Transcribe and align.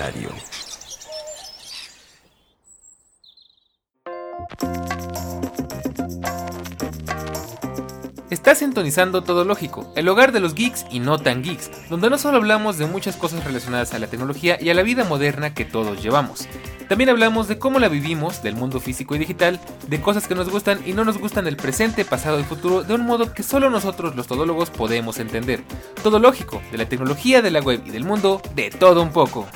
diario. 0.00 0.30
Está 8.30 8.54
sintonizando 8.54 9.22
Todo 9.22 9.44
Lógico, 9.44 9.92
el 9.96 10.08
hogar 10.08 10.32
de 10.32 10.40
los 10.40 10.54
geeks 10.54 10.86
y 10.90 11.00
no 11.00 11.18
tan 11.18 11.42
geeks, 11.42 11.70
donde 11.90 12.08
no 12.08 12.16
solo 12.16 12.38
hablamos 12.38 12.78
de 12.78 12.86
muchas 12.86 13.16
cosas 13.16 13.44
relacionadas 13.44 13.92
a 13.92 13.98
la 13.98 14.06
tecnología 14.06 14.56
y 14.60 14.70
a 14.70 14.74
la 14.74 14.82
vida 14.82 15.04
moderna 15.04 15.52
que 15.52 15.64
todos 15.64 16.00
llevamos. 16.02 16.46
También 16.88 17.10
hablamos 17.10 17.48
de 17.48 17.58
cómo 17.58 17.78
la 17.78 17.88
vivimos, 17.88 18.42
del 18.42 18.54
mundo 18.54 18.80
físico 18.80 19.14
y 19.14 19.18
digital, 19.18 19.60
de 19.88 20.00
cosas 20.00 20.26
que 20.26 20.34
nos 20.34 20.48
gustan 20.48 20.80
y 20.86 20.92
no 20.92 21.04
nos 21.04 21.18
gustan 21.18 21.44
del 21.44 21.56
presente, 21.56 22.04
pasado 22.04 22.40
y 22.40 22.44
futuro 22.44 22.82
de 22.82 22.94
un 22.94 23.04
modo 23.04 23.32
que 23.32 23.42
solo 23.42 23.68
nosotros 23.68 24.16
los 24.16 24.26
todólogos 24.26 24.70
podemos 24.70 25.18
entender. 25.18 25.62
Todo 26.02 26.18
lógico, 26.18 26.62
de 26.72 26.78
la 26.78 26.88
tecnología, 26.88 27.42
de 27.42 27.50
la 27.50 27.60
web 27.60 27.82
y 27.84 27.90
del 27.90 28.04
mundo, 28.04 28.40
de 28.54 28.70
todo 28.70 29.02
un 29.02 29.10
poco. 29.10 29.46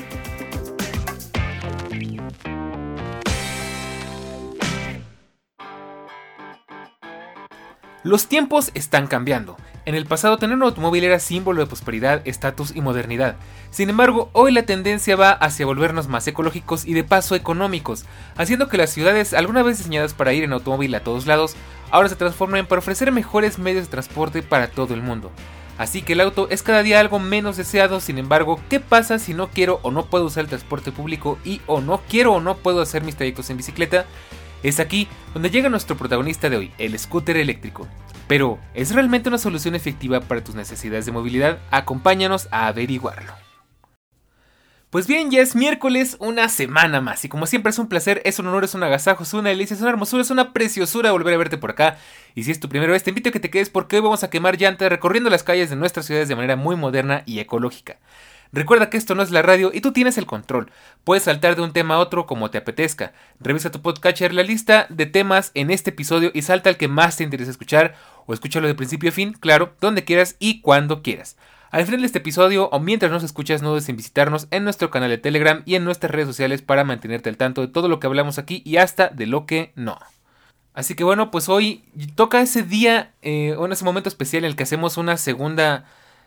Los 8.04 8.26
tiempos 8.26 8.70
están 8.74 9.06
cambiando. 9.06 9.56
En 9.86 9.94
el 9.94 10.04
pasado 10.04 10.36
tener 10.36 10.56
un 10.56 10.62
automóvil 10.62 11.04
era 11.04 11.18
símbolo 11.18 11.62
de 11.62 11.66
prosperidad, 11.66 12.20
estatus 12.26 12.76
y 12.76 12.82
modernidad. 12.82 13.36
Sin 13.70 13.88
embargo, 13.88 14.28
hoy 14.34 14.52
la 14.52 14.64
tendencia 14.64 15.16
va 15.16 15.30
hacia 15.30 15.64
volvernos 15.64 16.06
más 16.06 16.28
ecológicos 16.28 16.84
y 16.84 16.92
de 16.92 17.02
paso 17.02 17.34
económicos, 17.34 18.04
haciendo 18.36 18.68
que 18.68 18.76
las 18.76 18.90
ciudades, 18.90 19.32
alguna 19.32 19.62
vez 19.62 19.78
diseñadas 19.78 20.12
para 20.12 20.34
ir 20.34 20.44
en 20.44 20.52
automóvil 20.52 20.94
a 20.94 21.00
todos 21.00 21.24
lados, 21.26 21.56
ahora 21.90 22.10
se 22.10 22.16
transformen 22.16 22.66
para 22.66 22.80
ofrecer 22.80 23.10
mejores 23.10 23.58
medios 23.58 23.86
de 23.86 23.90
transporte 23.90 24.42
para 24.42 24.68
todo 24.68 24.92
el 24.92 25.00
mundo. 25.00 25.30
Así 25.78 26.02
que 26.02 26.12
el 26.12 26.20
auto 26.20 26.48
es 26.50 26.62
cada 26.62 26.82
día 26.82 27.00
algo 27.00 27.18
menos 27.20 27.56
deseado, 27.56 28.00
sin 28.00 28.18
embargo, 28.18 28.60
¿qué 28.68 28.80
pasa 28.80 29.18
si 29.18 29.32
no 29.32 29.48
quiero 29.48 29.80
o 29.82 29.90
no 29.90 30.04
puedo 30.04 30.26
usar 30.26 30.42
el 30.42 30.50
transporte 30.50 30.92
público 30.92 31.38
y 31.42 31.62
o 31.66 31.80
no 31.80 32.02
quiero 32.06 32.34
o 32.34 32.40
no 32.42 32.58
puedo 32.58 32.82
hacer 32.82 33.02
mis 33.02 33.16
trayectos 33.16 33.48
en 33.48 33.56
bicicleta? 33.56 34.04
Es 34.64 34.80
aquí 34.80 35.06
donde 35.34 35.50
llega 35.50 35.68
nuestro 35.68 35.94
protagonista 35.94 36.48
de 36.48 36.56
hoy, 36.56 36.72
el 36.78 36.98
scooter 36.98 37.36
eléctrico. 37.36 37.86
Pero, 38.26 38.58
¿es 38.72 38.94
realmente 38.94 39.28
una 39.28 39.36
solución 39.36 39.74
efectiva 39.74 40.20
para 40.20 40.42
tus 40.42 40.54
necesidades 40.54 41.04
de 41.04 41.12
movilidad? 41.12 41.58
Acompáñanos 41.70 42.48
a 42.50 42.66
averiguarlo. 42.68 43.34
Pues 44.88 45.06
bien, 45.06 45.30
ya 45.30 45.42
es 45.42 45.54
miércoles, 45.54 46.16
una 46.18 46.48
semana 46.48 47.02
más. 47.02 47.26
Y 47.26 47.28
como 47.28 47.44
siempre 47.44 47.70
es 47.70 47.78
un 47.78 47.88
placer, 47.88 48.22
es 48.24 48.38
un 48.38 48.46
honor, 48.46 48.64
es 48.64 48.74
un 48.74 48.82
agasajo, 48.82 49.24
es 49.24 49.34
una 49.34 49.50
delicia, 49.50 49.74
es 49.74 49.82
una 49.82 49.90
hermosura, 49.90 50.22
es 50.22 50.30
una 50.30 50.54
preciosura 50.54 51.12
volver 51.12 51.34
a 51.34 51.38
verte 51.38 51.58
por 51.58 51.72
acá. 51.72 51.98
Y 52.34 52.44
si 52.44 52.50
es 52.50 52.58
tu 52.58 52.70
primera 52.70 52.92
vez, 52.92 53.02
te 53.02 53.10
invito 53.10 53.28
a 53.28 53.32
que 53.32 53.40
te 53.40 53.50
quedes 53.50 53.68
porque 53.68 53.96
hoy 53.96 54.02
vamos 54.02 54.24
a 54.24 54.30
quemar 54.30 54.56
llantas 54.56 54.88
recorriendo 54.88 55.28
las 55.28 55.42
calles 55.42 55.68
de 55.68 55.76
nuestras 55.76 56.06
ciudades 56.06 56.28
de 56.28 56.36
manera 56.36 56.56
muy 56.56 56.76
moderna 56.76 57.22
y 57.26 57.40
ecológica. 57.40 57.98
Recuerda 58.54 58.88
que 58.88 58.96
esto 58.96 59.16
no 59.16 59.24
es 59.24 59.32
la 59.32 59.42
radio 59.42 59.72
y 59.74 59.80
tú 59.80 59.92
tienes 59.92 60.16
el 60.16 60.26
control. 60.26 60.70
Puedes 61.02 61.24
saltar 61.24 61.56
de 61.56 61.62
un 61.62 61.72
tema 61.72 61.96
a 61.96 61.98
otro 61.98 62.24
como 62.24 62.52
te 62.52 62.58
apetezca. 62.58 63.12
Revisa 63.40 63.72
tu 63.72 63.82
podcatcher 63.82 64.32
la 64.32 64.44
lista 64.44 64.86
de 64.90 65.06
temas 65.06 65.50
en 65.54 65.72
este 65.72 65.90
episodio 65.90 66.30
y 66.32 66.42
salta 66.42 66.70
al 66.70 66.76
que 66.76 66.86
más 66.86 67.16
te 67.16 67.24
interesa 67.24 67.50
escuchar 67.50 67.96
o 68.26 68.32
escúchalo 68.32 68.68
de 68.68 68.76
principio 68.76 69.10
a 69.10 69.12
fin, 69.12 69.32
claro, 69.32 69.74
donde 69.80 70.04
quieras 70.04 70.36
y 70.38 70.60
cuando 70.60 71.02
quieras. 71.02 71.36
Al 71.72 71.84
final 71.84 72.02
de 72.02 72.06
este 72.06 72.20
episodio 72.20 72.68
o 72.68 72.78
mientras 72.78 73.10
nos 73.10 73.24
escuchas 73.24 73.60
no 73.60 73.70
dudes 73.70 73.88
en 73.88 73.96
visitarnos 73.96 74.46
en 74.52 74.62
nuestro 74.62 74.88
canal 74.88 75.10
de 75.10 75.18
Telegram 75.18 75.64
y 75.66 75.74
en 75.74 75.84
nuestras 75.84 76.12
redes 76.12 76.28
sociales 76.28 76.62
para 76.62 76.84
mantenerte 76.84 77.30
al 77.30 77.36
tanto 77.36 77.60
de 77.60 77.66
todo 77.66 77.88
lo 77.88 77.98
que 77.98 78.06
hablamos 78.06 78.38
aquí 78.38 78.62
y 78.64 78.76
hasta 78.76 79.08
de 79.08 79.26
lo 79.26 79.46
que 79.46 79.72
no. 79.74 79.98
Así 80.74 80.94
que 80.94 81.02
bueno, 81.02 81.32
pues 81.32 81.48
hoy 81.48 81.82
toca 82.14 82.40
ese 82.40 82.62
día 82.62 83.14
eh, 83.22 83.56
o 83.58 83.66
en 83.66 83.72
ese 83.72 83.84
momento 83.84 84.08
especial 84.08 84.44
en 84.44 84.50
el 84.50 84.56
que 84.56 84.62
hacemos 84.62 84.96
una 84.96 85.16
segunda 85.16 85.86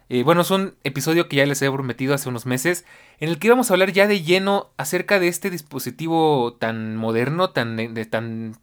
eh, 0.10 0.24
bueno, 0.24 0.42
es 0.42 0.52
un 0.52 0.76
episodio 0.84 1.28
que 1.28 1.36
ya 1.36 1.46
les 1.46 1.62
he 1.62 1.70
prometido 1.70 2.14
hace 2.14 2.30
unos 2.30 2.46
meses, 2.46 2.86
en 3.20 3.30
el 3.30 3.40
que 3.40 3.48
íbamos 3.48 3.70
a 3.70 3.74
hablar 3.74 3.92
ya 3.92 4.08
de 4.08 4.22
lleno 4.22 4.70
acerca 4.78 5.20
de 5.20 5.28
este 5.28 5.50
dispositivo 5.50 6.54
tan 6.60 6.96
moderno, 6.96 7.50
tan, 7.50 7.76
de, 7.76 8.06
tan 8.06 8.56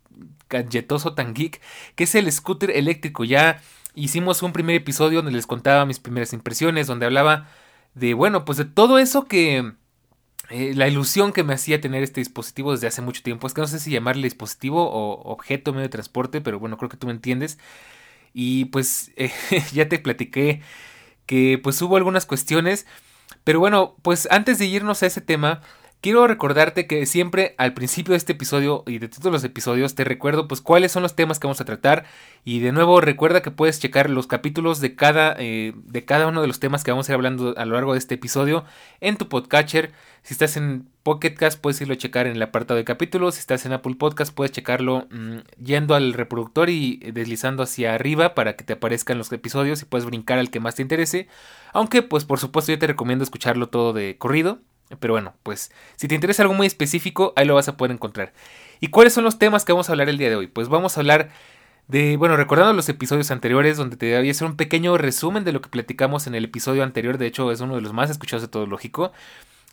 gadgetoso, 0.49 1.15
tan 1.15 1.35
geek, 1.35 1.61
que 1.97 2.05
es 2.05 2.15
el 2.15 2.31
scooter 2.33 2.71
eléctrico. 2.71 3.25
Ya 3.25 3.61
hicimos 3.95 4.43
un 4.43 4.53
primer 4.53 4.77
episodio 4.77 5.19
donde 5.19 5.33
les 5.33 5.47
contaba 5.47 5.85
mis 5.85 5.99
primeras 5.99 6.33
impresiones, 6.33 6.87
donde 6.87 7.07
hablaba 7.07 7.49
de, 7.95 8.15
bueno, 8.15 8.45
pues 8.45 8.59
de 8.59 8.65
todo 8.65 8.99
eso 8.99 9.27
que... 9.27 9.73
Eh, 10.51 10.75
la 10.75 10.87
ilusión 10.87 11.33
que 11.33 11.43
me 11.43 11.55
hacía 11.55 11.81
tener 11.81 12.03
este 12.03 12.21
dispositivo 12.21 12.73
desde 12.73 12.87
hace 12.87 13.01
mucho 13.01 13.23
tiempo. 13.23 13.47
Es 13.47 13.55
que 13.55 13.63
no 13.63 13.67
sé 13.67 13.79
si 13.81 13.91
llamarle 13.91 14.25
dispositivo 14.25 14.91
o 14.91 15.33
objeto 15.33 15.73
medio 15.73 15.85
de 15.85 15.89
transporte, 15.89 16.43
pero 16.43 16.59
bueno, 16.59 16.77
creo 16.77 16.91
que 16.91 16.99
tú 16.99 17.07
me 17.07 17.15
entiendes. 17.15 17.59
Y 18.35 18.67
pues 18.67 19.11
eh, 19.17 19.33
ya 19.73 19.89
te 19.89 19.99
platiqué 19.99 20.61
que 21.27 21.59
pues 21.63 21.81
hubo 21.83 21.97
algunas 21.97 22.27
cuestiones. 22.27 22.87
Pero 23.45 23.61
bueno, 23.61 23.97
pues 24.03 24.29
antes 24.31 24.59
de 24.59 24.67
irnos 24.67 25.03
a 25.03 25.07
ese 25.07 25.21
tema, 25.21 25.61
quiero 26.05 26.27
recordarte 26.27 26.87
que 26.87 27.07
siempre 27.07 27.55
al 27.57 27.73
principio 27.73 28.13
de 28.13 28.19
este 28.19 28.33
episodio 28.33 28.83
y 28.87 28.99
de 28.99 29.09
todos 29.09 29.33
los 29.33 29.43
episodios 29.43 29.95
te 29.95 30.05
recuerdo 30.05 30.47
pues 30.49 30.61
cuáles 30.61 30.93
son 30.93 31.03
los 31.03 31.17
temas 31.17 31.39
que 31.39 31.47
vamos 31.47 31.63
a 31.63 31.65
tratar 31.65 32.05
y 32.45 32.59
de 32.59 32.73
nuevo 32.73 33.01
recuerda 33.01 33.41
que 33.41 33.51
puedes 33.51 33.81
checar 33.81 34.11
los 34.11 34.27
capítulos 34.27 34.83
de 34.83 34.97
cada, 34.97 35.35
eh, 35.39 35.73
de 35.75 36.05
cada 36.05 36.27
uno 36.27 36.43
de 36.43 36.47
los 36.47 36.61
temas 36.61 36.85
que 36.85 36.91
vamos 36.91 37.09
a 37.09 37.13
ir 37.13 37.15
hablando 37.15 37.55
a 37.57 37.65
lo 37.65 37.73
largo 37.77 37.95
de 37.95 38.01
este 38.01 38.17
episodio 38.17 38.67
en 39.01 39.17
tu 39.17 39.31
podcatcher. 39.31 39.93
Si 40.23 40.35
estás 40.35 40.59
en 40.59 40.91
Pocket 41.05 41.37
puedes 41.63 41.81
irlo 41.81 41.95
a 41.95 41.97
checar 41.97 42.27
en 42.27 42.37
el 42.37 42.43
apartado 42.43 42.77
de 42.77 42.85
capítulos. 42.85 43.37
Si 43.37 43.41
estás 43.41 43.65
en 43.65 43.73
Apple 43.73 43.95
Podcast 43.95 44.35
puedes 44.35 44.53
checarlo 44.53 45.07
mm, 45.11 45.39
yendo 45.63 45.95
al 45.95 46.13
reproductor 46.13 46.69
y 46.69 46.99
deslizando 47.15 47.63
hacia 47.63 47.95
arriba 47.95 48.35
para 48.35 48.57
que 48.57 48.65
te 48.65 48.75
aparezcan 48.75 49.17
los 49.17 49.33
episodios 49.33 49.81
y 49.81 49.87
puedes 49.87 50.05
brincar 50.05 50.39
al 50.39 50.51
que 50.51 50.61
más 50.61 50.75
te 50.75 50.83
interese. 50.83 51.29
Aunque 51.73 52.03
pues 52.03 52.27
por 52.27 52.39
supuesto 52.39 52.73
yo 52.73 52.79
te 52.79 52.89
recomiendo 52.89 53.25
escucharlo 53.25 53.71
todo 53.71 53.95
de 53.95 54.19
corrido. 54.19 54.61
Pero 55.01 55.15
bueno, 55.15 55.35
pues 55.43 55.73
si 55.97 56.09
te 56.09 56.15
interesa 56.15 56.43
algo 56.43 56.55
muy 56.55 56.67
específico, 56.67 57.33
ahí 57.37 57.47
lo 57.47 57.55
vas 57.55 57.69
a 57.69 57.77
poder 57.77 57.93
encontrar. 57.93 58.33
¿Y 58.81 58.89
cuáles 58.89 59.13
son 59.13 59.25
los 59.25 59.39
temas 59.39 59.65
que 59.65 59.73
vamos 59.73 59.89
a 59.89 59.93
hablar 59.93 60.09
el 60.09 60.19
día 60.19 60.29
de 60.29 60.37
hoy? 60.37 60.47
Pues 60.47 60.69
vamos 60.69 60.97
a 60.97 61.01
hablar 61.01 61.31
de, 61.89 62.17
bueno, 62.17 62.37
recordando 62.37 62.73
los 62.73 62.89
episodios 62.89 63.31
anteriores 63.31 63.77
donde 63.77 63.97
te 63.97 64.17
voy 64.19 64.29
a 64.29 64.31
hacer 64.31 64.47
un 64.47 64.57
pequeño 64.57 64.97
resumen 64.97 65.45
de 65.45 65.53
lo 65.53 65.61
que 65.61 65.69
platicamos 65.69 66.27
en 66.27 66.35
el 66.35 66.45
episodio 66.45 66.83
anterior, 66.83 67.19
de 67.19 67.27
hecho 67.27 67.51
es 67.53 67.61
uno 67.61 67.77
de 67.77 67.83
los 67.83 67.93
más 67.93 68.11
escuchados 68.11 68.43
de 68.43 68.49
todo 68.49 68.67
lógico, 68.67 69.13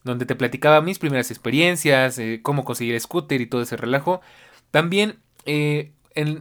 donde 0.03 0.25
te 0.25 0.35
platicaba 0.35 0.81
mis 0.81 0.99
primeras 0.99 1.31
experiencias, 1.31 2.17
eh, 2.19 2.39
cómo 2.41 2.65
conseguir 2.65 2.99
scooter 2.99 3.39
y 3.39 3.45
todo 3.45 3.61
ese 3.61 3.77
relajo. 3.77 4.21
También 4.71 5.19
eh, 5.45 5.91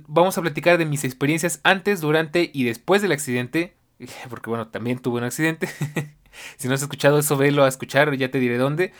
vamos 0.07 0.39
a 0.39 0.43
platicar 0.43 0.79
de 0.79 0.87
mis 0.87 1.05
experiencias 1.05 1.61
antes, 1.63 2.01
durante 2.01 2.51
y 2.53 2.65
después 2.65 3.03
del 3.03 3.13
accidente, 3.13 3.75
porque 4.31 4.51
bueno, 4.51 4.69
también 4.69 4.99
tuve 4.99 5.19
un 5.19 5.25
accidente. 5.25 5.69
si 6.57 6.69
no 6.69 6.75
has 6.75 6.83
escuchado 6.83 7.19
eso, 7.19 7.37
velo 7.37 7.65
a 7.65 7.69
escuchar, 7.69 8.15
ya 8.17 8.31
te 8.31 8.39
diré 8.39 8.59
dónde. 8.59 8.93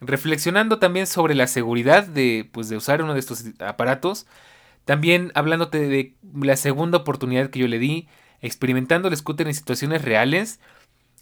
Reflexionando 0.00 0.78
también 0.78 1.06
sobre 1.06 1.34
la 1.34 1.46
seguridad 1.46 2.06
de, 2.06 2.48
pues, 2.52 2.68
de 2.68 2.76
usar 2.76 3.02
uno 3.02 3.14
de 3.14 3.20
estos 3.20 3.44
aparatos. 3.60 4.26
También 4.84 5.32
hablándote 5.34 5.88
de 5.88 6.14
la 6.34 6.56
segunda 6.56 6.98
oportunidad 6.98 7.50
que 7.50 7.58
yo 7.58 7.66
le 7.66 7.78
di, 7.78 8.08
experimentando 8.40 9.08
el 9.08 9.16
scooter 9.16 9.48
en 9.48 9.54
situaciones 9.54 10.02
reales. 10.02 10.60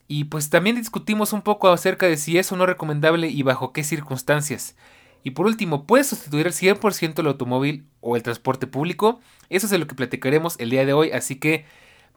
Y 0.06 0.24
pues 0.24 0.50
también 0.50 0.76
discutimos 0.76 1.32
un 1.32 1.40
poco 1.40 1.70
acerca 1.70 2.06
de 2.06 2.18
si 2.18 2.36
es 2.36 2.52
o 2.52 2.56
no 2.56 2.66
recomendable 2.66 3.28
y 3.28 3.42
bajo 3.42 3.72
qué 3.72 3.82
circunstancias. 3.82 4.76
Y 5.22 5.30
por 5.30 5.46
último, 5.46 5.86
¿puedes 5.86 6.08
sustituir 6.08 6.46
al 6.46 6.52
100% 6.52 7.18
el 7.18 7.26
automóvil 7.26 7.86
o 8.02 8.16
el 8.16 8.22
transporte 8.22 8.66
público? 8.66 9.20
Eso 9.48 9.66
es 9.66 9.70
de 9.70 9.78
lo 9.78 9.86
que 9.86 9.94
platicaremos 9.94 10.56
el 10.58 10.68
día 10.68 10.84
de 10.84 10.92
hoy, 10.92 11.12
así 11.12 11.36
que 11.36 11.64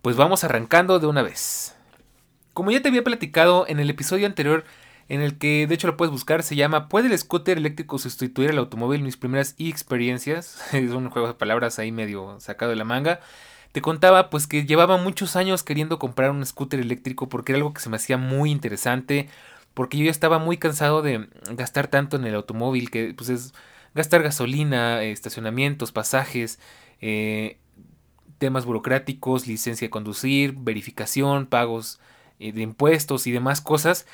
pues 0.01 0.17
vamos 0.17 0.43
arrancando 0.43 0.99
de 0.99 1.07
una 1.07 1.21
vez. 1.21 1.76
Como 2.57 2.71
ya 2.71 2.81
te 2.81 2.89
había 2.89 3.03
platicado 3.03 3.67
en 3.67 3.79
el 3.79 3.87
episodio 3.87 4.25
anterior, 4.25 4.65
en 5.09 5.21
el 5.21 5.37
que 5.37 5.67
de 5.67 5.75
hecho 5.75 5.85
lo 5.85 5.95
puedes 5.95 6.11
buscar, 6.11 6.41
se 6.41 6.55
llama 6.55 6.89
¿Puede 6.89 7.07
el 7.07 7.15
scooter 7.15 7.55
eléctrico 7.55 7.99
sustituir 7.99 8.49
el 8.49 8.57
automóvil? 8.57 9.03
Mis 9.03 9.15
primeras 9.15 9.53
experiencias. 9.59 10.59
es 10.73 10.89
un 10.89 11.11
juego 11.11 11.27
de 11.27 11.35
palabras 11.35 11.77
ahí 11.77 11.91
medio 11.91 12.39
sacado 12.39 12.71
de 12.71 12.75
la 12.75 12.83
manga. 12.83 13.19
Te 13.73 13.81
contaba 13.81 14.31
pues 14.31 14.47
que 14.47 14.65
llevaba 14.65 14.97
muchos 14.97 15.35
años 15.35 15.61
queriendo 15.61 15.99
comprar 15.99 16.31
un 16.31 16.43
scooter 16.43 16.79
eléctrico 16.79 17.29
porque 17.29 17.51
era 17.51 17.57
algo 17.57 17.75
que 17.75 17.79
se 17.79 17.89
me 17.89 17.97
hacía 17.97 18.17
muy 18.17 18.49
interesante, 18.49 19.29
porque 19.75 19.99
yo 19.99 20.05
ya 20.05 20.09
estaba 20.09 20.39
muy 20.39 20.57
cansado 20.57 21.03
de 21.03 21.29
gastar 21.51 21.89
tanto 21.89 22.17
en 22.17 22.25
el 22.25 22.33
automóvil, 22.33 22.89
que 22.89 23.13
pues 23.15 23.29
es 23.29 23.53
gastar 23.93 24.23
gasolina, 24.23 25.03
estacionamientos, 25.03 25.91
pasajes, 25.91 26.57
eh, 27.01 27.59
temas 28.39 28.65
burocráticos, 28.65 29.45
licencia 29.45 29.85
de 29.85 29.91
conducir, 29.91 30.55
verificación, 30.57 31.45
pagos 31.45 31.99
de 32.39 32.61
impuestos 32.61 33.27
y 33.27 33.31
demás 33.31 33.61
cosas. 33.61 34.05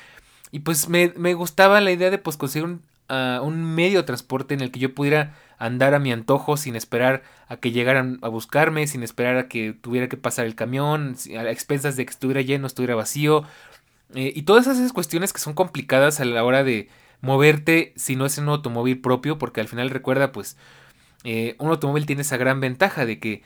Y 0.50 0.60
pues 0.60 0.88
me, 0.88 1.34
gustaba 1.34 1.80
la 1.80 1.90
idea 1.90 2.10
de 2.10 2.18
pues 2.18 2.36
conseguir 2.36 2.68
un, 2.68 2.82
ah, 3.08 3.40
un, 3.42 3.64
medio 3.74 3.98
de 3.98 4.04
transporte 4.04 4.54
en 4.54 4.60
el 4.60 4.70
que 4.70 4.80
yo 4.80 4.94
pudiera 4.94 5.34
andar 5.58 5.94
a 5.94 5.98
mi 5.98 6.12
antojo 6.12 6.56
sin 6.56 6.76
esperar 6.76 7.22
a 7.48 7.56
que 7.56 7.72
llegaran 7.72 8.18
a 8.22 8.28
buscarme, 8.28 8.86
sin 8.86 9.02
esperar 9.02 9.36
a 9.36 9.48
que 9.48 9.72
tuviera 9.72 10.08
que 10.08 10.16
pasar 10.16 10.46
el 10.46 10.54
camión, 10.54 11.16
a 11.36 11.50
expensas 11.50 11.96
de 11.96 12.04
que 12.06 12.12
estuviera 12.12 12.40
lleno, 12.40 12.66
estuviera 12.66 12.94
vacío. 12.94 13.44
Eh, 14.14 14.32
y 14.34 14.42
todas 14.42 14.66
esas 14.66 14.92
cuestiones 14.92 15.32
que 15.32 15.40
son 15.40 15.54
complicadas 15.54 16.20
a 16.20 16.24
la 16.24 16.44
hora 16.44 16.62
de 16.62 16.88
moverte 17.20 17.92
si 17.96 18.16
no 18.16 18.26
es 18.26 18.38
en 18.38 18.44
un 18.44 18.50
automóvil 18.50 19.00
propio, 19.00 19.38
porque 19.38 19.60
al 19.60 19.68
final 19.68 19.90
recuerda 19.90 20.30
pues 20.30 20.56
eh, 21.24 21.56
un 21.58 21.70
automóvil 21.70 22.06
tiene 22.06 22.22
esa 22.22 22.36
gran 22.36 22.60
ventaja 22.60 23.06
de 23.06 23.18
que 23.18 23.42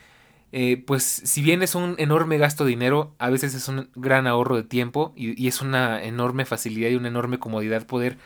eh, 0.51 0.83
pues 0.85 1.03
si 1.03 1.41
bien 1.41 1.61
es 1.61 1.75
un 1.75 1.95
enorme 1.99 2.37
gasto 2.37 2.63
de 2.63 2.71
dinero, 2.71 3.15
a 3.19 3.29
veces 3.29 3.53
es 3.53 3.67
un 3.67 3.89
gran 3.95 4.25
ahorro 4.25 4.55
de 4.55 4.63
tiempo 4.63 5.13
y, 5.15 5.47
es 5.47 5.61
una 5.61 6.03
enorme 6.03 6.45
facilidad 6.45 6.89
y 6.89 6.95
una 6.95 7.07
enorme 7.07 7.39
comodidad 7.39 7.85
poder 7.85 8.17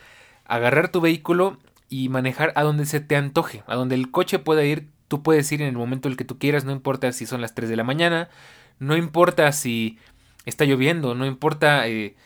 agarrar 0.46 0.90
tu 0.90 1.00
vehículo 1.00 1.58
y 1.88 2.08
manejar 2.08 2.52
a 2.56 2.62
donde 2.62 2.86
se 2.86 3.00
te 3.00 3.16
antoje, 3.16 3.62
a 3.66 3.74
donde 3.74 3.94
el 3.94 4.10
coche 4.10 4.38
pueda 4.38 4.64
ir, 4.64 4.88
tú 5.08 5.22
puedes 5.22 5.50
ir 5.52 5.60
en 5.60 5.68
el 5.68 5.76
momento 5.76 6.08
en 6.08 6.12
el 6.12 6.16
que 6.16 6.24
tú 6.24 6.38
quieras, 6.38 6.64
no 6.64 6.72
importa 6.72 7.12
si 7.12 7.26
son 7.26 7.40
las 7.42 7.54
3 7.54 7.68
de 7.68 7.76
la 7.76 7.84
mañana, 7.84 8.30
no 8.78 8.96
importa 8.96 9.52
si 9.52 9.98
está 10.46 10.64
lloviendo, 10.64 11.14
no 11.14 11.26
importa 11.26 11.86
eh, 11.88 12.16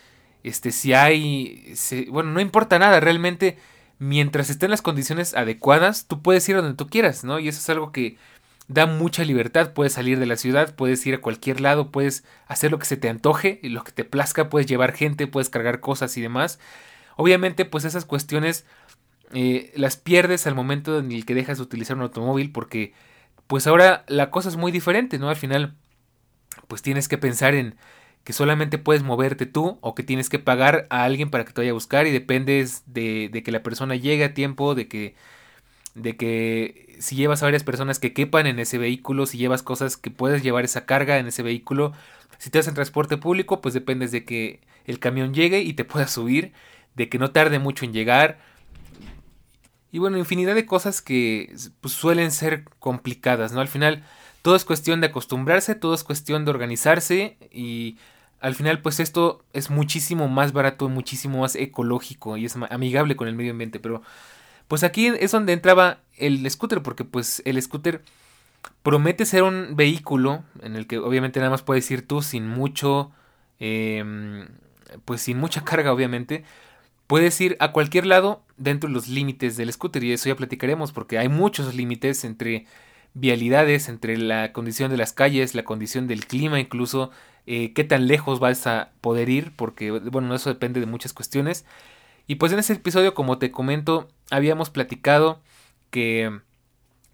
este, 0.45 0.71
si 0.71 0.93
hay, 0.95 1.75
bueno, 2.09 2.31
no 2.31 2.41
importa 2.41 2.79
nada, 2.79 3.01
realmente 3.01 3.59
mientras 3.99 4.49
estén 4.49 4.71
las 4.71 4.83
condiciones 4.83 5.35
adecuadas, 5.35 6.07
tú 6.07 6.23
puedes 6.23 6.49
ir 6.49 6.57
a 6.57 6.63
donde 6.63 6.77
tú 6.77 6.87
quieras, 6.87 7.25
¿no? 7.25 7.41
Y 7.41 7.49
eso 7.49 7.59
es 7.59 7.69
algo 7.69 7.91
que 7.91 8.17
da 8.69 8.87
mucha 8.87 9.25
libertad, 9.25 9.73
puedes 9.73 9.95
salir 9.95 10.19
de 10.19 10.27
la 10.27 10.37
ciudad, 10.37 10.75
puedes 10.77 11.05
ir 11.07 11.15
a 11.15 11.21
cualquier 11.21 11.61
lado, 11.61 11.91
puedes 11.91 12.25
hacer 12.47 12.71
lo 12.71 12.79
que 12.79 12.85
se 12.85 12.99
te 12.99 13.09
antoje, 13.09 13.61
lo 13.63 13.83
que 13.83 13.93
te 13.93 14.05
plazca, 14.05 14.51
puedes 14.51 14.67
llevar 14.69 14.93
gente, 14.93 15.27
puedes 15.27 15.51
cargar 15.51 15.81
cosas 15.81 16.17
y 16.19 16.21
demás. 16.21 16.61
Obviamente, 17.17 17.65
pues 17.65 17.85
esas 17.85 18.05
cuestiones 18.05 18.67
eh, 19.33 19.73
las 19.75 19.97
pierdes 19.97 20.47
al 20.47 20.55
momento 20.55 20.99
en 20.99 21.13
el 21.13 21.25
que 21.25 21.35
dejas 21.35 21.59
de 21.59 21.65
utilizar 21.65 21.97
un 21.97 22.03
automóvil 22.03 22.53
porque 22.53 22.93
pues 23.47 23.67
ahora 23.67 24.05
la 24.07 24.31
cosa 24.31 24.51
es 24.51 24.57
muy 24.57 24.71
diferente, 24.71 25.19
¿no? 25.19 25.31
Al 25.31 25.37
final 25.37 25.75
pues 26.69 26.83
tienes 26.83 27.09
que 27.09 27.19
pensar 27.19 27.55
en 27.55 27.77
que 28.25 28.33
solamente 28.35 28.79
puedes 28.79 29.03
moverte 29.03 29.47
tú 29.47 29.79
o 29.81 29.95
que 29.95 30.03
tienes 30.03 30.29
que 30.29 30.39
pagar 30.39 30.87
a 30.91 31.05
alguien 31.05 31.31
para 31.31 31.45
que 31.45 31.53
te 31.53 31.63
vaya 31.63 31.71
a 31.71 31.75
buscar 31.75 32.07
y 32.07 32.11
dependes 32.11 32.83
de, 32.87 33.31
de 33.33 33.43
que 33.43 33.53
la 33.53 33.63
persona 33.63 33.97
llegue 33.97 34.25
a 34.25 34.35
tiempo, 34.35 34.75
de 34.75 34.89
que, 34.89 35.15
de 35.99 36.17
que 36.17 36.97
si 37.01 37.17
llevas 37.17 37.43
a 37.43 37.47
varias 37.47 37.65
personas 37.65 37.99
que 37.99 38.13
quepan 38.13 38.47
en 38.47 38.59
ese 38.59 38.79
vehículo, 38.79 39.27
si 39.27 39.39
llevas 39.39 39.63
cosas 39.63 39.97
que 39.97 40.11
puedes 40.11 40.43
llevar 40.43 40.65
esa 40.65 40.87
carga 40.87 41.19
en 41.19 41.27
ese 41.27 41.43
vehículo, 41.43 41.93
si 42.39 42.51
te 42.51 42.59
vas 42.59 42.73
transporte 42.73 43.17
público, 43.17 43.61
pues 43.61 43.75
dependes 43.75 44.13
de 44.13 44.25
que 44.25 44.61
el 44.85 44.99
camión 44.99 45.35
llegue 45.35 45.61
y 45.61 45.75
te 45.75 45.85
puedas 45.87 46.11
subir, 46.11 46.53
de 46.95 47.09
que 47.09 47.19
no 47.19 47.31
tarde 47.31 47.59
mucho 47.59 47.85
en 47.85 47.93
llegar, 47.93 48.39
y 49.91 49.99
bueno, 49.99 50.19
infinidad 50.19 50.55
de 50.55 50.67
cosas 50.67 51.01
que 51.01 51.55
pues, 51.81 51.95
suelen 51.95 52.31
ser 52.31 52.65
complicadas, 52.79 53.53
¿no? 53.53 53.61
Al 53.61 53.69
final 53.69 54.05
todo 54.43 54.55
es 54.55 54.65
cuestión 54.65 55.01
de 55.01 55.09
acostumbrarse, 55.09 55.75
todo 55.75 55.95
es 55.95 56.05
cuestión 56.05 56.45
de 56.45 56.51
organizarse 56.51 57.37
y 57.51 57.97
al 58.41 58.55
final 58.55 58.81
pues 58.83 59.01
esto 59.01 59.45
es 59.53 59.71
muchísimo 59.71 60.29
más 60.29 60.53
barato, 60.53 60.89
muchísimo 60.89 61.41
más 61.41 61.57
ecológico 61.57 62.37
y 62.37 62.45
es 62.45 62.57
amigable 62.71 63.17
con 63.17 63.29
el 63.29 63.35
medio 63.35 63.53
ambiente, 63.53 63.81
pero 63.81 64.03
pues 64.69 64.85
aquí 64.85 65.07
es 65.07 65.33
donde 65.33 65.55
entraba 65.55 66.01
el 66.17 66.49
scooter 66.51 66.83
porque 66.83 67.05
pues 67.05 67.43
el 67.45 67.61
scooter 67.61 68.03
promete 68.83 69.25
ser 69.25 69.43
un 69.43 69.77
vehículo 69.77 70.45
en 70.63 70.77
el 70.77 70.87
que 70.87 70.99
obviamente 70.99 71.41
nada 71.41 71.51
más 71.51 71.63
puedes 71.63 71.91
ir 71.91 72.07
tú 72.07 72.23
sin 72.23 72.47
mucho, 72.49 73.11
em, 73.61 74.49
pues 75.05 75.23
sin 75.23 75.39
mucha 75.39 75.65
carga 75.65 75.93
obviamente, 75.93 76.45
puedes 77.07 77.41
ir 77.41 77.57
a 77.61 77.73
cualquier 77.73 78.07
lado 78.07 78.43
dentro 78.57 78.89
de 78.89 78.95
los 78.95 79.09
límites 79.09 79.57
del 79.57 79.73
scooter 79.73 80.05
y 80.05 80.13
eso 80.13 80.29
ya 80.29 80.37
platicaremos 80.37 80.93
porque 80.93 81.19
hay 81.19 81.29
muchos 81.29 81.75
límites 81.75 82.25
entre 82.25 82.67
vialidades, 83.15 83.89
entre 83.89 84.17
la 84.19 84.53
condición 84.53 84.91
de 84.91 84.99
las 84.99 85.13
calles, 85.13 85.55
la 85.55 85.65
condición 85.65 86.07
del 86.07 86.27
clima 86.27 86.61
incluso, 86.61 87.11
eh, 87.47 87.73
qué 87.73 87.85
tan 87.85 88.07
lejos 88.07 88.41
vas 88.41 88.67
a 88.67 88.91
poder 89.01 89.29
ir 89.31 89.53
porque 89.57 89.91
bueno, 89.91 90.35
eso 90.35 90.51
depende 90.51 90.81
de 90.81 90.87
muchas 90.87 91.13
cuestiones. 91.13 91.65
Y 92.29 92.37
pues 92.37 92.53
en 92.53 92.61
ese 92.61 92.75
episodio, 92.75 93.15
como 93.15 93.39
te 93.39 93.51
comento, 93.51 94.09
habíamos 94.31 94.71
platicado 94.71 95.41
que 95.91 96.41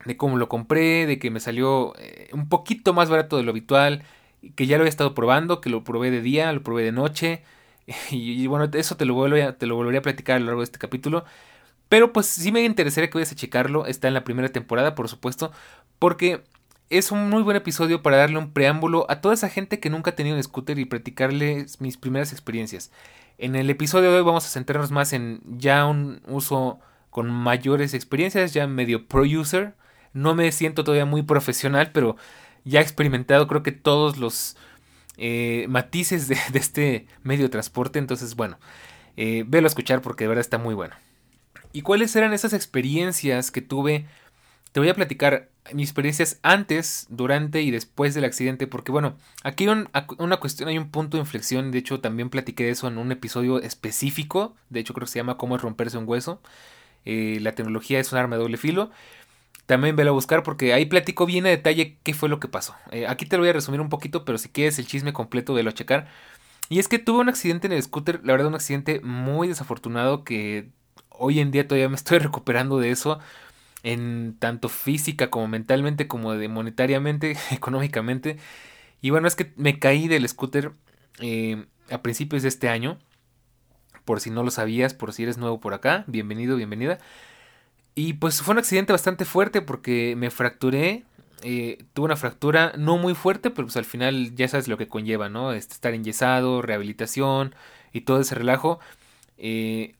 de 0.05 0.17
cómo 0.19 0.37
lo 0.37 0.51
compré, 0.51 1.07
de 1.07 1.19
que 1.19 1.31
me 1.31 1.41
salió 1.41 1.95
eh, 1.99 2.29
un 2.33 2.51
poquito 2.51 2.93
más 2.93 3.09
barato 3.09 3.39
de 3.39 3.45
lo 3.45 3.53
habitual, 3.53 4.03
que 4.57 4.67
ya 4.67 4.77
lo 4.77 4.83
había 4.83 4.91
estado 4.91 5.15
probando, 5.15 5.63
que 5.63 5.71
lo 5.71 5.85
probé 5.85 6.11
de 6.11 6.21
día, 6.21 6.53
lo 6.53 6.63
probé 6.63 6.83
de 6.85 6.93
noche, 6.93 7.43
Y, 8.11 8.47
bueno, 8.47 8.71
eso 8.75 8.97
te 8.97 9.05
lo, 9.05 9.15
vuelvo 9.15 9.55
te 9.55 9.67
lo 9.67 9.77
volveré 9.77 9.99
a 9.99 10.03
platicar 10.03 10.37
a 10.37 10.41
lo 10.41 10.47
largo 10.47 10.61
de 10.61 10.65
este 10.65 10.79
capítulo. 10.79 11.25
Pero 11.89 12.13
pues 12.13 12.27
sí 12.27 12.53
me 12.53 12.65
interesaría 12.65 13.11
que 13.11 13.19
vayas 13.19 13.33
a 13.33 13.37
checarlo. 13.37 13.87
Está 13.87 14.09
en 14.09 14.15
la 14.15 14.25
primera 14.25 14.49
temporada, 14.51 14.95
por 14.95 15.09
supuesto. 15.09 15.53
Porque 15.99 16.43
es 16.91 17.13
un 17.13 17.31
muy 17.31 17.43
buen 17.43 17.57
episodio 17.57 18.03
para 18.03 18.17
darle 18.17 18.39
un 18.39 18.53
preámbulo 18.53 19.07
a 19.09 19.21
toda 19.21 19.35
esa 19.35 19.49
gente 19.49 19.81
que 19.81 19.91
nunca 19.91 20.13
ha 20.13 20.17
tenido 20.17 20.37
un 20.37 20.43
scooter 20.43 20.79
y 20.79 20.85
platicarles 20.87 21.81
mis 21.81 21.97
primeras 21.97 22.33
experiencias. 22.33 22.91
En 23.37 23.57
el 23.57 23.69
episodio 23.69 24.11
de 24.11 24.19
hoy 24.19 24.23
vamos 24.23 24.47
a 24.47 24.49
centrarnos 24.49 24.91
más 24.91 25.13
en 25.13 25.41
ya 25.45 25.87
un 25.87 26.21
uso 26.29 26.79
con 27.11 27.31
mayores 27.31 27.95
experiencias, 27.95 28.55
ya 28.55 28.67
medio 28.67 29.07
pro 29.09 29.23
user. 29.23 29.75
No 30.13 30.35
me 30.35 30.51
siento 30.53 30.85
todavía 30.85 31.05
muy 31.05 31.23
profesional, 31.23 31.91
pero 31.93 32.17
ya 32.65 32.81
he 32.81 32.83
experimentado 32.83 33.49
creo 33.49 33.63
que 33.63 33.73
todos 33.73 34.19
los 34.19 34.57
eh, 35.17 35.67
matices 35.69 36.29
de, 36.29 36.37
este 36.55 37.07
medio 37.23 37.45
de 37.45 37.49
transporte. 37.51 37.99
Entonces, 37.99 38.37
bueno, 38.37 38.59
eh, 39.17 39.45
velo 39.47 39.67
a 39.67 39.69
escuchar 39.69 40.01
porque 40.01 40.25
de 40.25 40.29
verdad 40.29 40.41
está 40.41 40.59
muy 40.59 40.75
bueno. 40.75 40.95
¿Y 41.73 41.83
cuáles 41.83 42.15
eran 42.15 42.33
esas 42.33 42.53
experiencias 42.53 43.51
que 43.51 43.63
tuve? 43.63 44.07
Te 44.71 44.79
voy 44.79 44.89
a 44.89 44.95
platicar 44.95 45.51
mis 45.73 45.89
experiencias 45.89 46.39
antes, 46.43 47.07
durante 47.09 47.63
y 47.63 47.71
después 47.71 48.15
del 48.15 48.25
accidente, 48.25 48.67
porque 48.67 48.93
bueno, 48.93 49.17
aquí 49.43 49.67
hay 49.67 49.87
una 50.19 50.37
cuestión, 50.37 50.69
hay 50.69 50.77
un 50.77 50.91
punto 50.91 51.17
de 51.17 51.23
inflexión, 51.23 51.71
de 51.71 51.79
hecho 51.79 52.01
también 52.01 52.29
platiqué 52.29 52.65
de 52.65 52.71
eso 52.71 52.87
en 52.87 52.99
un 52.99 53.11
episodio 53.13 53.61
específico, 53.61 54.55
de 54.69 54.81
hecho 54.81 54.93
creo 54.93 55.07
que 55.07 55.13
se 55.13 55.19
llama 55.19 55.39
Cómo 55.39 55.57
es 55.57 55.63
romperse 55.63 55.97
un 55.97 56.07
hueso, 56.07 56.41
eh, 57.07 57.39
la 57.41 57.53
tecnología 57.53 57.99
es 57.99 58.13
un 58.13 58.19
arma 58.19 58.37
de 58.37 58.43
doble 58.43 58.59
filo, 58.59 58.91
también 59.67 59.97
velo 59.97 60.11
a 60.11 60.15
buscar 60.15 60.43
porque 60.43 60.75
ahí 60.75 60.87
platico 60.87 61.25
bien 61.25 61.47
a 61.47 61.49
detalle 61.49 61.97
qué 62.03 62.13
fue 62.13 62.29
lo 62.29 62.39
que 62.39 62.49
pasó. 62.49 62.75
Eh, 62.91 63.07
aquí 63.07 63.25
te 63.25 63.37
lo 63.37 63.43
voy 63.43 63.51
a 63.51 63.55
resumir 63.55 63.81
un 63.81 63.89
poquito, 63.89 64.25
pero 64.25 64.37
si 64.39 64.51
quieres 64.51 64.79
el 64.79 64.87
chisme 64.87 65.13
completo, 65.15 65.55
velo 65.55 65.71
a 65.71 65.75
checar. 65.75 66.09
Y 66.69 66.79
es 66.79 66.89
que 66.89 66.99
tuve 66.99 67.21
un 67.21 67.29
accidente 67.29 67.67
en 67.67 67.73
el 67.73 67.83
scooter, 67.83 68.21
la 68.25 68.33
verdad 68.33 68.49
un 68.49 68.55
accidente 68.55 69.01
muy 69.01 69.49
desafortunado 69.49 70.25
que 70.25 70.69
hoy 71.11 71.41
en 71.41 71.51
día 71.51 71.67
todavía 71.67 71.89
me 71.89 71.97
estoy 71.97 72.19
recuperando 72.21 72.79
de 72.79 72.91
eso. 72.91 73.21
En 73.85 74.37
tanto 74.41 74.69
física 74.69 75.31
como 75.31 75.47
mentalmente, 75.47 76.09
como 76.09 76.35
de 76.35 76.49
monetariamente, 76.49 77.37
económicamente. 77.53 78.39
Y 79.01 79.11
bueno, 79.11 79.29
es 79.29 79.37
que 79.37 79.53
me 79.57 79.79
caí 79.79 80.09
del 80.09 80.29
scooter 80.29 80.73
eh, 81.21 81.67
a 81.91 82.03
principios 82.03 82.43
de 82.43 82.49
este 82.49 82.69
año. 82.69 82.99
Por 84.05 84.21
si 84.21 84.31
no 84.31 84.43
lo 84.43 84.51
sabías, 84.51 84.95
por 84.95 85.13
si 85.13 85.23
eres 85.23 85.39
nuevo 85.39 85.61
por 85.61 85.75
acá, 85.75 86.05
bienvenido, 86.09 86.57
bienvenida. 86.57 86.99
Y 87.95 88.15
pues 88.15 88.43
fue 88.43 88.53
un 88.53 88.59
accidente 88.59 88.93
bastante 88.93 89.25
fuerte 89.25 89.63
porque 89.63 90.15
me 90.17 90.31
fracturé. 90.31 91.05
Eh, 91.43 91.85
tuve 91.93 92.07
una 92.07 92.17
fractura 92.17 92.73
no 92.77 92.97
muy 92.97 93.15
fuerte, 93.15 93.51
pero 93.51 93.67
pues 93.67 93.77
al 93.77 93.85
final 93.85 94.35
ya 94.35 94.49
sabes 94.49 94.67
lo 94.67 94.79
que 94.79 94.89
conlleva, 94.89 95.29
¿no? 95.29 95.53
Este, 95.53 95.75
estar 95.75 95.95
enyesado, 95.95 96.63
rehabilitación 96.63 97.55
y 97.93 98.03
todo 98.03 98.21
ese 98.21 98.35
relajo. 98.35 98.81
Eh, 99.39 99.95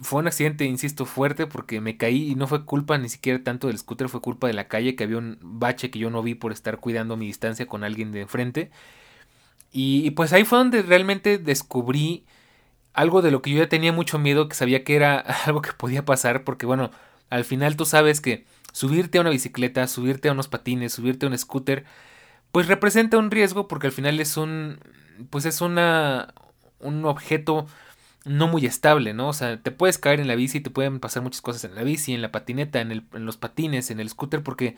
fue 0.00 0.20
un 0.20 0.28
accidente, 0.28 0.64
insisto, 0.64 1.04
fuerte 1.06 1.46
porque 1.46 1.80
me 1.80 1.96
caí 1.96 2.30
y 2.30 2.34
no 2.36 2.46
fue 2.46 2.64
culpa 2.64 2.98
ni 2.98 3.08
siquiera 3.08 3.42
tanto 3.42 3.68
del 3.68 3.78
scooter, 3.78 4.08
fue 4.08 4.20
culpa 4.20 4.46
de 4.46 4.52
la 4.54 4.68
calle, 4.68 4.96
que 4.96 5.04
había 5.04 5.18
un 5.18 5.38
bache 5.42 5.90
que 5.90 5.98
yo 5.98 6.10
no 6.10 6.22
vi 6.22 6.34
por 6.34 6.52
estar 6.52 6.78
cuidando 6.78 7.16
mi 7.16 7.26
distancia 7.26 7.66
con 7.66 7.84
alguien 7.84 8.12
de 8.12 8.22
enfrente. 8.22 8.70
y 9.72 10.10
pues 10.12 10.32
ahí 10.32 10.44
fue 10.44 10.58
donde 10.58 10.82
realmente 10.82 11.38
descubrí 11.38 12.24
algo 12.98 13.22
de 13.22 13.30
lo 13.30 13.42
que 13.42 13.50
yo 13.50 13.58
ya 13.58 13.68
tenía 13.68 13.92
mucho 13.92 14.18
miedo, 14.18 14.48
que 14.48 14.56
sabía 14.56 14.84
que 14.84 14.96
era 14.96 15.18
algo 15.46 15.62
que 15.62 15.72
podía 15.72 16.04
pasar, 16.04 16.44
porque 16.44 16.66
bueno, 16.66 16.90
al 17.30 17.44
final 17.44 17.76
tú 17.76 17.84
sabes 17.84 18.20
que 18.20 18.44
subirte 18.72 19.18
a 19.18 19.20
una 19.22 19.30
bicicleta, 19.30 19.86
subirte 19.86 20.28
a 20.28 20.32
unos 20.32 20.48
patines, 20.48 20.92
subirte 20.94 21.26
a 21.26 21.28
un 21.28 21.38
scooter, 21.38 21.84
pues 22.52 22.66
representa 22.68 23.18
un 23.18 23.30
riesgo 23.30 23.68
porque 23.68 23.88
al 23.88 23.92
final 23.92 24.20
es 24.20 24.36
un, 24.36 24.80
pues 25.30 25.44
es 25.46 25.60
una, 25.60 26.34
un 26.80 27.04
objeto 27.04 27.66
no 28.28 28.48
muy 28.48 28.66
estable, 28.66 29.14
¿no? 29.14 29.28
O 29.28 29.32
sea, 29.32 29.60
te 29.60 29.70
puedes 29.70 29.98
caer 29.98 30.20
en 30.20 30.28
la 30.28 30.36
bici, 30.36 30.60
te 30.60 30.70
pueden 30.70 31.00
pasar 31.00 31.22
muchas 31.22 31.40
cosas 31.42 31.64
en 31.64 31.74
la 31.74 31.82
bici, 31.82 32.14
en 32.14 32.22
la 32.22 32.32
patineta, 32.32 32.80
en, 32.80 33.06
los 33.12 33.36
patines, 33.36 33.90
en 33.90 34.00
el 34.00 34.08
scooter, 34.08 34.42
porque 34.42 34.76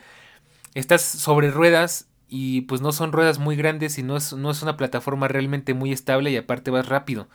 estás 0.73 1.01
sobre 1.01 1.51
ruedas 1.51 2.07
y 2.29 2.61
pues 2.61 2.81
no 2.81 2.91
son 2.93 3.11
ruedas 3.11 3.39
muy 3.39 3.55
grandes 3.55 3.97
y 3.97 4.03
no 4.03 4.17
es, 4.17 4.33
no 4.33 4.51
es 4.51 4.63
una 4.63 4.77
plataforma 4.77 5.27
realmente 5.27 5.73
muy 5.73 5.91
estable 5.91 6.31
y 6.31 6.37
aparte 6.37 6.71
vas 6.71 6.87
rápido. 6.87 7.27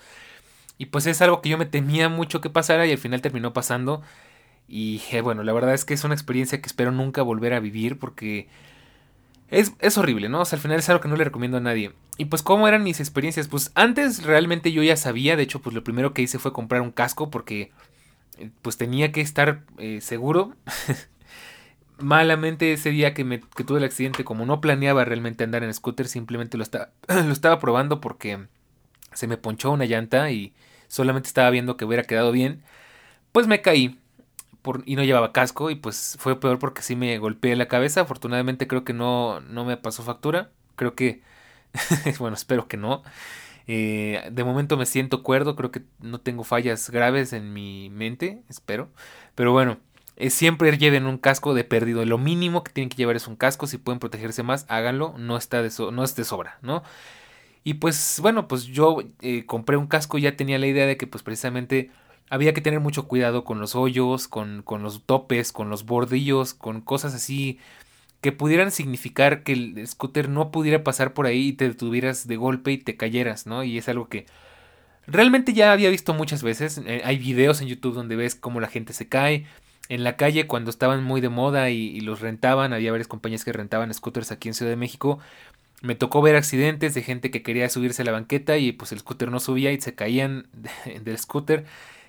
Y 0.79 0.87
pues 0.87 1.07
es 1.07 1.23
algo 1.23 1.41
que 1.43 1.51
yo 1.51 1.59
me 1.59 1.67
temía 1.67 2.09
mucho 2.09 2.41
que 2.41 2.51
pasara 2.51 2.87
y 2.87 2.93
al 2.93 2.99
final 2.99 3.23
terminó 3.23 3.53
pasando. 3.53 4.03
Y 4.69 5.03
eh, 5.13 5.21
bueno, 5.21 5.43
la 5.43 5.53
verdad 5.53 5.75
es 5.75 5.85
que 5.85 5.95
es 5.95 6.05
una 6.05 6.15
experiencia 6.15 6.61
que 6.61 6.67
espero 6.67 6.93
nunca 6.93 7.23
volver 7.23 7.55
a 7.55 7.61
vivir 7.61 7.99
porque 7.99 8.49
es, 9.49 9.73
es, 9.81 9.97
horrible, 9.97 10.29
¿no? 10.29 10.41
O 10.41 10.45
sea, 10.45 10.57
al 10.57 10.63
final 10.63 10.79
es 10.79 10.89
algo 10.89 11.01
que 11.01 11.09
no 11.09 11.17
le 11.17 11.25
recomiendo 11.25 11.59
a 11.59 11.61
nadie. 11.61 11.93
Y 12.19 12.27
pues, 12.27 12.43
¿cómo 12.43 12.67
eran 12.67 12.83
mis 12.83 13.01
experiencias? 13.01 13.49
Pues 13.49 13.71
antes 13.75 14.25
realmente 14.25 14.73
yo 14.73 14.83
ya 14.83 14.97
sabía, 14.97 15.37
de 15.37 15.45
hecho, 15.45 15.61
pues 15.61 15.75
lo 15.75 15.85
primero 15.85 16.13
que 16.13 16.23
hice 16.23 16.39
fue 16.39 16.53
comprar 16.53 16.81
un 16.81 16.91
casco 16.91 17.31
porque 17.31 17.71
eh, 18.39 18.51
pues 18.63 18.77
tenía 18.77 19.13
que 19.13 19.21
estar 19.21 19.63
eh, 19.79 20.01
seguro. 20.01 20.55
Malamente 21.99 22.73
ese 22.73 22.91
día 22.91 23.15
que, 23.15 23.25
me, 23.25 23.41
que 23.41 23.65
tuve 23.65 23.79
el 23.79 23.85
accidente, 23.85 24.25
como 24.25 24.45
no 24.45 24.61
planeaba 24.61 25.05
realmente 25.05 25.45
andar 25.45 25.63
en 25.63 25.73
scooter, 25.73 26.09
simplemente 26.09 26.57
lo, 26.57 26.63
estaba 26.63 26.91
lo 27.09 27.33
estaba 27.33 27.59
probando 27.59 28.01
porque 28.01 28.47
se 29.13 29.27
me 29.27 29.39
ponchó 29.39 29.71
una 29.71 29.87
llanta 29.87 30.31
y 30.31 30.55
solamente 30.89 31.29
estaba 31.29 31.51
viendo 31.51 31.77
que 31.77 31.85
hubiera 31.85 32.03
quedado 32.03 32.33
bien, 32.33 32.63
pues 33.33 33.47
me 33.47 33.63
caí 33.63 33.99
y 34.85 34.97
no 34.97 35.05
llevaba 35.05 35.33
casco 35.33 35.71
y 35.71 35.77
pues 35.77 36.17
fue 36.21 36.39
peor 36.41 36.59
porque 36.59 36.83
sí 36.83 36.97
me 36.97 37.19
golpeé 37.19 37.57
la 37.57 37.69
cabeza. 37.69 38.03
Afortunadamente 38.03 38.67
creo 38.67 38.85
que 38.85 38.93
no, 38.93 39.41
no 39.41 39.65
me 39.65 39.77
pasó 39.77 40.03
factura. 40.03 40.51
Creo 40.77 40.95
que, 40.95 41.23
bueno, 42.19 42.35
espero 42.37 42.69
que 42.69 42.77
no. 42.77 43.03
Eh, 43.69 44.29
de 44.31 44.45
momento 44.45 44.77
me 44.77 44.87
siento 44.87 45.23
cuerdo, 45.23 45.57
creo 45.57 45.73
que 45.73 45.83
no 46.01 46.21
tengo 46.21 46.45
fallas 46.45 46.91
graves 46.91 47.33
en 47.33 47.53
mi 47.53 47.91
mente, 47.91 48.43
espero. 48.49 48.89
Pero 49.35 49.53
bueno, 49.53 49.79
siempre 50.29 50.77
lleven 50.79 51.07
un 51.07 51.19
casco 51.19 51.55
de 51.55 51.65
perdido. 51.65 52.05
Lo 52.05 52.19
mínimo 52.19 52.65
que 52.65 52.73
tienen 52.73 52.89
que 52.89 52.97
llevar 52.97 53.17
es 53.17 53.27
un 53.27 53.37
casco. 53.37 53.67
Si 53.67 53.79
pueden 53.79 54.01
protegerse 54.01 54.43
más, 54.43 54.67
háganlo. 54.69 55.15
No 55.19 55.37
está 55.37 55.63
de, 55.63 55.71
no 55.93 56.05
es 56.05 56.17
de 56.17 56.25
sobra, 56.25 56.59
¿no? 56.63 56.83
Y 57.65 57.75
pues 57.75 58.21
bueno, 58.23 58.47
pues 58.47 58.65
yo 58.67 58.99
eh, 59.23 59.45
compré 59.45 59.77
un 59.77 59.89
casco 59.89 60.19
y 60.19 60.23
ya 60.23 60.37
tenía 60.37 60.59
la 60.59 60.69
idea 60.69 60.87
de 60.87 60.97
que 60.97 61.09
pues 61.09 61.25
precisamente 61.25 61.91
había 62.31 62.55
que 62.55 62.61
tener 62.61 62.81
mucho 62.81 63.07
cuidado 63.07 63.45
con 63.45 63.61
los 63.61 63.75
hoyos, 63.75 64.29
con, 64.29 64.63
con 64.63 64.83
los 64.83 65.03
topes, 65.05 65.53
con 65.53 65.71
los 65.71 65.87
bordillos, 65.87 66.55
con 66.55 66.81
cosas 66.81 67.15
así 67.15 67.59
que 68.21 68.33
pudieran 68.33 68.71
significar 68.73 69.43
que 69.43 69.53
el 69.53 69.87
scooter 69.87 70.29
no 70.29 70.51
pudiera 70.51 70.83
pasar 70.83 71.13
por 71.15 71.27
ahí 71.27 71.49
y 71.49 71.53
te 71.53 71.69
detuvieras 71.69 72.27
de 72.27 72.37
golpe 72.37 72.73
y 72.73 72.79
te 72.79 72.97
cayeras, 72.97 73.47
¿no? 73.47 73.63
Y 73.63 73.79
es 73.79 73.89
algo 73.89 74.09
que 74.09 74.27
realmente 75.07 75.53
ya 75.53 75.73
había 75.73 75.91
visto 75.91 76.15
muchas 76.15 76.43
veces. 76.43 76.81
Eh, 76.87 77.03
hay 77.05 77.19
videos 77.19 77.61
en 77.61 77.69
YouTube 77.69 77.95
donde 77.95 78.17
ves 78.17 78.35
cómo 78.35 78.61
la 78.61 78.69
gente 78.69 78.93
se 78.93 79.09
cae. 79.09 79.47
En 79.89 80.03
la 80.03 80.17
calle, 80.17 80.49
cuando 80.49 80.71
estaban 80.71 81.05
muy 81.05 81.21
de 81.21 81.29
moda 81.29 81.71
y, 81.71 82.01
los 82.01 82.21
rentaban, 82.21 82.73
había 82.73 82.91
varias 82.91 83.07
compañías 83.07 83.45
que 83.45 83.53
rentaban 83.53 83.95
scooters 83.95 84.33
aquí 84.33 84.49
en 84.49 84.55
Ciudad 84.55 84.73
de 84.73 84.77
México. 84.77 85.21
Me 85.83 85.95
tocó 85.95 86.23
ver 86.23 86.35
accidentes 86.35 86.95
de 86.95 87.03
gente 87.03 87.31
que 87.31 87.43
quería 87.43 87.69
subirse 87.69 88.03
a 88.03 88.05
la 88.05 88.13
banqueta 88.13 88.57
y 88.57 88.73
pues 88.73 88.91
el 88.91 88.99
scooter 88.99 89.31
no 89.31 89.39
subía 89.39 89.71
y 89.71 89.81
se 89.81 89.95
caían 89.95 90.49
del 91.05 91.19
scooter. 91.19 91.65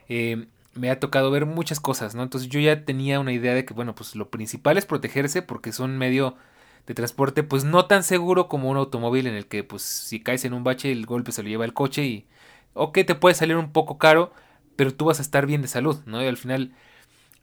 Eh, 0.09 0.47
me 0.75 0.89
ha 0.91 0.99
tocado 0.99 1.31
ver 1.31 1.45
muchas 1.45 1.79
cosas, 1.79 2.15
¿no? 2.15 2.23
Entonces 2.23 2.49
yo 2.49 2.59
ya 2.59 2.85
tenía 2.85 3.19
una 3.19 3.33
idea 3.33 3.53
de 3.53 3.65
que, 3.65 3.73
bueno, 3.73 3.95
pues 3.95 4.15
lo 4.15 4.29
principal 4.29 4.77
es 4.77 4.85
protegerse 4.85 5.41
porque 5.41 5.71
son 5.71 5.91
un 5.91 5.97
medio 5.97 6.35
de 6.87 6.93
transporte 6.93 7.43
pues 7.43 7.65
no 7.65 7.85
tan 7.85 8.03
seguro 8.03 8.47
como 8.47 8.69
un 8.69 8.77
automóvil 8.77 9.27
en 9.27 9.35
el 9.35 9.45
que 9.47 9.63
pues 9.63 9.83
si 9.83 10.21
caes 10.21 10.45
en 10.45 10.53
un 10.53 10.63
bache 10.63 10.91
el 10.91 11.05
golpe 11.05 11.33
se 11.33 11.43
lo 11.43 11.49
lleva 11.49 11.65
el 11.65 11.73
coche 11.73 12.05
y 12.05 12.25
ok 12.73 12.99
te 13.05 13.13
puede 13.15 13.35
salir 13.35 13.57
un 13.57 13.73
poco 13.73 13.97
caro 13.97 14.31
pero 14.77 14.93
tú 14.93 15.05
vas 15.05 15.19
a 15.19 15.21
estar 15.23 15.45
bien 15.45 15.61
de 15.61 15.67
salud, 15.67 15.97
¿no? 16.05 16.23
Y 16.23 16.27
al 16.27 16.37
final 16.37 16.71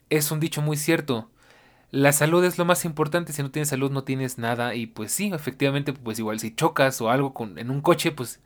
es 0.09 0.31
un 0.31 0.41
dicho 0.41 0.63
muy 0.63 0.77
cierto. 0.77 1.31
La 1.91 2.13
salud 2.13 2.45
es 2.45 2.59
lo 2.59 2.65
más 2.65 2.85
importante, 2.85 3.33
si 3.33 3.43
no 3.43 3.51
tienes 3.51 3.69
salud 3.69 3.91
no 3.91 4.05
tienes 4.05 4.39
nada 4.39 4.75
y 4.75 4.87
pues 4.87 5.13
sí, 5.13 5.31
efectivamente 5.35 5.93
pues 5.93 6.19
igual 6.19 6.41
si 6.41 6.55
chocas 6.55 7.01
o 7.01 7.11
algo 7.11 7.35
con, 7.35 7.59
en 7.59 7.71
un 7.71 7.83
coche 7.83 8.13
pues 8.13 8.41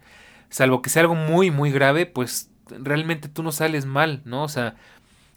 salvo 0.50 0.82
que 0.82 0.90
sea 0.90 1.02
algo 1.02 1.14
muy 1.14 1.50
muy 1.50 1.70
grave 1.70 2.06
pues 2.06 2.50
realmente 2.70 3.28
tú 3.28 3.42
no 3.42 3.52
sales 3.52 3.86
mal, 3.86 4.22
¿no? 4.24 4.44
O 4.44 4.48
sea, 4.48 4.76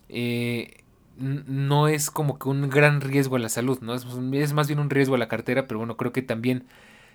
eh, 0.10 0.84
no 1.18 1.88
es 1.88 2.10
como 2.12 2.40
que 2.40 2.50
un 2.50 2.70
gran 2.70 3.02
riesgo 3.02 3.36
a 3.36 3.40
la 3.40 3.50
salud, 3.50 3.80
¿no? 3.82 3.94
Es, 3.96 4.54
más 4.54 4.68
bien 4.68 4.80
un 4.80 4.90
riesgo 4.90 5.16
a 5.16 5.18
la 5.18 5.28
cartera, 5.28 5.68
pero 5.68 5.80
bueno, 5.80 5.98
creo 5.98 6.12
que 6.12 6.22
también 6.22 6.66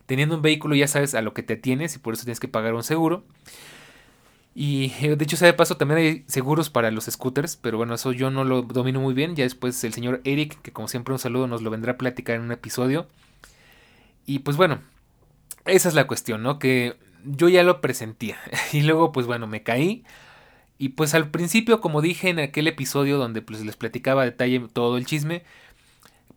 teniendo 0.06 0.36
un 0.36 0.42
vehículo 0.42 0.74
ya 0.74 0.88
sabes 0.88 1.14
a 1.14 1.22
lo 1.22 1.34
que 1.34 1.42
te 1.42 1.56
tienes 1.56 1.96
y 1.96 1.98
por 1.98 2.14
eso 2.14 2.24
tienes 2.24 2.40
que 2.40 2.48
pagar 2.48 2.74
un 2.74 2.84
seguro. 2.84 3.24
Y 4.54 4.92
eh, 5.02 5.16
de 5.16 5.24
hecho, 5.24 5.36
sea 5.36 5.48
de 5.48 5.52
paso, 5.52 5.76
también 5.76 5.98
hay 6.00 6.24
seguros 6.28 6.70
para 6.70 6.90
los 6.90 7.04
scooters, 7.04 7.56
pero 7.56 7.76
bueno, 7.76 7.94
eso 7.94 8.12
yo 8.12 8.30
no 8.30 8.42
lo 8.44 8.62
domino 8.62 9.00
muy 9.00 9.12
bien. 9.12 9.36
Ya 9.36 9.44
después 9.44 9.82
el 9.84 9.92
señor 9.92 10.22
Eric, 10.24 10.60
que 10.62 10.72
como 10.72 10.88
siempre 10.88 11.12
un 11.12 11.18
saludo, 11.18 11.46
nos 11.46 11.62
lo 11.62 11.70
vendrá 11.70 11.92
a 11.92 11.98
platicar 11.98 12.36
en 12.36 12.42
un 12.42 12.52
episodio. 12.52 13.06
Y 14.24 14.40
pues 14.40 14.56
bueno, 14.56 14.80
esa 15.66 15.88
es 15.88 15.94
la 15.94 16.06
cuestión, 16.06 16.42
¿no? 16.42 16.58
Que 16.58 16.96
yo 17.26 17.48
ya 17.48 17.62
lo 17.62 17.80
presentía. 17.80 18.38
Y 18.72 18.82
luego, 18.82 19.12
pues 19.12 19.26
bueno, 19.26 19.46
me 19.46 19.62
caí. 19.62 20.04
Y 20.78 20.90
pues 20.90 21.14
al 21.14 21.30
principio, 21.30 21.80
como 21.80 22.02
dije 22.02 22.28
en 22.28 22.38
aquel 22.38 22.68
episodio 22.68 23.18
donde 23.18 23.42
pues 23.42 23.64
les 23.64 23.76
platicaba 23.76 24.22
a 24.22 24.26
detalle 24.26 24.60
todo 24.72 24.98
el 24.98 25.06
chisme, 25.06 25.42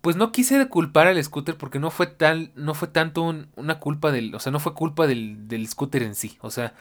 pues 0.01 0.15
no 0.15 0.31
quise 0.31 0.67
culpar 0.69 1.07
al 1.07 1.21
scooter 1.23 1.57
porque 1.57 1.79
no 1.79 1.91
fue 1.91 2.07
tal, 2.07 2.51
no 2.55 2.73
fue 2.73 2.87
tanto 2.87 3.23
una 3.55 3.79
culpa 3.79 4.11
del, 4.11 4.33
o 4.33 4.39
sea, 4.39 4.51
no 4.51 4.59
fue 4.59 4.73
culpa 4.73 5.07
del, 5.07 5.47
del 5.47 5.67
scooter 5.67 6.03
en 6.03 6.15
sí. 6.15 6.37
O 6.41 6.51
sea, 6.51 6.73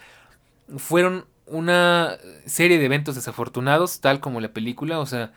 fueron 0.77 1.27
una 1.47 2.19
serie 2.47 2.79
de 2.79 2.85
eventos 2.87 3.15
desafortunados, 3.17 4.01
tal 4.01 4.21
como 4.21 4.41
la 4.41 4.53
película, 4.53 5.01
o 5.01 5.07
sea, 5.07 5.33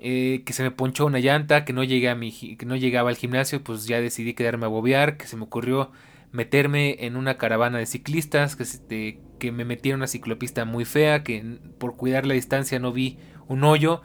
eh, 0.00 0.42
que 0.44 0.52
se 0.52 0.62
me 0.62 0.70
ponchó 0.70 1.06
una 1.06 1.20
llanta, 1.20 1.64
que 1.64 1.72
no 1.72 1.84
llegué 1.84 2.08
a 2.08 2.14
mi, 2.14 2.32
que 2.56 2.66
no 2.66 2.76
llegaba 2.76 3.10
al 3.10 3.16
gimnasio, 3.16 3.62
pues 3.62 3.86
ya 3.86 4.00
decidí 4.00 4.34
quedarme 4.34 4.66
a 4.66 4.68
bobear, 4.68 5.16
que 5.16 5.26
se 5.26 5.36
me 5.36 5.44
ocurrió 5.44 5.90
meterme 6.34 7.06
en 7.06 7.16
una 7.16 7.38
caravana 7.38 7.78
de 7.78 7.86
ciclistas, 7.86 8.56
que, 8.56 9.20
que 9.38 9.52
me 9.52 9.64
metí 9.64 9.90
en 9.90 9.96
una 9.96 10.08
ciclopista 10.08 10.64
muy 10.64 10.84
fea, 10.84 11.22
que 11.22 11.60
por 11.78 11.96
cuidar 11.96 12.26
la 12.26 12.34
distancia 12.34 12.80
no 12.80 12.92
vi 12.92 13.18
un 13.46 13.62
hoyo. 13.62 14.02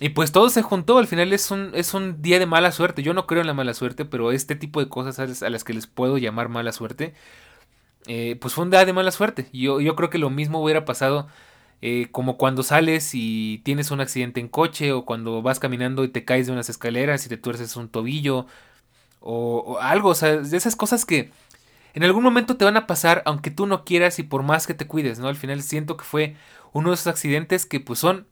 Y 0.00 0.08
pues 0.08 0.32
todo 0.32 0.48
se 0.48 0.62
juntó, 0.62 0.96
al 0.96 1.06
final 1.06 1.34
es 1.34 1.50
un, 1.50 1.72
es 1.74 1.92
un 1.92 2.22
día 2.22 2.38
de 2.38 2.46
mala 2.46 2.72
suerte. 2.72 3.02
Yo 3.02 3.12
no 3.12 3.26
creo 3.26 3.42
en 3.42 3.46
la 3.46 3.52
mala 3.52 3.74
suerte, 3.74 4.06
pero 4.06 4.32
este 4.32 4.56
tipo 4.56 4.80
de 4.80 4.88
cosas 4.88 5.42
a 5.42 5.50
las 5.50 5.64
que 5.64 5.74
les 5.74 5.86
puedo 5.86 6.16
llamar 6.16 6.48
mala 6.48 6.72
suerte, 6.72 7.12
eh, 8.06 8.36
pues 8.40 8.54
fue 8.54 8.64
un 8.64 8.70
día 8.70 8.84
de 8.86 8.94
mala 8.94 9.10
suerte. 9.10 9.48
Yo, 9.52 9.80
yo 9.82 9.96
creo 9.96 10.08
que 10.08 10.18
lo 10.18 10.30
mismo 10.30 10.62
hubiera 10.62 10.86
pasado 10.86 11.28
eh, 11.82 12.08
como 12.10 12.38
cuando 12.38 12.62
sales 12.62 13.10
y 13.12 13.58
tienes 13.64 13.90
un 13.90 14.00
accidente 14.00 14.40
en 14.40 14.48
coche 14.48 14.92
o 14.92 15.04
cuando 15.04 15.42
vas 15.42 15.60
caminando 15.60 16.04
y 16.04 16.08
te 16.08 16.24
caes 16.24 16.46
de 16.46 16.54
unas 16.54 16.70
escaleras 16.70 17.26
y 17.26 17.28
te 17.28 17.36
tuerces 17.36 17.76
un 17.76 17.90
tobillo 17.90 18.46
o, 19.20 19.58
o 19.66 19.78
algo, 19.80 20.10
o 20.10 20.14
sea, 20.14 20.36
de 20.38 20.56
esas 20.56 20.76
cosas 20.76 21.04
que 21.04 21.30
en 21.96 22.04
algún 22.04 22.22
momento 22.22 22.58
te 22.58 22.66
van 22.66 22.76
a 22.76 22.86
pasar 22.86 23.22
aunque 23.24 23.50
tú 23.50 23.66
no 23.66 23.82
quieras 23.82 24.18
y 24.18 24.22
por 24.22 24.42
más 24.42 24.66
que 24.66 24.74
te 24.74 24.86
cuides, 24.86 25.18
¿no? 25.18 25.28
Al 25.28 25.36
final 25.36 25.62
siento 25.62 25.96
que 25.96 26.04
fue 26.04 26.36
uno 26.74 26.90
de 26.90 26.94
esos 26.94 27.06
accidentes 27.06 27.64
que 27.64 27.80
pues 27.80 27.98
son 27.98 28.26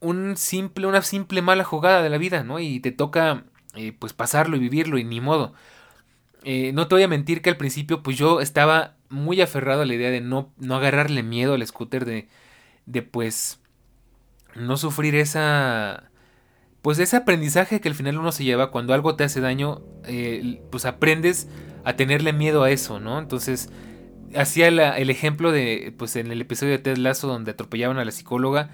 un 0.00 0.36
simple, 0.36 0.88
una 0.88 1.00
simple 1.02 1.40
mala 1.40 1.62
jugada 1.62 2.02
de 2.02 2.10
la 2.10 2.18
vida, 2.18 2.42
¿no? 2.42 2.58
Y 2.58 2.80
te 2.80 2.90
toca 2.90 3.44
eh, 3.76 3.92
pues 3.96 4.12
pasarlo 4.12 4.56
y 4.56 4.58
vivirlo 4.58 4.98
y 4.98 5.04
ni 5.04 5.20
modo. 5.20 5.54
Eh, 6.42 6.72
no 6.72 6.88
te 6.88 6.96
voy 6.96 7.04
a 7.04 7.08
mentir 7.08 7.42
que 7.42 7.50
al 7.50 7.56
principio 7.56 8.02
pues 8.02 8.18
yo 8.18 8.40
estaba 8.40 8.96
muy 9.08 9.40
aferrado 9.40 9.82
a 9.82 9.86
la 9.86 9.94
idea 9.94 10.10
de 10.10 10.20
no, 10.20 10.52
no 10.58 10.74
agarrarle 10.74 11.22
miedo 11.22 11.54
al 11.54 11.64
scooter, 11.64 12.04
de, 12.04 12.28
de 12.86 13.02
pues 13.02 13.60
no 14.56 14.76
sufrir 14.76 15.14
esa 15.14 16.10
pues 16.84 16.98
ese 16.98 17.16
aprendizaje 17.16 17.80
que 17.80 17.88
al 17.88 17.94
final 17.94 18.18
uno 18.18 18.30
se 18.30 18.44
lleva 18.44 18.70
cuando 18.70 18.92
algo 18.92 19.16
te 19.16 19.24
hace 19.24 19.40
daño, 19.40 19.80
eh, 20.04 20.60
pues 20.70 20.84
aprendes 20.84 21.48
a 21.82 21.96
tenerle 21.96 22.34
miedo 22.34 22.62
a 22.62 22.70
eso, 22.70 23.00
¿no? 23.00 23.18
Entonces, 23.18 23.70
hacía 24.36 24.68
el 24.68 25.08
ejemplo 25.08 25.50
de, 25.50 25.94
pues 25.96 26.14
en 26.16 26.30
el 26.30 26.42
episodio 26.42 26.72
de 26.72 26.80
Ted 26.80 26.98
Lasso 26.98 27.26
donde 27.26 27.52
atropellaban 27.52 27.96
a 27.96 28.04
la 28.04 28.10
psicóloga, 28.10 28.68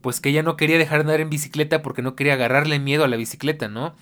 pues 0.00 0.20
que 0.20 0.30
ella 0.30 0.42
no 0.42 0.56
quería 0.56 0.76
dejar 0.76 0.98
de 0.98 1.02
andar 1.02 1.20
en 1.20 1.30
bicicleta 1.30 1.82
porque 1.82 2.02
no 2.02 2.16
quería 2.16 2.32
agarrarle 2.32 2.80
miedo 2.80 3.04
a 3.04 3.08
la 3.08 3.16
bicicleta, 3.16 3.68
¿no? 3.68 3.94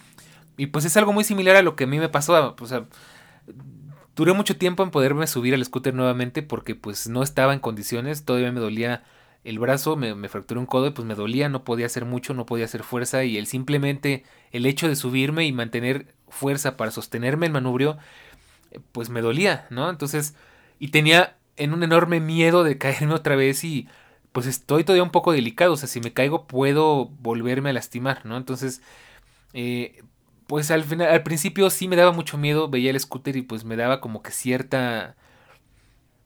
Y 0.56 0.68
pues 0.68 0.86
es 0.86 0.96
algo 0.96 1.12
muy 1.12 1.24
similar 1.24 1.54
a 1.56 1.62
lo 1.62 1.76
que 1.76 1.84
a 1.84 1.86
mí 1.86 1.98
me 1.98 2.08
pasó, 2.08 2.56
o 2.58 2.66
sea, 2.66 2.86
duré 4.16 4.32
mucho 4.32 4.56
tiempo 4.56 4.84
en 4.84 4.90
poderme 4.90 5.26
subir 5.26 5.52
al 5.52 5.62
scooter 5.62 5.92
nuevamente 5.92 6.42
porque 6.42 6.74
pues 6.74 7.10
no 7.10 7.22
estaba 7.22 7.52
en 7.52 7.60
condiciones, 7.60 8.24
todavía 8.24 8.52
me 8.52 8.60
dolía 8.60 9.04
el 9.44 9.58
brazo, 9.58 9.96
me, 9.96 10.14
me 10.14 10.28
fracturé 10.28 10.60
un 10.60 10.66
codo 10.66 10.88
y 10.88 10.90
pues 10.90 11.06
me 11.06 11.14
dolía, 11.14 11.48
no 11.48 11.64
podía 11.64 11.86
hacer 11.86 12.04
mucho, 12.04 12.34
no 12.34 12.46
podía 12.46 12.66
hacer 12.66 12.82
fuerza 12.82 13.24
y 13.24 13.38
el 13.38 13.46
simplemente 13.46 14.24
el 14.52 14.66
hecho 14.66 14.88
de 14.88 14.96
subirme 14.96 15.46
y 15.46 15.52
mantener 15.52 16.14
fuerza 16.28 16.76
para 16.76 16.90
sostenerme 16.90 17.46
el 17.46 17.52
manubrio 17.52 17.98
pues 18.92 19.10
me 19.10 19.20
dolía, 19.20 19.66
¿no? 19.70 19.90
Entonces, 19.90 20.34
y 20.78 20.88
tenía 20.88 21.36
en 21.56 21.72
un 21.74 21.82
enorme 21.82 22.20
miedo 22.20 22.64
de 22.64 22.78
caerme 22.78 23.14
otra 23.14 23.36
vez 23.36 23.64
y 23.64 23.88
pues 24.32 24.46
estoy 24.46 24.84
todavía 24.84 25.02
un 25.02 25.10
poco 25.10 25.32
delicado, 25.32 25.72
o 25.72 25.76
sea, 25.76 25.88
si 25.88 26.00
me 26.00 26.12
caigo 26.12 26.46
puedo 26.46 27.06
volverme 27.06 27.70
a 27.70 27.72
lastimar, 27.72 28.24
¿no? 28.26 28.36
Entonces, 28.36 28.82
eh, 29.52 30.02
pues 30.46 30.70
al 30.70 30.84
final, 30.84 31.08
al 31.08 31.22
principio 31.22 31.70
sí 31.70 31.88
me 31.88 31.96
daba 31.96 32.12
mucho 32.12 32.38
miedo, 32.38 32.68
veía 32.68 32.90
el 32.90 33.00
scooter 33.00 33.36
y 33.36 33.42
pues 33.42 33.64
me 33.64 33.76
daba 33.76 34.00
como 34.00 34.22
que 34.22 34.32
cierta... 34.32 35.16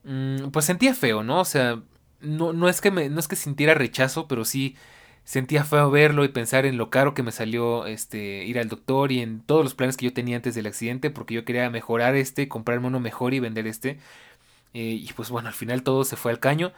Mm, 0.04 0.50
pues 0.50 0.66
sentía 0.66 0.94
feo, 0.94 1.22
¿no? 1.22 1.40
O 1.40 1.44
sea, 1.44 1.82
no, 2.24 2.52
no, 2.52 2.68
es 2.68 2.80
que 2.80 2.90
no 2.90 3.20
es 3.20 3.28
que 3.28 3.36
sintiera 3.36 3.74
rechazo, 3.74 4.28
pero 4.28 4.44
sí 4.44 4.76
sentía 5.24 5.64
feo 5.64 5.90
verlo 5.90 6.24
y 6.24 6.28
pensar 6.28 6.66
en 6.66 6.76
lo 6.76 6.90
caro 6.90 7.14
que 7.14 7.22
me 7.22 7.32
salió 7.32 7.86
este 7.86 8.44
ir 8.44 8.58
al 8.58 8.68
doctor 8.68 9.10
y 9.10 9.20
en 9.20 9.40
todos 9.40 9.64
los 9.64 9.74
planes 9.74 9.96
que 9.96 10.04
yo 10.06 10.12
tenía 10.12 10.36
antes 10.36 10.54
del 10.54 10.66
accidente 10.66 11.10
porque 11.10 11.34
yo 11.34 11.44
quería 11.44 11.70
mejorar 11.70 12.14
este, 12.14 12.48
comprarme 12.48 12.88
uno 12.88 13.00
mejor 13.00 13.34
y 13.34 13.40
vender 13.40 13.66
este. 13.66 13.98
Eh, 14.74 14.98
y 15.02 15.12
pues 15.14 15.30
bueno, 15.30 15.48
al 15.48 15.54
final 15.54 15.82
todo 15.82 16.04
se 16.04 16.16
fue 16.16 16.32
al 16.32 16.40
caño. 16.40 16.72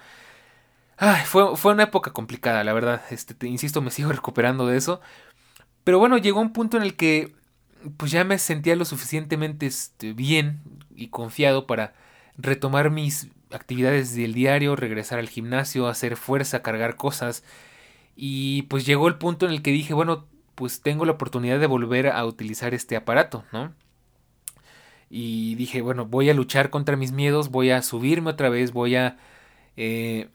Ay, 0.99 1.25
fue, 1.27 1.57
fue 1.57 1.73
una 1.73 1.85
época 1.85 2.13
complicada, 2.13 2.65
la 2.65 2.73
verdad. 2.73 3.03
Este, 3.11 3.35
te, 3.35 3.49
insisto, 3.49 3.83
me 3.83 3.91
sigo 3.93 4.13
recuperando 4.13 4.67
de 4.67 4.77
eso. 4.79 5.01
Pero 5.85 5.99
bueno, 5.99 6.19
llegó 6.19 6.41
un 6.41 6.53
punto 6.53 6.77
en 6.77 6.83
el 6.85 6.97
que 6.97 7.35
pues 7.97 8.11
ya 8.11 8.25
me 8.25 8.39
sentía 8.39 8.77
lo 8.77 8.85
suficientemente 8.85 9.67
este, 9.67 10.13
bien 10.13 10.61
y 10.97 11.09
confiado 11.09 11.67
para 11.67 11.95
retomar 12.39 12.91
mis 12.91 13.29
actividades 13.51 14.15
del 14.15 14.35
diario, 14.35 14.77
regresar 14.77 15.19
al 15.19 15.29
gimnasio, 15.29 15.89
hacer 15.89 16.17
fuerza, 16.17 16.63
cargar 16.63 16.97
cosas, 16.97 17.45
y 18.17 18.63
pues 18.63 18.87
llegó 18.87 19.09
el 19.09 19.17
punto 19.17 19.47
en 19.47 19.53
el 19.53 19.63
que 19.63 19.73
dije, 19.73 19.95
bueno, 19.95 20.27
pues 20.55 20.81
tengo 20.81 21.05
la 21.05 21.13
oportunidad 21.13 21.61
de 21.61 21.67
volver 21.67 22.09
a 22.09 22.25
utilizar 22.25 22.75
este 22.75 22.97
aparato, 22.97 23.45
¿no? 23.53 23.75
Y 25.11 25.55
dije, 25.55 25.83
bueno, 25.83 26.07
voy 26.07 26.31
a 26.31 26.35
luchar 26.35 26.71
contra 26.71 26.97
mis 26.97 27.13
miedos, 27.13 27.51
voy 27.51 27.71
a 27.71 27.83
subirme 27.83 28.31
otra 28.31 28.49
vez, 28.49 28.73
voy 28.73 28.97
a... 28.97 29.19
Eh, 29.77 30.29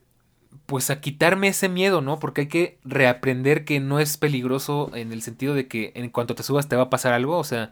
pues 0.65 0.89
a 0.89 1.01
quitarme 1.01 1.47
ese 1.47 1.69
miedo, 1.69 2.01
¿no? 2.01 2.19
Porque 2.19 2.41
hay 2.41 2.47
que 2.47 2.79
reaprender 2.83 3.65
que 3.65 3.79
no 3.79 3.99
es 3.99 4.17
peligroso 4.17 4.91
en 4.93 5.11
el 5.11 5.21
sentido 5.21 5.53
de 5.53 5.67
que 5.67 5.91
en 5.95 6.09
cuanto 6.09 6.35
te 6.35 6.43
subas 6.43 6.67
te 6.67 6.75
va 6.75 6.83
a 6.83 6.89
pasar 6.89 7.13
algo, 7.13 7.37
o 7.37 7.43
sea, 7.43 7.71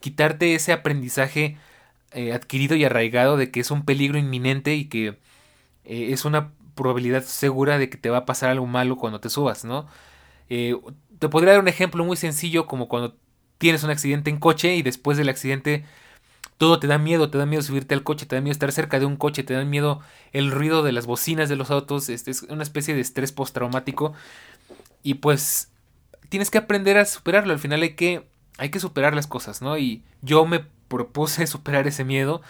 quitarte 0.00 0.54
ese 0.54 0.72
aprendizaje 0.72 1.56
eh, 2.16 2.32
adquirido 2.32 2.74
y 2.76 2.82
arraigado 2.82 3.36
de 3.36 3.50
que 3.50 3.60
es 3.60 3.70
un 3.70 3.84
peligro 3.84 4.16
inminente 4.18 4.74
y 4.74 4.86
que 4.86 5.18
eh, 5.84 6.12
es 6.12 6.24
una 6.24 6.50
probabilidad 6.74 7.22
segura 7.22 7.76
de 7.76 7.90
que 7.90 7.98
te 7.98 8.08
va 8.08 8.18
a 8.18 8.24
pasar 8.24 8.48
algo 8.48 8.66
malo 8.66 8.96
cuando 8.96 9.20
te 9.20 9.28
subas, 9.28 9.66
¿no? 9.66 9.86
Eh, 10.48 10.74
te 11.18 11.28
podría 11.28 11.52
dar 11.52 11.60
un 11.60 11.68
ejemplo 11.68 12.02
muy 12.06 12.16
sencillo 12.16 12.66
como 12.66 12.88
cuando 12.88 13.16
tienes 13.58 13.82
un 13.82 13.90
accidente 13.90 14.30
en 14.30 14.38
coche 14.38 14.76
y 14.76 14.82
después 14.82 15.18
del 15.18 15.28
accidente 15.28 15.84
todo 16.56 16.80
te 16.80 16.86
da 16.86 16.96
miedo, 16.96 17.28
te 17.28 17.36
da 17.36 17.44
miedo 17.44 17.60
subirte 17.60 17.92
al 17.92 18.02
coche, 18.02 18.24
te 18.24 18.34
da 18.34 18.40
miedo 18.40 18.52
estar 18.52 18.72
cerca 18.72 18.98
de 18.98 19.04
un 19.04 19.16
coche, 19.16 19.42
te 19.42 19.52
da 19.52 19.62
miedo 19.66 20.00
el 20.32 20.50
ruido 20.50 20.82
de 20.82 20.92
las 20.92 21.04
bocinas 21.04 21.50
de 21.50 21.56
los 21.56 21.70
autos, 21.70 22.08
este 22.08 22.30
es 22.30 22.44
una 22.44 22.62
especie 22.62 22.94
de 22.94 23.02
estrés 23.02 23.30
postraumático 23.30 24.14
y 25.02 25.14
pues 25.16 25.70
tienes 26.30 26.50
que 26.50 26.56
aprender 26.56 26.96
a 26.96 27.04
superarlo, 27.04 27.52
al 27.52 27.58
final 27.58 27.82
hay 27.82 27.94
que 27.94 28.26
hay 28.56 28.70
que 28.70 28.80
superar 28.80 29.14
las 29.14 29.26
cosas, 29.26 29.60
¿no? 29.60 29.76
Y 29.76 30.02
yo 30.22 30.46
me 30.46 30.64
propuse 30.88 31.46
superar 31.46 31.86
ese 31.86 32.04
miedo 32.04 32.42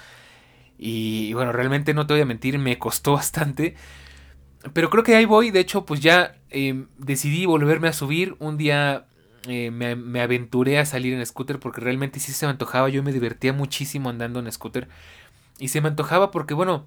y 0.79 1.33
bueno, 1.33 1.53
realmente 1.53 1.95
no 1.95 2.07
te 2.07 2.15
voy 2.15 2.21
a 2.23 2.27
mentir, 2.27 2.59
me 2.59 2.79
costó 2.79 3.13
bastante. 3.15 3.75
Pero 4.73 4.91
creo 4.91 5.05
que 5.05 5.15
ahí 5.15 5.25
voy, 5.25 5.51
de 5.51 5.61
hecho, 5.61 5.87
pues 5.87 6.01
ya 6.01 6.37
eh, 6.51 6.87
decidí 6.99 7.47
volverme 7.47 7.89
a 7.89 7.93
subir. 7.93 8.37
Un 8.41 8.57
día 8.57 9.07
eh, 9.47 9.71
me, 9.71 10.21
aventuré 10.21 10.79
a 10.79 10.87
salir 10.87 11.15
en 11.15 11.25
scooter 11.25 11.61
porque 11.61 11.81
realmente 11.81 12.19
sí 12.21 12.33
se 12.33 12.47
me 12.47 12.51
antojaba. 12.51 12.89
Yo 12.89 13.03
me 13.03 13.13
divertía 13.13 13.53
muchísimo 13.53 14.11
andando 14.11 14.41
en 14.41 14.51
scooter. 14.51 14.89
Y 15.59 15.69
se 15.69 15.81
me 15.81 15.89
antojaba 15.89 16.31
porque, 16.31 16.53
bueno, 16.53 16.85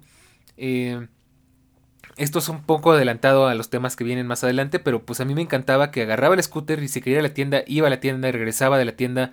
eh, 0.56 1.08
esto 2.16 2.38
es 2.38 2.48
un 2.50 2.62
poco 2.64 2.92
adelantado 2.92 3.48
a 3.48 3.54
los 3.54 3.70
temas 3.70 3.96
que 3.96 4.04
vienen 4.04 4.26
más 4.26 4.44
adelante, 4.44 4.78
pero 4.78 5.04
pues 5.04 5.20
a 5.20 5.24
mí 5.24 5.34
me 5.34 5.42
encantaba 5.42 5.90
que 5.90 6.02
agarraba 6.02 6.34
el 6.34 6.42
scooter 6.42 6.82
y 6.82 6.88
si 6.88 7.00
quería 7.00 7.20
ir 7.20 7.24
a 7.24 7.28
la 7.28 7.34
tienda, 7.34 7.62
iba 7.66 7.86
a 7.86 7.90
la 7.90 8.00
tienda 8.00 8.28
y 8.28 8.32
regresaba 8.32 8.78
de 8.78 8.84
la 8.84 8.92
tienda 8.92 9.32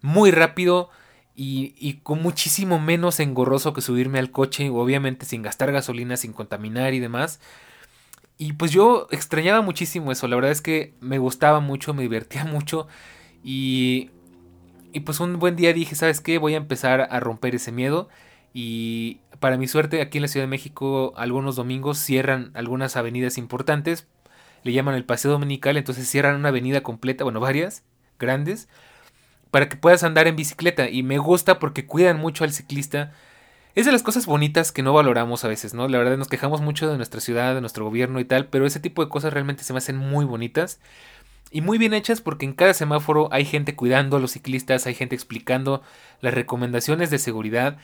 muy 0.00 0.30
rápido 0.30 0.90
y, 1.34 2.00
con 2.02 2.22
muchísimo 2.22 2.78
menos 2.78 3.20
engorroso 3.20 3.72
que 3.72 3.80
subirme 3.80 4.18
al 4.18 4.30
coche, 4.30 4.68
obviamente 4.70 5.26
sin 5.26 5.42
gastar 5.42 5.72
gasolina, 5.72 6.16
sin 6.16 6.32
contaminar 6.32 6.94
y 6.94 7.00
demás. 7.00 7.40
Y 8.38 8.54
pues 8.54 8.72
yo 8.72 9.06
extrañaba 9.10 9.62
muchísimo 9.62 10.10
eso, 10.12 10.26
la 10.28 10.36
verdad 10.36 10.50
es 10.50 10.62
que 10.62 10.94
me 11.00 11.18
gustaba 11.18 11.60
mucho, 11.60 11.94
me 11.94 12.02
divertía 12.02 12.44
mucho 12.46 12.88
y, 13.44 14.10
y 14.92 15.00
pues 15.00 15.20
un 15.20 15.38
buen 15.38 15.56
día 15.56 15.72
dije, 15.72 15.94
¿sabes 15.94 16.20
qué? 16.20 16.38
Voy 16.38 16.54
a 16.54 16.58
empezar 16.58 17.08
a 17.10 17.20
romper 17.20 17.54
ese 17.54 17.72
miedo 17.72 18.08
y 18.54 19.20
para 19.40 19.56
mi 19.56 19.66
suerte 19.68 20.00
aquí 20.02 20.18
en 20.18 20.22
la 20.22 20.28
Ciudad 20.28 20.44
de 20.44 20.50
México 20.50 21.14
algunos 21.16 21.56
domingos 21.56 21.98
cierran 21.98 22.50
algunas 22.54 22.96
avenidas 22.96 23.38
importantes, 23.38 24.06
le 24.64 24.72
llaman 24.72 24.94
el 24.94 25.04
Paseo 25.04 25.30
Dominical, 25.30 25.76
entonces 25.76 26.08
cierran 26.08 26.36
una 26.36 26.48
avenida 26.48 26.82
completa, 26.82 27.24
bueno, 27.24 27.40
varias, 27.40 27.84
grandes, 28.18 28.68
para 29.52 29.68
que 29.68 29.76
puedas 29.76 30.02
andar 30.02 30.26
en 30.26 30.34
bicicleta. 30.34 30.88
Y 30.88 31.04
me 31.04 31.18
gusta 31.18 31.60
porque 31.60 31.86
cuidan 31.86 32.18
mucho 32.18 32.42
al 32.42 32.52
ciclista. 32.52 33.12
Es 33.74 33.84
de 33.86 33.92
las 33.92 34.02
cosas 34.02 34.24
bonitas 34.26 34.72
que 34.72 34.82
no 34.82 34.94
valoramos 34.94 35.44
a 35.44 35.48
veces, 35.48 35.74
¿no? 35.74 35.86
La 35.88 35.98
verdad 35.98 36.16
nos 36.16 36.28
quejamos 36.28 36.62
mucho 36.62 36.90
de 36.90 36.96
nuestra 36.96 37.20
ciudad, 37.20 37.54
de 37.54 37.60
nuestro 37.60 37.84
gobierno 37.84 38.18
y 38.18 38.24
tal, 38.24 38.46
pero 38.46 38.66
ese 38.66 38.80
tipo 38.80 39.04
de 39.04 39.10
cosas 39.10 39.32
realmente 39.32 39.62
se 39.62 39.74
me 39.74 39.78
hacen 39.78 39.96
muy 39.96 40.24
bonitas 40.24 40.80
y 41.50 41.60
muy 41.60 41.76
bien 41.76 41.92
hechas 41.92 42.22
porque 42.22 42.46
en 42.46 42.54
cada 42.54 42.72
semáforo 42.72 43.28
hay 43.30 43.44
gente 43.44 43.76
cuidando 43.76 44.16
a 44.16 44.20
los 44.20 44.32
ciclistas, 44.32 44.86
hay 44.86 44.94
gente 44.94 45.14
explicando 45.14 45.82
las 46.22 46.32
recomendaciones 46.32 47.10
de 47.10 47.18
seguridad, 47.18 47.76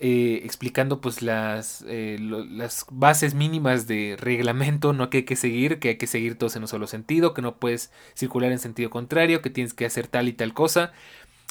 eh, 0.00 0.42
explicando 0.44 1.00
pues 1.00 1.22
las, 1.22 1.84
eh, 1.88 2.18
las 2.20 2.86
bases 2.90 3.34
mínimas 3.34 3.88
de 3.88 4.16
reglamento 4.18 4.92
no 4.92 5.10
que 5.10 5.18
hay 5.18 5.24
que 5.24 5.34
seguir, 5.34 5.80
que 5.80 5.88
hay 5.88 5.96
que 5.96 6.06
seguir 6.06 6.38
todos 6.38 6.54
en 6.54 6.62
un 6.62 6.68
solo 6.68 6.86
sentido, 6.86 7.34
que 7.34 7.42
no 7.42 7.56
puedes 7.56 7.90
circular 8.14 8.52
en 8.52 8.60
sentido 8.60 8.90
contrario, 8.90 9.42
que 9.42 9.50
tienes 9.50 9.74
que 9.74 9.86
hacer 9.86 10.06
tal 10.06 10.28
y 10.28 10.32
tal 10.32 10.54
cosa. 10.54 10.92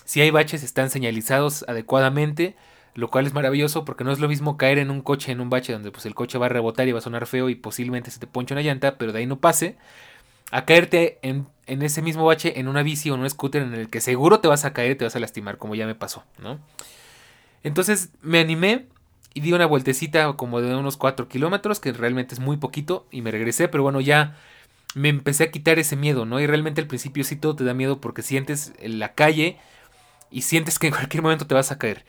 Si 0.05 0.21
hay 0.21 0.31
baches 0.31 0.63
están 0.63 0.89
señalizados 0.89 1.65
adecuadamente, 1.67 2.55
lo 2.95 3.09
cual 3.09 3.27
es 3.27 3.33
maravilloso 3.33 3.83
porque 3.83 4.05
no 4.05 4.13
es 4.13 4.19
lo 4.19 4.29
mismo 4.29 4.55
caer 4.55 4.79
en 4.79 4.91
un 4.91 5.01
coche 5.01 5.33
en 5.33 5.41
un 5.41 5.49
bache 5.49 5.73
donde 5.73 5.91
pues 5.91 6.05
el 6.05 6.15
coche 6.15 6.37
va 6.37 6.45
a 6.45 6.49
rebotar 6.49 6.87
y 6.87 6.93
va 6.93 6.99
a 6.99 7.01
sonar 7.01 7.27
feo 7.27 7.49
y 7.49 7.55
posiblemente 7.55 8.11
se 8.11 8.19
te 8.19 8.27
ponche 8.27 8.53
una 8.53 8.63
llanta, 8.63 8.97
pero 8.97 9.11
de 9.11 9.19
ahí 9.19 9.25
no 9.25 9.39
pase, 9.39 9.75
a 10.51 10.63
caerte 10.63 11.19
en, 11.21 11.47
en 11.65 11.81
ese 11.81 12.01
mismo 12.01 12.25
bache 12.25 12.59
en 12.61 12.69
una 12.69 12.81
bici 12.81 13.09
o 13.09 13.15
en 13.15 13.21
un 13.21 13.29
scooter 13.29 13.61
en 13.61 13.73
el 13.73 13.89
que 13.89 13.99
seguro 13.99 14.39
te 14.39 14.47
vas 14.47 14.63
a 14.63 14.71
caer 14.71 14.91
y 14.91 14.95
te 14.95 15.03
vas 15.03 15.17
a 15.17 15.19
lastimar, 15.19 15.57
como 15.57 15.75
ya 15.75 15.85
me 15.85 15.95
pasó, 15.95 16.23
¿no? 16.39 16.59
Entonces 17.63 18.09
me 18.21 18.39
animé 18.39 18.87
y 19.33 19.41
di 19.41 19.53
una 19.53 19.65
vueltecita 19.65 20.33
como 20.33 20.61
de 20.61 20.75
unos 20.75 20.97
4 20.97 21.27
kilómetros, 21.27 21.79
que 21.79 21.93
realmente 21.93 22.33
es 22.33 22.39
muy 22.39 22.57
poquito, 22.57 23.05
y 23.11 23.21
me 23.21 23.31
regresé, 23.31 23.67
pero 23.67 23.83
bueno, 23.83 24.01
ya 24.01 24.35
me 24.95 25.09
empecé 25.09 25.43
a 25.43 25.51
quitar 25.51 25.77
ese 25.77 25.95
miedo, 25.95 26.25
¿no? 26.25 26.39
Y 26.39 26.47
realmente 26.47 26.81
al 26.81 26.87
principio 26.87 27.23
sí 27.23 27.35
todo 27.35 27.55
te 27.55 27.63
da 27.63 27.73
miedo 27.73 28.01
porque 28.01 28.23
sientes 28.23 28.73
en 28.79 28.99
la 28.99 29.13
calle 29.13 29.57
y 30.31 30.41
sientes 30.41 30.79
que 30.79 30.87
en 30.87 30.93
cualquier 30.95 31.23
momento 31.23 31.45
te 31.45 31.53
vas 31.53 31.71
a 31.71 31.77
caer. 31.77 32.03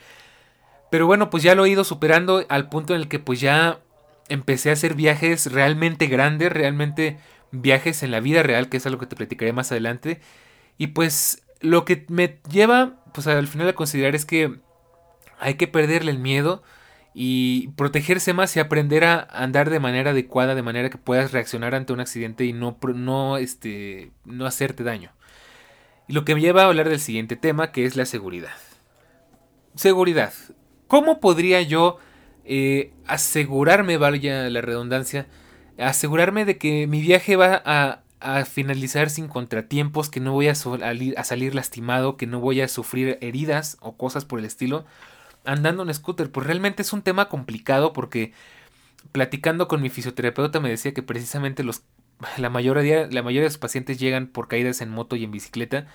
Pero 0.91 1.07
bueno, 1.07 1.29
pues 1.29 1.43
ya 1.43 1.55
lo 1.55 1.67
he 1.67 1.71
ido 1.71 1.85
superando 1.85 2.47
al 2.49 2.69
punto 2.71 2.95
en 2.95 3.03
el 3.03 3.09
que 3.09 3.19
pues 3.19 3.41
ya 3.41 3.81
empecé 4.29 4.71
a 4.71 4.75
hacer 4.75 4.95
viajes 4.95 5.53
realmente 5.53 6.07
grandes, 6.07 6.51
realmente 6.51 7.19
viajes 7.51 8.03
en 8.03 8.11
la 8.11 8.21
vida 8.21 8.43
real, 8.43 8.69
que 8.69 8.79
es 8.79 8.87
algo 8.87 8.99
que 8.99 9.07
te 9.07 9.17
platicaré 9.17 9.53
más 9.53 9.71
adelante. 9.71 10.21
Y 10.79 10.89
pues 10.89 11.43
lo 11.61 11.85
que 11.85 12.07
me 12.09 12.39
lleva 12.51 12.95
pues 13.13 13.27
al 13.27 13.49
final 13.49 13.69
a 13.69 13.75
considerar 13.75 14.15
es 14.15 14.25
que 14.25 14.61
hay 15.38 15.55
que 15.55 15.68
perderle 15.68 16.11
el 16.11 16.18
miedo 16.18 16.62
y 17.14 17.68
protegerse 17.68 18.33
más 18.33 18.55
y 18.57 18.61
aprender 18.61 19.05
a 19.05 19.20
andar 19.31 19.70
de 19.70 19.81
manera 19.81 20.11
adecuada, 20.11 20.55
de 20.55 20.62
manera 20.62 20.90
que 20.90 20.98
puedas 20.98 21.33
reaccionar 21.33 21.74
ante 21.74 21.92
un 21.92 22.01
accidente 22.01 22.44
y 22.44 22.53
no, 22.53 22.79
no, 22.94 23.38
este, 23.38 24.12
no 24.24 24.46
hacerte 24.46 24.85
daño. 24.85 25.11
Y 26.07 26.12
lo 26.12 26.24
que 26.24 26.35
me 26.35 26.40
lleva 26.40 26.62
a 26.62 26.66
hablar 26.66 26.88
del 26.88 27.01
siguiente 27.01 27.37
tema, 27.37 27.72
que 27.72 27.85
es 27.85 27.96
la 27.96 28.07
seguridad. 28.07 28.55
Seguridad. 29.74 30.33
¿Cómo 30.87 31.20
podría 31.20 31.61
yo 31.62 31.98
eh, 32.44 32.92
asegurarme, 33.07 33.98
vaya 33.98 34.48
la 34.48 34.61
redundancia, 34.61 35.27
asegurarme 35.77 36.44
de 36.44 36.57
que 36.57 36.87
mi 36.87 37.01
viaje 37.01 37.37
va 37.37 37.62
a, 37.64 38.03
finalizar 38.46 39.11
sin 39.11 39.29
contratiempos, 39.29 40.09
que 40.09 40.18
no 40.20 40.33
voy 40.33 40.48
a 40.48 40.55
salir 40.55 41.55
lastimado, 41.55 42.16
que 42.16 42.27
no 42.27 42.40
voy 42.40 42.61
a 42.61 42.68
sufrir 42.68 43.18
heridas 43.20 43.77
o 43.81 43.96
cosas 43.96 44.24
por 44.24 44.38
el 44.38 44.44
estilo? 44.44 44.87
Andando 45.49 45.83
en 45.83 45.93
scooter. 45.93 46.31
Pues 46.31 46.47
realmente 46.47 46.83
es 46.83 46.93
un 46.93 47.03
tema 47.03 47.29
complicado 47.29 47.93
porque 47.93 48.33
platicando 49.13 49.67
con 49.67 49.81
mi 49.81 49.89
fisioterapeuta 49.89 50.61
me 50.61 50.69
decía 50.69 50.93
que 50.93 51.03
precisamente 51.03 51.65
los, 51.65 51.83
la, 52.37 52.51
mayoría, 52.51 53.09
la 53.11 53.23
mayoría 53.23 53.43
de 53.43 53.49
los 53.49 53.59
pacientes 53.59 53.99
llegan 53.99 54.29
por 54.29 54.47
caídas 54.47 54.81
en 54.81 54.91
moto 54.91 55.17
y 55.17 55.25
en 55.25 55.31
bicicleta 55.31 55.87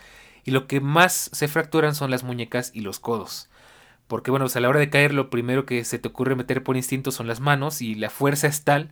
y 0.43 0.51
lo 0.51 0.67
que 0.67 0.81
más 0.81 1.29
se 1.31 1.47
fracturan 1.47 1.95
son 1.95 2.11
las 2.11 2.23
muñecas 2.23 2.71
y 2.73 2.81
los 2.81 2.99
codos. 2.99 3.49
Porque 4.07 4.31
bueno, 4.31 4.45
pues 4.45 4.55
a 4.55 4.59
la 4.59 4.69
hora 4.69 4.79
de 4.79 4.89
caer 4.89 5.13
lo 5.13 5.29
primero 5.29 5.65
que 5.65 5.85
se 5.85 5.99
te 5.99 6.09
ocurre 6.09 6.35
meter 6.35 6.63
por 6.63 6.75
instinto 6.75 7.11
son 7.11 7.27
las 7.27 7.39
manos 7.39 7.81
y 7.81 7.95
la 7.95 8.09
fuerza 8.09 8.47
es 8.47 8.63
tal 8.63 8.91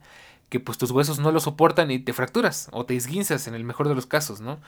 que 0.50 0.60
pues 0.60 0.78
tus 0.78 0.92
huesos 0.92 1.20
no 1.20 1.32
lo 1.32 1.40
soportan 1.40 1.92
y 1.92 2.00
te 2.00 2.14
fracturas 2.14 2.70
o 2.72 2.86
te 2.86 2.96
esguinzas 2.96 3.48
en 3.48 3.56
el 3.56 3.64
mejor 3.64 3.88
de 3.90 3.96
los 3.96 4.06
casos, 4.06 4.42
¿no? 4.42 4.60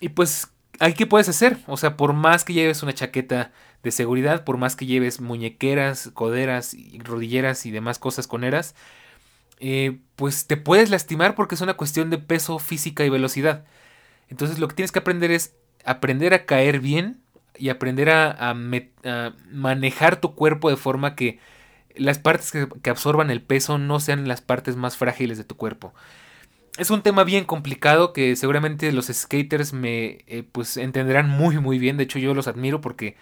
Y 0.00 0.10
pues 0.10 0.48
qué 0.96 1.06
puedes 1.06 1.28
hacer? 1.28 1.58
O 1.66 1.76
sea, 1.76 1.96
por 1.96 2.12
más 2.12 2.44
que 2.44 2.52
lleves 2.52 2.82
una 2.82 2.94
chaqueta 2.94 3.52
de 3.82 3.90
seguridad, 3.90 4.44
por 4.44 4.56
más 4.58 4.76
que 4.76 4.86
lleves 4.86 5.20
muñequeras, 5.20 6.10
coderas, 6.14 6.76
rodilleras 6.98 7.66
y 7.66 7.70
demás 7.70 7.98
cosas 7.98 8.26
con 8.26 8.44
eras, 8.44 8.74
eh, 9.60 9.98
pues 10.16 10.46
te 10.46 10.56
puedes 10.56 10.90
lastimar 10.90 11.34
porque 11.34 11.54
es 11.54 11.60
una 11.60 11.74
cuestión 11.74 12.10
de 12.10 12.18
peso, 12.18 12.58
física 12.58 13.04
y 13.04 13.10
velocidad. 13.10 13.64
Entonces 14.28 14.58
lo 14.58 14.68
que 14.68 14.74
tienes 14.74 14.92
que 14.92 14.98
aprender 14.98 15.30
es 15.30 15.54
aprender 15.84 16.34
a 16.34 16.46
caer 16.46 16.80
bien 16.80 17.20
y 17.56 17.70
aprender 17.70 18.10
a, 18.10 18.54
manejar 19.50 20.20
tu 20.20 20.34
cuerpo 20.34 20.68
de 20.68 20.76
forma 20.76 21.14
que 21.14 21.38
las 21.94 22.18
partes 22.18 22.52
que 22.52 22.90
absorban 22.90 23.30
el 23.30 23.40
peso 23.40 23.78
no 23.78 24.00
sean 24.00 24.28
las 24.28 24.42
partes 24.42 24.76
más 24.76 24.96
frágiles 24.96 25.38
de 25.38 25.44
tu 25.44 25.56
cuerpo 25.56 25.94
es 26.78 26.90
un 26.90 27.02
tema 27.02 27.24
bien 27.24 27.44
complicado 27.44 28.12
que 28.12 28.36
seguramente 28.36 28.92
los 28.92 29.06
skaters 29.06 29.72
me 29.72 30.18
eh, 30.26 30.44
pues 30.50 30.76
entenderán 30.76 31.28
muy 31.28 31.58
muy 31.58 31.78
bien. 31.78 31.96
De 31.96 32.04
hecho 32.04 32.18
yo 32.18 32.34
los 32.34 32.48
admiro 32.48 32.80
porque 32.80 33.16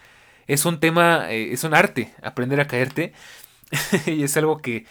es 0.47 0.65
un 0.65 0.79
tema, 0.79 1.31
eh, 1.31 1.53
es 1.53 1.63
un 1.63 1.73
arte 1.73 2.13
aprender 2.21 2.59
a 2.59 2.67
caerte 2.67 3.13
y 4.07 4.23
es 4.23 4.37
algo 4.37 4.61
que 4.61 4.85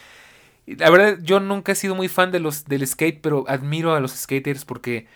la 0.67 0.91
verdad 0.91 1.19
yo 1.23 1.41
nunca 1.41 1.73
he 1.73 1.75
sido 1.75 1.95
muy 1.95 2.09
fan 2.09 2.33
de 2.33 2.41
los 2.41 2.65
del 2.67 2.87
skate, 2.87 3.21
pero 3.21 3.45
admiro 3.49 3.95
a 3.95 4.01
los 4.01 4.13
skaters 4.13 4.65
porque 4.65 5.07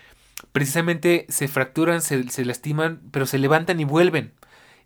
precisamente 0.51 1.25
se 1.29 1.47
fracturan, 1.47 2.01
se, 2.01 2.29
se 2.29 2.45
lastiman, 2.45 3.01
pero 3.11 3.25
se 3.25 3.39
levantan 3.39 3.79
y 3.79 3.85
vuelven. 3.85 4.33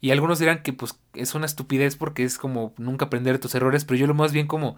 Y 0.01 0.11
algunos 0.11 0.39
dirán 0.39 0.63
que 0.63 0.73
pues 0.73 0.99
es 1.13 1.35
una 1.35 1.45
estupidez 1.45 1.95
porque 1.95 2.23
es 2.23 2.37
como 2.37 2.73
nunca 2.77 3.05
aprender 3.05 3.39
tus 3.39 3.55
errores, 3.55 3.85
pero 3.85 3.97
yo 3.99 4.07
lo 4.07 4.13
más 4.13 4.33
bien 4.33 4.47
como 4.47 4.77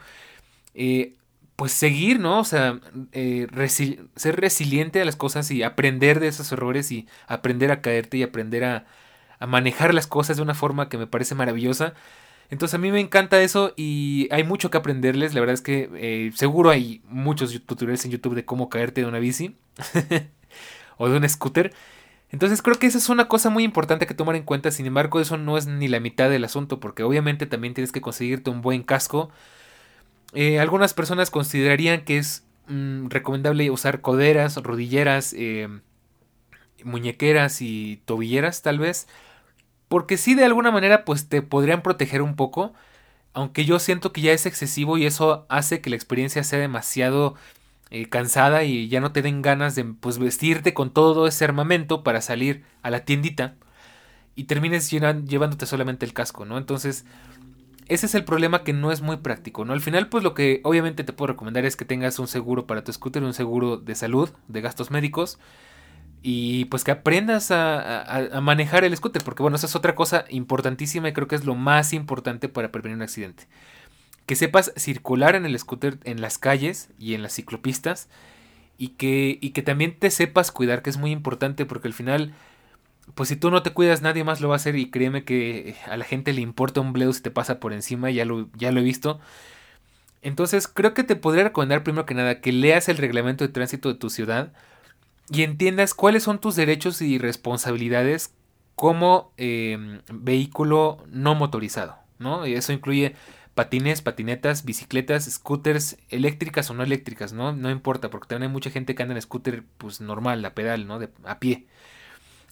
eh, 0.75 1.15
pues 1.55 1.71
seguir, 1.71 2.19
¿no? 2.19 2.39
O 2.39 2.43
sea, 2.43 2.79
eh, 3.13 3.47
ser 4.15 4.35
resiliente 4.35 5.01
a 5.01 5.05
las 5.05 5.15
cosas 5.15 5.49
y 5.51 5.63
aprender 5.63 6.19
de 6.19 6.27
esos 6.27 6.51
errores 6.51 6.91
y 6.91 7.07
aprender 7.27 7.71
a 7.71 7.81
caerte 7.81 8.17
y 8.17 8.23
aprender 8.23 8.63
a, 8.65 8.85
manejar 9.47 9.93
las 9.93 10.07
cosas 10.07 10.37
de 10.37 10.43
una 10.43 10.55
forma 10.55 10.89
que 10.89 10.97
me 10.97 11.07
parece 11.07 11.35
maravillosa. 11.35 11.93
Entonces 12.49 12.75
a 12.75 12.77
mí 12.77 12.91
me 12.91 12.99
encanta 12.99 13.41
eso 13.41 13.73
y 13.75 14.27
hay 14.31 14.43
mucho 14.43 14.71
que 14.71 14.77
aprenderles. 14.77 15.33
La 15.33 15.39
verdad 15.39 15.53
es 15.53 15.61
que 15.61 15.89
eh, 15.95 16.31
seguro 16.35 16.69
hay 16.71 17.01
muchos 17.07 17.51
tutoriales 17.65 18.03
en 18.05 18.11
YouTube 18.11 18.35
de 18.35 18.45
cómo 18.45 18.69
caerte 18.69 19.01
de 19.01 19.07
una 19.07 19.19
bici 19.19 19.55
o 20.97 21.09
de 21.09 21.17
un 21.17 21.29
scooter. 21.29 21.73
Entonces 22.31 22.61
creo 22.61 22.79
que 22.79 22.87
esa 22.87 22.97
es 22.97 23.09
una 23.09 23.27
cosa 23.27 23.49
muy 23.49 23.63
importante 23.63 24.07
que 24.07 24.13
tomar 24.13 24.35
en 24.35 24.43
cuenta, 24.43 24.71
sin 24.71 24.85
embargo 24.87 25.19
eso 25.19 25.37
no 25.37 25.57
es 25.57 25.67
ni 25.67 25.87
la 25.87 25.99
mitad 25.99 26.29
del 26.29 26.43
asunto, 26.43 26.79
porque 26.79 27.03
obviamente 27.03 27.45
también 27.45 27.73
tienes 27.73 27.91
que 27.91 28.01
conseguirte 28.01 28.49
un 28.49 28.61
buen 28.61 28.83
casco. 28.83 29.29
Eh, 30.35 30.59
algunas 30.59 30.93
personas 30.93 31.31
considerarían 31.31 32.03
que 32.03 32.17
es 32.17 32.43
mm, 32.67 33.07
recomendable 33.07 33.71
usar 33.71 34.01
coderas, 34.01 34.57
rodilleras, 34.57 35.33
eh, 35.37 35.69
muñequeras 36.83 37.61
y 37.61 38.01
tobilleras 38.05 38.61
tal 38.61 38.79
vez, 38.79 39.07
porque 39.87 40.17
sí 40.17 40.35
de 40.35 40.45
alguna 40.45 40.71
manera 40.71 41.05
pues 41.05 41.29
te 41.29 41.41
podrían 41.41 41.81
proteger 41.81 42.21
un 42.21 42.35
poco, 42.35 42.73
aunque 43.33 43.65
yo 43.65 43.79
siento 43.79 44.11
que 44.13 44.21
ya 44.21 44.33
es 44.33 44.45
excesivo 44.45 44.97
y 44.97 45.05
eso 45.05 45.45
hace 45.49 45.81
que 45.81 45.89
la 45.89 45.95
experiencia 45.95 46.43
sea 46.43 46.59
demasiado 46.59 47.35
eh, 47.91 48.09
cansada 48.09 48.63
y 48.63 48.87
ya 48.89 48.99
no 48.99 49.11
te 49.11 49.21
den 49.21 49.41
ganas 49.41 49.75
de 49.75 49.85
pues, 49.85 50.17
vestirte 50.19 50.73
con 50.73 50.91
todo 50.91 51.27
ese 51.27 51.45
armamento 51.45 52.03
para 52.03 52.21
salir 52.21 52.63
a 52.81 52.89
la 52.89 53.05
tiendita 53.05 53.55
y 54.35 54.45
termines 54.45 54.91
llevándote 54.91 55.65
solamente 55.65 56.05
el 56.05 56.13
casco, 56.13 56.45
¿no? 56.45 56.57
Entonces, 56.57 57.05
ese 57.87 58.05
es 58.05 58.15
el 58.15 58.23
problema 58.23 58.63
que 58.63 58.73
no 58.73 58.91
es 58.91 59.01
muy 59.01 59.17
práctico, 59.17 59.65
¿no? 59.65 59.73
Al 59.73 59.81
final, 59.81 60.09
pues 60.09 60.23
lo 60.23 60.33
que 60.33 60.61
obviamente 60.63 61.03
te 61.03 61.13
puedo 61.13 61.33
recomendar 61.33 61.65
es 61.65 61.75
que 61.75 61.85
tengas 61.85 62.19
un 62.19 62.27
seguro 62.27 62.65
para 62.65 62.83
tu 62.83 62.91
scooter, 62.91 63.23
un 63.23 63.33
seguro 63.33 63.77
de 63.77 63.95
salud, 63.95 64.29
de 64.47 64.61
gastos 64.61 64.91
médicos, 64.91 65.39
y 66.21 66.65
pues 66.65 66.83
que 66.83 66.91
aprendas 66.91 67.51
a, 67.51 68.29
manejar 68.41 68.83
el 68.83 68.97
scooter, 68.97 69.23
porque 69.23 69.43
bueno, 69.43 69.57
esa 69.57 69.67
es 69.67 69.75
otra 69.75 69.93
cosa 69.93 70.25
importantísima 70.29 71.09
y 71.09 71.13
creo 71.13 71.27
que 71.27 71.35
es 71.35 71.45
lo 71.45 71.53
más 71.53 71.93
importante 71.93 72.49
para 72.49 72.71
prevenir 72.71 72.95
un 72.95 73.03
accidente 73.03 73.47
que 74.25 74.35
sepas 74.35 74.73
circular 74.75 75.35
en 75.35 75.45
el 75.45 75.57
scooter 75.57 75.99
en 76.03 76.21
las 76.21 76.37
calles 76.37 76.89
y 76.97 77.13
en 77.13 77.21
las 77.21 77.33
ciclopistas 77.33 78.09
y 78.77 78.89
que, 78.89 79.37
y 79.39 79.51
que 79.51 79.61
también 79.61 79.97
te 79.97 80.09
sepas 80.09 80.51
cuidar, 80.51 80.81
que 80.81 80.89
es 80.89 80.97
muy 80.97 81.11
importante 81.11 81.65
porque 81.65 81.87
al 81.87 81.93
final, 81.93 82.33
pues 83.13 83.29
si 83.29 83.35
tú 83.35 83.51
no 83.51 83.61
te 83.63 83.71
cuidas 83.71 84.01
nadie 84.01 84.23
más 84.23 84.41
lo 84.41 84.49
va 84.49 84.55
a 84.55 84.57
hacer 84.57 84.75
y 84.75 84.89
créeme 84.89 85.23
que 85.23 85.75
a 85.87 85.95
la 85.97 86.05
gente 86.05 86.33
le 86.33 86.41
importa 86.41 86.81
un 86.81 86.93
bledo 86.93 87.13
si 87.13 87.21
te 87.21 87.31
pasa 87.31 87.59
por 87.59 87.73
encima, 87.73 88.09
ya 88.09 88.25
lo, 88.25 88.49
ya 88.55 88.71
lo 88.71 88.79
he 88.79 88.83
visto. 88.83 89.19
Entonces 90.21 90.67
creo 90.67 90.93
que 90.93 91.03
te 91.03 91.15
podría 91.15 91.43
recomendar 91.43 91.83
primero 91.83 92.05
que 92.05 92.15
nada 92.15 92.41
que 92.41 92.51
leas 92.51 92.89
el 92.89 92.97
reglamento 92.97 93.45
de 93.45 93.53
tránsito 93.53 93.89
de 93.89 93.99
tu 93.99 94.09
ciudad 94.09 94.53
y 95.29 95.43
entiendas 95.43 95.93
cuáles 95.93 96.23
son 96.23 96.39
tus 96.39 96.55
derechos 96.55 97.01
y 97.01 97.17
responsabilidades 97.19 98.33
como 98.75 99.31
em, 99.37 100.01
vehículo 100.11 100.97
no 101.09 101.35
motorizado, 101.35 101.95
¿no? 102.19 102.45
Y 102.45 102.53
eso 102.53 102.73
incluye 102.73 103.15
patines, 103.55 104.01
patinetas, 104.01 104.65
bicicletas, 104.65 105.25
scooters, 105.25 105.97
eléctricas 106.09 106.69
o 106.69 106.73
no 106.73 106.83
eléctricas, 106.83 107.31
¿no? 107.33 107.53
No 107.53 107.71
importa, 107.71 108.09
porque 108.09 108.27
también 108.27 108.49
hay 108.49 108.53
mucha 108.53 108.69
gente 108.69 108.95
que 108.95 109.03
anda 109.03 109.15
en 109.15 109.21
scooter, 109.21 109.63
pues 109.77 110.01
normal, 110.01 110.43
a 110.43 110.53
pedal, 110.53 110.87
¿no? 110.87 110.99
De, 110.99 111.09
a 111.23 111.39
pie. 111.39 111.65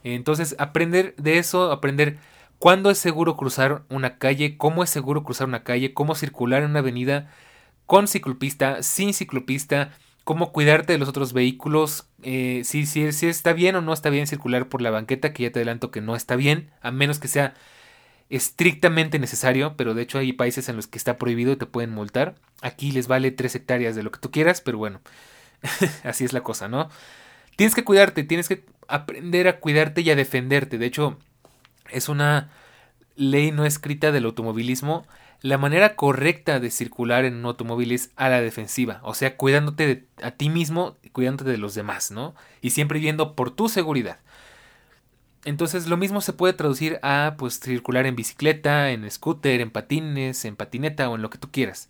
Entonces, 0.04 0.56
aprender 0.60 1.16
de 1.18 1.38
eso, 1.38 1.72
aprender 1.72 2.18
cuándo 2.60 2.90
es 2.90 2.98
seguro 2.98 3.36
cruzar 3.38 3.84
una 3.90 4.18
calle, 4.18 4.58
cómo 4.58 4.84
es 4.84 4.90
seguro 4.90 5.24
cruzar 5.24 5.48
una 5.48 5.64
calle, 5.64 5.94
cómo 5.94 6.16
circular 6.16 6.64
en 6.64 6.72
una 6.72 6.80
avenida 6.80 7.30
con 7.86 8.08
ciclopista, 8.08 8.84
sin 8.84 9.14
ciclopista, 9.14 9.92
cómo 10.24 10.52
cuidarte 10.52 10.94
de 10.94 11.00
los 11.00 11.10
otros 11.10 11.34
vehículos, 11.34 12.08
eh, 12.22 12.62
si, 12.64 12.86
si, 12.86 13.12
si 13.12 13.28
está 13.28 13.54
bien 13.54 13.76
o 13.76 13.82
no 13.82 13.94
está 13.94 14.10
bien 14.10 14.28
circular 14.28 14.70
por 14.70 14.82
la 14.82 14.92
banqueta, 14.92 15.34
que 15.34 15.44
ya 15.44 15.52
te 15.52 15.60
adelanto 15.60 15.92
que 15.92 16.02
no 16.02 16.16
está 16.16 16.36
bien, 16.36 16.72
a 16.82 16.92
menos 16.92 17.20
que 17.20 17.28
sea 17.28 17.54
estrictamente 18.30 19.20
necesario, 19.20 19.76
pero 19.78 19.94
de 19.94 20.02
hecho 20.02 20.18
hay 20.18 20.34
países 20.34 20.70
en 20.70 20.76
los 20.76 20.88
que 20.88 20.98
está 20.98 21.18
prohibido 21.18 21.52
y 21.52 21.58
te 21.58 21.66
pueden 21.66 21.92
multar. 21.92 22.36
Aquí 22.62 22.92
les 22.92 23.08
vale 23.08 23.32
3 23.32 23.56
hectáreas 23.56 23.96
de 23.96 24.04
lo 24.04 24.12
que 24.12 24.20
tú 24.20 24.32
quieras, 24.32 24.62
pero 24.62 24.78
bueno, 24.78 25.02
así 26.04 26.24
es 26.26 26.34
la 26.34 26.42
cosa, 26.42 26.68
¿no? 26.68 26.90
Tienes 27.56 27.76
que 27.76 27.84
cuidarte, 27.84 28.24
tienes 28.24 28.48
que 28.48 28.66
aprender 28.88 29.48
a 29.48 29.60
cuidarte 29.60 30.02
y 30.02 30.10
a 30.10 30.16
defenderte. 30.16 30.78
De 30.78 30.86
hecho, 30.86 31.18
es 31.92 32.10
una 32.10 32.52
ley 33.16 33.52
no 33.52 33.66
escrita 33.66 34.12
del 34.12 34.26
automovilismo. 34.26 35.06
La 35.42 35.58
manera 35.58 35.96
correcta 35.96 36.60
de 36.60 36.72
circular 36.72 37.26
en 37.26 37.36
un 37.36 37.46
automóvil 37.46 37.92
es 37.92 38.12
a 38.16 38.30
la 38.30 38.42
defensiva, 38.42 39.02
o 39.04 39.14
sea, 39.14 39.36
cuidándote 39.36 39.88
de, 39.88 40.06
a 40.22 40.32
ti 40.32 40.50
mismo 40.50 40.96
cuidándote 41.12 41.52
de 41.52 41.58
los 41.58 41.76
demás, 41.76 42.12
¿no? 42.12 42.34
Y 42.62 42.70
siempre 42.70 43.00
viendo 43.00 43.36
por 43.36 43.52
tu 43.52 43.68
seguridad. 43.68 44.20
Entonces 45.46 45.88
lo 45.88 45.98
mismo 45.98 46.22
se 46.22 46.32
puede 46.32 46.54
traducir 46.54 47.00
a 47.04 47.36
pues 47.38 47.60
circular 47.60 48.06
en 48.06 48.16
bicicleta, 48.16 48.92
en 48.92 49.10
scooter, 49.12 49.60
en 49.60 49.72
patines, 49.72 50.46
en 50.46 50.56
patineta 50.56 51.10
o 51.10 51.16
en 51.16 51.22
lo 51.22 51.30
que 51.30 51.38
tú 51.38 51.52
quieras. 51.52 51.90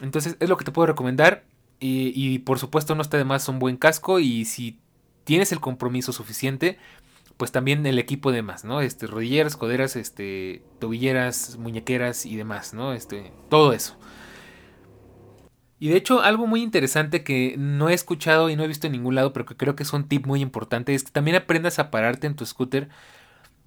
Entonces 0.00 0.36
es 0.38 0.48
lo 0.48 0.56
que 0.56 0.64
te 0.64 0.70
puedo 0.70 0.86
recomendar 0.86 1.42
y, 1.80 2.38
por 2.40 2.58
supuesto 2.58 2.94
no 2.94 3.02
está 3.02 3.18
de 3.18 3.24
más 3.24 3.48
un 3.48 3.58
buen 3.58 3.76
casco 3.76 4.18
y 4.18 4.44
si 4.44 4.80
tienes 5.24 5.52
el 5.52 5.60
compromiso 5.60 6.12
suficiente 6.12 6.78
pues 7.36 7.52
también 7.52 7.86
el 7.86 8.00
equipo 8.00 8.32
de 8.32 8.42
más, 8.42 8.64
¿no? 8.64 8.80
Este 8.80 9.06
rodilleras, 9.06 9.56
coderas, 9.56 9.94
este 9.94 10.62
tobilleras, 10.80 11.56
muñequeras 11.56 12.26
y 12.26 12.34
demás, 12.34 12.74
¿no? 12.74 12.92
Este 12.92 13.32
todo 13.48 13.72
eso. 13.72 13.96
Y 15.80 15.90
de 15.90 15.96
hecho, 15.96 16.22
algo 16.22 16.46
muy 16.46 16.62
interesante 16.62 17.22
que 17.22 17.54
no 17.56 17.88
he 17.88 17.94
escuchado 17.94 18.50
y 18.50 18.56
no 18.56 18.64
he 18.64 18.66
visto 18.68 18.86
en 18.88 18.92
ningún 18.92 19.14
lado, 19.14 19.32
pero 19.32 19.46
que 19.46 19.56
creo 19.56 19.76
que 19.76 19.84
es 19.84 19.92
un 19.92 20.08
tip 20.08 20.26
muy 20.26 20.40
importante, 20.40 20.94
es 20.94 21.04
que 21.04 21.12
también 21.12 21.36
aprendas 21.36 21.78
a 21.78 21.90
pararte 21.90 22.26
en 22.26 22.34
tu 22.34 22.44
scooter. 22.44 22.88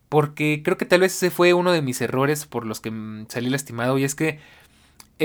Porque 0.09 0.61
creo 0.61 0.77
que 0.77 0.85
tal 0.85 0.99
vez 0.99 1.15
ese 1.15 1.31
fue 1.31 1.53
uno 1.53 1.71
de 1.71 1.81
mis 1.81 2.01
errores 2.01 2.45
por 2.45 2.65
los 2.65 2.81
que 2.81 2.91
mm, 2.91 3.27
salí 3.29 3.49
lastimado. 3.49 3.97
Y 3.97 4.03
es 4.03 4.13
que 4.15 4.39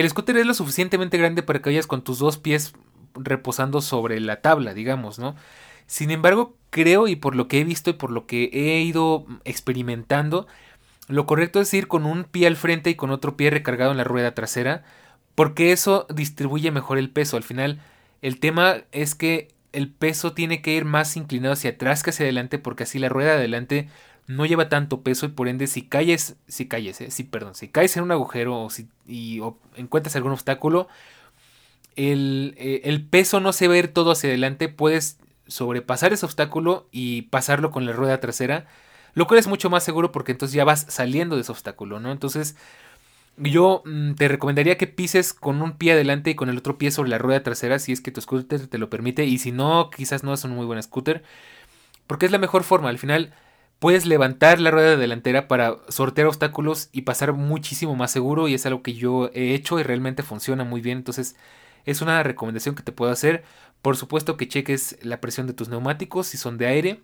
el 0.00 0.08
scooter 0.10 0.36
es 0.36 0.46
lo 0.46 0.54
suficientemente 0.54 1.18
grande 1.18 1.42
para 1.42 1.60
que 1.60 1.70
vayas 1.70 1.86
con 1.86 2.02
tus 2.02 2.18
dos 2.18 2.38
pies 2.38 2.74
reposando 3.14 3.80
sobre 3.80 4.20
la 4.20 4.42
tabla, 4.42 4.74
digamos, 4.74 5.18
¿no? 5.18 5.34
Sin 5.86 6.10
embargo, 6.10 6.56
creo 6.70 7.08
y 7.08 7.16
por 7.16 7.34
lo 7.34 7.48
que 7.48 7.60
he 7.60 7.64
visto 7.64 7.90
y 7.90 7.94
por 7.94 8.10
lo 8.10 8.26
que 8.26 8.50
he 8.52 8.80
ido 8.82 9.24
experimentando, 9.44 10.46
lo 11.08 11.24
correcto 11.24 11.60
es 11.60 11.72
ir 11.72 11.88
con 11.88 12.04
un 12.04 12.24
pie 12.24 12.46
al 12.46 12.56
frente 12.56 12.90
y 12.90 12.94
con 12.94 13.10
otro 13.10 13.36
pie 13.36 13.50
recargado 13.50 13.92
en 13.92 13.96
la 13.96 14.04
rueda 14.04 14.34
trasera 14.34 14.84
porque 15.34 15.72
eso 15.72 16.06
distribuye 16.12 16.70
mejor 16.72 16.98
el 16.98 17.10
peso. 17.10 17.36
Al 17.36 17.42
final, 17.42 17.80
el 18.22 18.40
tema 18.40 18.78
es 18.92 19.14
que 19.14 19.48
el 19.72 19.90
peso 19.92 20.32
tiene 20.32 20.62
que 20.62 20.74
ir 20.74 20.84
más 20.84 21.16
inclinado 21.16 21.52
hacia 21.52 21.70
atrás 21.70 22.02
que 22.02 22.10
hacia 22.10 22.24
adelante, 22.24 22.58
porque 22.58 22.84
así 22.84 22.98
la 22.98 23.08
rueda 23.08 23.32
de 23.32 23.36
adelante 23.38 23.88
no 24.26 24.46
lleva 24.46 24.68
tanto 24.68 25.02
peso 25.02 25.26
y 25.26 25.30
por 25.30 25.48
ende 25.48 25.66
si 25.66 25.82
caes, 25.82 26.36
si 26.48 26.66
caes, 26.66 27.00
eh, 27.00 27.28
perdón, 27.30 27.54
si 27.54 27.68
caes 27.68 27.96
en 27.96 28.02
un 28.02 28.12
agujero 28.12 28.60
o 28.62 28.70
si 28.70 28.88
y, 29.06 29.40
encuentras 29.76 30.16
algún 30.16 30.32
obstáculo, 30.32 30.88
el, 31.94 32.54
eh, 32.58 32.82
el, 32.84 33.06
peso 33.06 33.40
no 33.40 33.52
se 33.52 33.68
va 33.68 33.74
a 33.74 33.78
ir 33.78 33.92
todo 33.92 34.10
hacia 34.10 34.28
adelante, 34.28 34.68
puedes 34.68 35.18
sobrepasar 35.46 36.12
ese 36.12 36.26
obstáculo 36.26 36.88
y 36.90 37.22
pasarlo 37.22 37.70
con 37.70 37.86
la 37.86 37.92
rueda 37.92 38.20
trasera, 38.20 38.66
lo 39.14 39.26
cual 39.26 39.38
es 39.38 39.46
mucho 39.46 39.70
más 39.70 39.84
seguro 39.84 40.12
porque 40.12 40.32
entonces 40.32 40.54
ya 40.54 40.64
vas 40.64 40.86
saliendo 40.88 41.36
de 41.36 41.42
ese 41.42 41.52
obstáculo, 41.52 42.00
¿no? 42.00 42.10
Entonces, 42.10 42.56
yo 43.38 43.82
mm, 43.84 44.14
te 44.14 44.28
recomendaría 44.28 44.76
que 44.76 44.86
pises 44.86 45.32
con 45.32 45.62
un 45.62 45.76
pie 45.76 45.92
adelante 45.92 46.30
y 46.30 46.34
con 46.34 46.48
el 46.48 46.58
otro 46.58 46.78
pie 46.78 46.90
sobre 46.90 47.10
la 47.10 47.18
rueda 47.18 47.42
trasera 47.42 47.78
si 47.78 47.92
es 47.92 48.00
que 48.00 48.10
tu 48.10 48.20
scooter 48.20 48.66
te 48.66 48.78
lo 48.78 48.90
permite 48.90 49.24
y 49.24 49.38
si 49.38 49.52
no, 49.52 49.90
quizás 49.90 50.24
no 50.24 50.34
es 50.34 50.44
un 50.44 50.52
muy 50.52 50.66
buen 50.66 50.82
scooter 50.82 51.22
porque 52.06 52.26
es 52.26 52.32
la 52.32 52.38
mejor 52.38 52.64
forma. 52.64 52.88
Al 52.88 52.98
final 52.98 53.34
puedes 53.78 54.06
levantar 54.06 54.60
la 54.60 54.70
rueda 54.70 54.96
delantera 54.96 55.48
para 55.48 55.76
sortear 55.88 56.26
obstáculos 56.26 56.88
y 56.92 57.02
pasar 57.02 57.32
muchísimo 57.32 57.94
más 57.94 58.10
seguro 58.10 58.48
y 58.48 58.54
es 58.54 58.66
algo 58.66 58.82
que 58.82 58.94
yo 58.94 59.30
he 59.34 59.54
hecho 59.54 59.78
y 59.78 59.82
realmente 59.82 60.22
funciona 60.22 60.64
muy 60.64 60.80
bien. 60.80 60.98
Entonces 60.98 61.36
es 61.84 62.00
una 62.00 62.22
recomendación 62.22 62.74
que 62.74 62.82
te 62.82 62.92
puedo 62.92 63.12
hacer. 63.12 63.44
Por 63.82 63.96
supuesto 63.96 64.36
que 64.36 64.48
cheques 64.48 64.98
la 65.02 65.20
presión 65.20 65.46
de 65.46 65.52
tus 65.52 65.68
neumáticos 65.68 66.26
si 66.26 66.38
son 66.38 66.58
de 66.58 66.66
aire, 66.66 67.00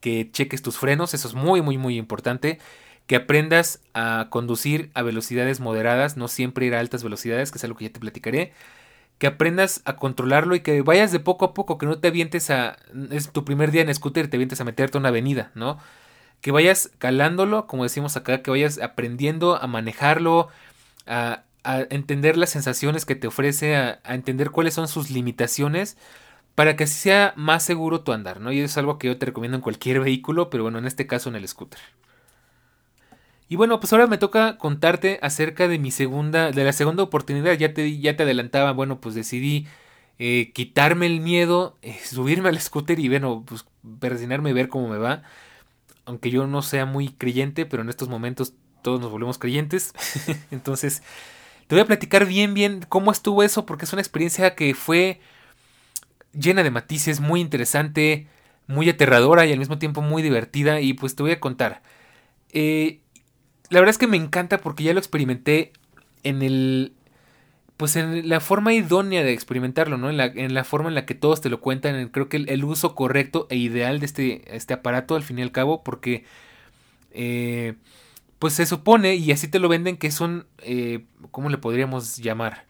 que 0.00 0.30
cheques 0.30 0.62
tus 0.62 0.78
frenos, 0.78 1.14
eso 1.14 1.28
es 1.28 1.34
muy 1.34 1.62
muy 1.62 1.78
muy 1.78 1.98
importante 1.98 2.58
que 3.06 3.16
aprendas 3.16 3.80
a 3.94 4.28
conducir 4.30 4.90
a 4.94 5.02
velocidades 5.02 5.60
moderadas, 5.60 6.16
no 6.16 6.28
siempre 6.28 6.66
ir 6.66 6.74
a 6.74 6.80
altas 6.80 7.02
velocidades, 7.02 7.50
que 7.50 7.58
es 7.58 7.64
algo 7.64 7.76
que 7.76 7.86
ya 7.86 7.92
te 7.92 8.00
platicaré, 8.00 8.52
que 9.18 9.26
aprendas 9.26 9.82
a 9.84 9.96
controlarlo 9.96 10.54
y 10.54 10.60
que 10.60 10.82
vayas 10.82 11.12
de 11.12 11.20
poco 11.20 11.44
a 11.44 11.54
poco, 11.54 11.78
que 11.78 11.86
no 11.86 11.98
te 11.98 12.08
avientes 12.08 12.50
a, 12.50 12.76
es 13.10 13.30
tu 13.30 13.44
primer 13.44 13.70
día 13.70 13.82
en 13.82 13.94
scooter, 13.94 14.28
te 14.28 14.36
avientes 14.36 14.60
a 14.60 14.64
meterte 14.64 14.98
a 14.98 15.00
una 15.00 15.10
avenida, 15.10 15.52
¿no? 15.54 15.78
Que 16.40 16.50
vayas 16.50 16.90
calándolo, 16.98 17.66
como 17.66 17.84
decimos 17.84 18.16
acá, 18.16 18.42
que 18.42 18.50
vayas 18.50 18.80
aprendiendo 18.80 19.56
a 19.56 19.66
manejarlo, 19.66 20.48
a, 21.06 21.44
entender 21.90 22.36
las 22.36 22.50
sensaciones 22.50 23.06
que 23.06 23.14
te 23.14 23.28
ofrece, 23.28 23.76
a, 23.76 24.00
a 24.02 24.14
entender 24.16 24.50
cuáles 24.50 24.74
son 24.74 24.88
sus 24.88 25.10
limitaciones, 25.10 25.96
para 26.54 26.76
que 26.76 26.84
así 26.84 26.94
sea 26.94 27.32
más 27.36 27.62
seguro 27.62 28.00
tu 28.02 28.12
andar, 28.12 28.40
¿no? 28.40 28.52
Y 28.52 28.60
es 28.60 28.76
algo 28.76 28.98
que 28.98 29.06
yo 29.08 29.18
te 29.18 29.26
recomiendo 29.26 29.56
en 29.56 29.62
cualquier 29.62 30.00
vehículo, 30.00 30.50
pero 30.50 30.64
bueno, 30.64 30.78
en 30.78 30.86
este 30.86 31.06
caso 31.06 31.28
en 31.28 31.36
el 31.36 31.46
scooter. 31.48 31.80
Y 33.52 33.56
bueno, 33.56 33.80
pues 33.80 33.92
ahora 33.92 34.06
me 34.06 34.16
toca 34.16 34.56
contarte 34.56 35.18
acerca 35.20 35.68
de 35.68 35.78
mi 35.78 35.90
segunda, 35.90 36.52
de 36.52 36.64
la 36.64 36.72
segunda 36.72 37.02
oportunidad. 37.02 37.52
Ya 37.52 37.74
te, 37.74 37.98
ya 38.00 38.16
te 38.16 38.22
adelantaba, 38.22 38.72
bueno, 38.72 38.98
pues 38.98 39.14
decidí 39.14 39.66
eh, 40.18 40.52
quitarme 40.54 41.04
el 41.04 41.20
miedo, 41.20 41.76
eh, 41.82 41.98
subirme 42.02 42.48
al 42.48 42.58
scooter 42.58 42.98
y 42.98 43.10
bueno, 43.10 43.44
pues 43.46 43.66
persinarme 44.00 44.48
y 44.48 44.52
ver 44.54 44.68
cómo 44.68 44.88
me 44.88 44.96
va. 44.96 45.22
Aunque 46.06 46.30
yo 46.30 46.46
no 46.46 46.62
sea 46.62 46.86
muy 46.86 47.10
creyente, 47.10 47.66
pero 47.66 47.82
en 47.82 47.90
estos 47.90 48.08
momentos 48.08 48.54
todos 48.80 49.02
nos 49.02 49.10
volvemos 49.10 49.36
creyentes. 49.36 49.92
Entonces, 50.50 51.02
te 51.66 51.74
voy 51.74 51.82
a 51.82 51.86
platicar 51.86 52.24
bien, 52.26 52.54
bien 52.54 52.86
cómo 52.88 53.12
estuvo 53.12 53.42
eso, 53.42 53.66
porque 53.66 53.84
es 53.84 53.92
una 53.92 54.00
experiencia 54.02 54.54
que 54.54 54.74
fue 54.74 55.20
llena 56.32 56.62
de 56.62 56.70
matices, 56.70 57.20
muy 57.20 57.40
interesante. 57.42 58.28
muy 58.66 58.88
aterradora 58.88 59.44
y 59.46 59.52
al 59.52 59.58
mismo 59.58 59.78
tiempo 59.78 60.00
muy 60.02 60.22
divertida 60.22 60.80
y 60.80 60.94
pues 60.94 61.16
te 61.16 61.22
voy 61.22 61.32
a 61.32 61.40
contar. 61.40 61.82
Eh, 62.52 63.01
la 63.72 63.80
verdad 63.80 63.90
es 63.90 63.98
que 63.98 64.06
me 64.06 64.18
encanta 64.18 64.58
porque 64.58 64.84
ya 64.84 64.92
lo 64.92 64.98
experimenté 64.98 65.72
en 66.22 66.42
el... 66.42 66.92
Pues 67.78 67.96
en 67.96 68.28
la 68.28 68.38
forma 68.38 68.74
idónea 68.74 69.24
de 69.24 69.32
experimentarlo, 69.32 69.96
¿no? 69.96 70.10
En 70.10 70.16
la, 70.16 70.26
en 70.26 70.54
la 70.54 70.62
forma 70.62 70.88
en 70.88 70.94
la 70.94 71.06
que 71.06 71.14
todos 71.14 71.40
te 71.40 71.48
lo 71.48 71.60
cuentan, 71.60 72.10
creo 72.10 72.28
que 72.28 72.36
el, 72.36 72.64
uso 72.64 72.94
correcto 72.94 73.48
e 73.50 73.56
ideal 73.56 73.98
de 73.98 74.06
este, 74.06 74.54
este 74.54 74.74
aparato 74.74 75.16
al 75.16 75.22
fin 75.22 75.38
y 75.38 75.42
al 75.42 75.52
cabo, 75.52 75.82
porque... 75.82 76.24
Eh, 77.12 77.74
pues 78.38 78.54
se 78.54 78.66
supone, 78.66 79.14
y 79.14 79.32
así 79.32 79.48
te 79.48 79.58
lo 79.58 79.68
venden, 79.68 79.96
que 79.96 80.08
es 80.08 80.20
un... 80.20 80.44
Eh, 80.58 81.06
¿Cómo 81.30 81.48
le 81.48 81.58
podríamos 81.58 82.18
llamar? 82.18 82.66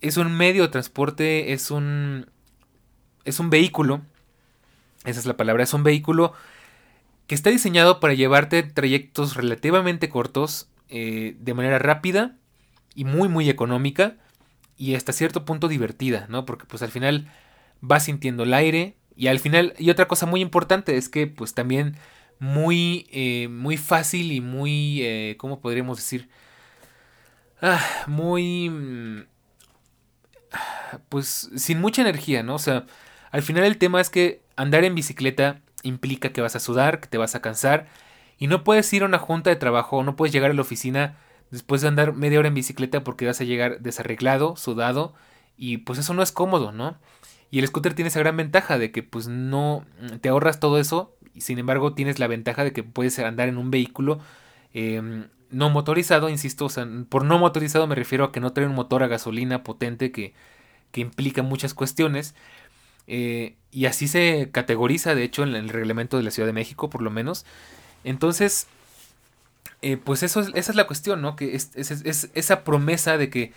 Es 0.00 0.16
un 0.18 0.32
medio 0.36 0.62
de 0.62 0.68
transporte, 0.68 1.52
es 1.52 1.70
un... 1.70 2.30
Es 3.24 3.40
un 3.40 3.50
vehículo. 3.50 4.02
Esa 5.04 5.18
es 5.18 5.26
la 5.26 5.36
palabra, 5.36 5.64
es 5.64 5.74
un 5.74 5.82
vehículo 5.82 6.32
que 7.26 7.34
está 7.34 7.50
diseñado 7.50 8.00
para 8.00 8.14
llevarte 8.14 8.62
trayectos 8.62 9.34
relativamente 9.36 10.08
cortos, 10.08 10.68
eh, 10.88 11.36
de 11.38 11.54
manera 11.54 11.78
rápida 11.78 12.36
y 12.94 13.04
muy 13.04 13.28
muy 13.28 13.48
económica 13.48 14.16
y 14.76 14.94
hasta 14.94 15.12
cierto 15.12 15.44
punto 15.44 15.68
divertida, 15.68 16.26
¿no? 16.28 16.44
Porque 16.44 16.66
pues 16.66 16.82
al 16.82 16.90
final 16.90 17.30
vas 17.80 18.04
sintiendo 18.04 18.42
el 18.42 18.54
aire 18.54 18.96
y 19.16 19.28
al 19.28 19.38
final, 19.38 19.74
y 19.78 19.90
otra 19.90 20.08
cosa 20.08 20.26
muy 20.26 20.40
importante 20.40 20.96
es 20.96 21.08
que 21.08 21.26
pues 21.26 21.54
también 21.54 21.96
muy, 22.38 23.06
eh, 23.12 23.48
muy 23.48 23.76
fácil 23.76 24.32
y 24.32 24.40
muy, 24.40 25.02
eh, 25.02 25.36
¿cómo 25.38 25.60
podríamos 25.60 25.96
decir? 25.98 26.28
Ah, 27.62 27.80
muy, 28.06 28.68
mm, 28.68 29.26
pues 31.08 31.50
sin 31.56 31.80
mucha 31.80 32.02
energía, 32.02 32.42
¿no? 32.42 32.56
O 32.56 32.58
sea, 32.58 32.86
al 33.30 33.42
final 33.42 33.64
el 33.64 33.78
tema 33.78 34.00
es 34.00 34.10
que 34.10 34.42
andar 34.56 34.84
en 34.84 34.94
bicicleta 34.94 35.60
implica 35.84 36.30
que 36.30 36.40
vas 36.40 36.56
a 36.56 36.60
sudar, 36.60 37.00
que 37.00 37.08
te 37.08 37.18
vas 37.18 37.34
a 37.34 37.42
cansar 37.42 37.86
y 38.38 38.48
no 38.48 38.64
puedes 38.64 38.92
ir 38.92 39.02
a 39.02 39.06
una 39.06 39.18
junta 39.18 39.50
de 39.50 39.56
trabajo 39.56 40.02
no 40.02 40.16
puedes 40.16 40.32
llegar 40.32 40.50
a 40.50 40.54
la 40.54 40.62
oficina 40.62 41.16
después 41.50 41.82
de 41.82 41.88
andar 41.88 42.14
media 42.14 42.38
hora 42.40 42.48
en 42.48 42.54
bicicleta 42.54 43.04
porque 43.04 43.26
vas 43.26 43.40
a 43.40 43.44
llegar 43.44 43.80
desarreglado, 43.80 44.56
sudado 44.56 45.14
y 45.56 45.78
pues 45.78 45.98
eso 45.98 46.14
no 46.14 46.22
es 46.22 46.32
cómodo, 46.32 46.72
¿no? 46.72 46.98
Y 47.50 47.60
el 47.60 47.66
scooter 47.68 47.94
tiene 47.94 48.08
esa 48.08 48.18
gran 48.18 48.36
ventaja 48.36 48.78
de 48.78 48.90
que 48.90 49.04
pues 49.04 49.28
no 49.28 49.84
te 50.20 50.28
ahorras 50.28 50.58
todo 50.58 50.78
eso 50.78 51.14
y 51.34 51.42
sin 51.42 51.58
embargo 51.58 51.94
tienes 51.94 52.18
la 52.18 52.26
ventaja 52.26 52.64
de 52.64 52.72
que 52.72 52.82
puedes 52.82 53.18
andar 53.20 53.48
en 53.48 53.58
un 53.58 53.70
vehículo 53.70 54.18
em, 54.72 55.28
no 55.50 55.70
motorizado, 55.70 56.28
insisto, 56.28 56.64
o 56.64 56.68
sea, 56.68 56.86
por 57.08 57.24
no 57.24 57.38
motorizado 57.38 57.86
me 57.86 57.94
refiero 57.94 58.24
a 58.24 58.32
que 58.32 58.40
no 58.40 58.52
trae 58.52 58.66
un 58.66 58.74
motor 58.74 59.04
a 59.04 59.06
gasolina 59.06 59.62
potente 59.62 60.10
que, 60.10 60.34
que 60.90 61.00
implica 61.00 61.42
muchas 61.42 61.74
cuestiones. 61.74 62.34
Eh, 63.06 63.56
y 63.70 63.86
así 63.86 64.08
se 64.08 64.50
categoriza, 64.52 65.14
de 65.14 65.24
hecho, 65.24 65.42
en 65.42 65.54
el 65.54 65.68
reglamento 65.68 66.16
de 66.16 66.22
la 66.22 66.30
Ciudad 66.30 66.46
de 66.46 66.52
México, 66.52 66.90
por 66.90 67.02
lo 67.02 67.10
menos. 67.10 67.44
Entonces, 68.04 68.66
eh, 69.82 69.96
pues 69.96 70.22
eso 70.22 70.40
es, 70.40 70.48
esa 70.54 70.72
es 70.72 70.76
la 70.76 70.86
cuestión, 70.86 71.20
¿no? 71.22 71.36
Que 71.36 71.54
es, 71.56 71.70
esa 72.34 72.64
promesa 72.64 73.18
de 73.18 73.30
que, 73.30 73.52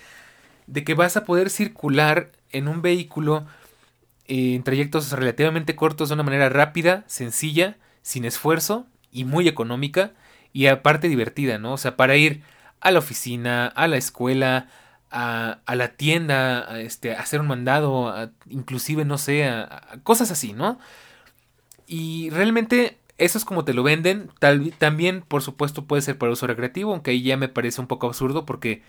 de 0.66 0.84
que 0.84 0.94
vas 0.94 1.18
a 1.18 1.24
poder 1.24 1.50
circular 1.50 2.32
en 2.52 2.68
un 2.68 2.82
vehículo 2.82 3.46
eh, 4.28 4.56
en 4.56 4.64
trayectos 4.64 5.12
relativamente 5.12 5.76
cortos 5.76 6.10
de 6.10 6.16
una 6.16 6.24
manera 6.24 6.50
rápida, 6.50 7.04
sencilla, 7.08 7.78
sin 8.02 8.26
esfuerzo 8.26 8.86
y 9.12 9.24
muy 9.24 9.48
económica 9.48 10.12
y 10.52 10.68
aparte 10.68 11.08
divertida, 11.08 11.60
¿no? 11.60 11.74
O 11.74 11.78
sea, 11.78 11.96
para 11.96 12.18
ir 12.18 12.42
a 12.82 12.92
la 12.92 13.00
oficina, 13.00 13.68
a 13.68 13.88
la 13.88 13.98
escuela, 13.98 14.68
a, 15.12 15.60
a 15.65 15.76
la 15.76 15.96
tienda, 15.96 16.72
a, 16.72 16.82
este, 16.82 17.13
hacer 17.13 17.41
un 17.41 17.48
mandado, 17.48 18.32
inclusive, 18.50 19.06
no 19.06 19.17
sé, 19.17 19.50
cosas 20.04 20.32
así, 20.32 20.54
¿no? 20.54 20.80
Y 21.88 22.30
realmente 22.32 22.98
eso 23.17 23.38
es 23.38 23.46
como 23.46 23.65
te 23.65 23.74
lo 23.74 23.84
venden. 23.84 24.30
Tal, 24.39 24.74
también, 24.78 25.22
por 25.22 25.41
supuesto, 25.41 25.86
puede 25.86 26.02
ser 26.02 26.17
para 26.17 26.32
uso 26.32 26.48
recreativo, 26.48 26.91
aunque 26.93 27.12
ahí 27.12 27.24
ya 27.24 27.38
me 27.38 27.50
parece 27.50 27.82
un 27.82 27.88
poco 27.88 28.08
absurdo 28.08 28.46
porque... 28.46 28.84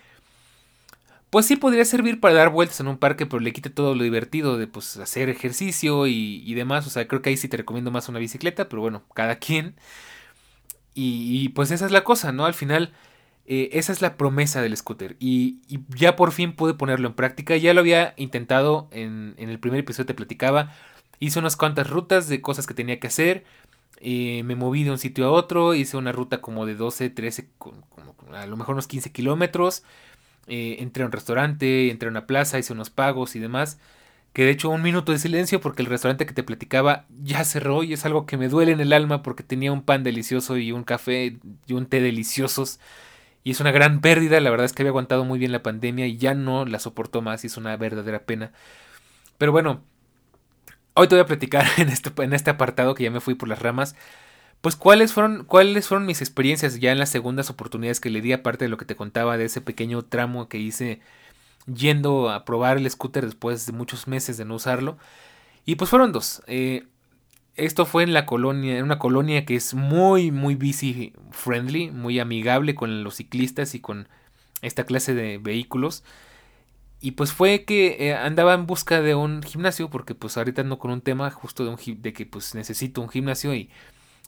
Pues 1.31 1.45
sí 1.45 1.57
podría 1.57 1.85
servir 1.85 2.21
para 2.21 2.35
dar 2.35 2.49
vueltas 2.49 2.81
en 2.81 2.89
un 2.89 2.97
parque, 2.97 3.27
pero 3.27 3.41
le 3.41 3.53
quite 3.53 3.69
todo 3.69 3.95
lo 3.95 4.03
divertido 4.03 4.57
de 4.57 4.67
pues 4.67 4.97
hacer 4.97 5.29
ejercicio 5.29 6.07
y, 6.07 6.43
y 6.47 6.55
demás. 6.55 6.87
O 6.87 6.91
sea, 6.91 7.07
creo 7.07 7.21
que 7.21 7.29
ahí 7.31 7.37
sí 7.37 7.49
te 7.49 7.59
recomiendo 7.59 7.91
más 7.91 8.09
una 8.09 8.19
bicicleta, 8.19 8.69
pero 8.71 8.81
bueno, 8.81 9.03
cada 9.15 9.37
quien. 9.37 9.75
Y 10.95 11.51
pues 11.51 11.71
esa 11.71 11.87
es 11.87 11.93
la 11.93 12.03
cosa, 12.03 12.33
¿no? 12.33 12.45
Al 12.45 12.55
final 12.55 12.93
eh, 13.51 13.71
esa 13.79 13.93
es 13.93 14.03
la 14.03 14.19
promesa 14.19 14.61
del 14.61 14.77
scooter. 14.77 15.17
Y, 15.19 15.61
ya 15.89 16.17
por 16.17 16.33
fin 16.33 16.53
pude 16.53 16.75
ponerlo 16.75 17.09
en 17.09 17.15
práctica. 17.15 17.57
Ya 17.57 17.73
lo 17.73 17.81
había 17.81 18.13
intentado 18.19 18.89
en, 18.93 19.35
el 19.39 19.59
primer 19.59 19.81
episodio, 19.81 20.05
te 20.05 20.15
platicaba. 20.15 20.75
Hice 21.19 21.39
unas 21.39 21.57
cuantas 21.57 21.89
rutas 21.89 22.29
de 22.29 22.43
cosas 22.43 22.67
que 22.67 22.75
tenía 22.75 23.01
que 23.01 23.07
hacer. 23.07 23.45
Eh, 24.01 24.43
me 24.45 24.55
moví 24.55 24.85
de 24.85 24.91
un 24.91 24.99
sitio 24.99 25.25
a 25.27 25.31
otro. 25.31 25.75
Hice 25.75 25.97
una 25.97 26.13
ruta 26.13 26.43
como 26.43 26.67
de 26.67 26.75
12, 26.75 27.09
13, 27.09 27.49
como, 27.57 27.83
a 28.35 28.47
lo 28.47 28.57
mejor 28.59 28.75
unos 28.75 28.87
15 28.87 29.13
kilómetros. 29.13 29.83
Eh, 30.47 30.77
entré 30.81 31.03
a 31.05 31.07
un 31.07 31.13
restaurante, 31.13 31.91
entré 31.91 32.09
a 32.09 32.11
una 32.11 32.27
plaza, 32.27 32.59
hice 32.59 32.75
unos 32.75 32.91
pagos 32.91 33.35
y 33.35 33.39
demás. 33.39 33.79
Que 34.35 34.45
de 34.45 34.51
hecho 34.51 34.69
un 34.69 34.83
minuto 34.83 35.13
de 35.13 35.19
silencio 35.19 35.61
porque 35.61 35.81
el 35.83 35.89
restaurante 35.89 36.27
que 36.27 36.35
te 36.35 36.43
platicaba 36.43 37.07
ya 37.23 37.43
cerró 37.45 37.83
y 37.83 37.95
es 37.95 38.05
algo 38.05 38.27
que 38.27 38.37
me 38.37 38.49
duele 38.49 38.73
en 38.73 38.81
el 38.81 38.93
alma 38.93 39.23
porque 39.23 39.43
tenía 39.43 39.73
un 39.73 39.83
pan 39.83 40.05
delicioso 40.05 40.59
y 40.59 40.71
un 40.71 40.85
café 40.85 41.39
y 41.67 41.73
un 41.73 41.87
té 41.87 42.01
deliciosos 42.03 42.79
y 43.45 43.53
es 43.53 43.61
una 43.61 43.71
gran 43.71 44.01
pérdida, 44.01 44.41
la 44.41 44.51
verdad 44.51 44.67
es 44.67 44.73
que 44.73 44.83
había 44.83 44.91
aguantado 44.91 45.25
muy 45.25 45.39
bien 45.39 45.53
la 45.53 45.63
pandemia 45.63 46.07
y 46.07 46.19
ya 46.19 46.35
no 46.35 46.65
la 46.67 46.79
soportó 46.79 47.23
más 47.23 47.45
y 47.45 47.47
es 47.47 47.57
una 47.57 47.77
verdadera 47.77 48.21
pena. 48.21 48.53
Pero 49.39 49.53
bueno, 49.53 49.83
hoy 50.95 51.09
te 51.09 51.15
voy 51.15 51.23
a 51.23 51.27
platicar 51.27 51.67
en 51.79 51.89
este, 51.89 52.11
en 52.23 52.33
este 52.33 52.51
apartado 52.51 52.95
que 52.95 53.05
ya 53.05 53.11
me 53.11 53.21
fui 53.21 53.35
por 53.35 53.49
las 53.49 53.61
ramas. 53.61 53.97
Pues 54.61 54.77
cuáles 54.77 55.13
fueron, 55.13 55.45
cuáles 55.45 55.87
fueron 55.87 56.07
mis 56.07 56.21
experiencias 56.21 56.81
ya 56.81 56.91
en 56.93 56.99
las 56.99 57.11
segundas 57.11 57.49
oportunidades 57.51 58.01
que 58.01 58.11
le 58.11 58.21
di, 58.21 58.33
aparte 58.33 58.65
de 58.65 58.69
lo 58.69 58.77
que 58.77 58.85
te 58.85 58.97
contaba 58.97 59.39
de 59.39 59.45
ese 59.45 59.61
pequeño 59.61 60.03
tramo 60.05 60.49
que 60.49 60.59
hice 60.59 61.01
yendo 61.73 62.31
a 62.31 62.45
probar 62.45 62.79
el 62.79 62.91
scooter 62.91 63.25
después 63.27 63.67
de 63.67 63.73
muchos 63.73 64.09
meses 64.09 64.37
de 64.37 64.45
no 64.45 64.57
usarlo. 64.57 64.99
Y 65.65 65.77
pues 65.77 65.91
fueron 65.91 66.13
dos. 66.13 66.43
Eh, 66.49 66.87
esto 67.59 67.87
fue 67.87 68.05
en 68.05 68.13
la 68.15 68.27
colonia, 68.27 68.79
en 68.79 68.85
una 68.85 68.99
colonia 68.99 69.45
que 69.45 69.57
es 69.57 69.75
muy, 69.75 70.31
muy 70.31 70.55
busy 70.55 71.13
friendly, 71.31 71.91
muy 71.91 72.19
amigable 72.21 72.75
con 72.75 73.05
los 73.05 73.17
ciclistas 73.17 73.75
y 73.75 73.81
con 73.81 74.09
esta 74.63 74.85
clase 74.85 75.15
de 75.15 75.39
vehículos. 75.39 76.05
Y 77.01 77.13
pues 77.13 77.33
fue 77.33 77.65
que 77.65 78.09
eh, 78.09 78.15
andaba 78.15 78.55
en 78.55 78.67
busca 78.67 79.01
de 79.03 79.15
un 79.15 79.43
gimnasio, 79.43 79.91
porque 79.91 80.15
pues 80.15 80.37
ahorita 80.37 80.63
ando 80.63 80.79
con 80.79 80.91
un 80.91 81.01
tema 81.01 81.31
justo 81.31 81.65
de, 81.65 81.71
un, 81.71 82.03
de 82.03 82.13
que 82.13 82.27
pues 82.27 82.55
necesito 82.55 83.01
un 83.01 83.09
gimnasio 83.09 83.55
y, 83.55 83.71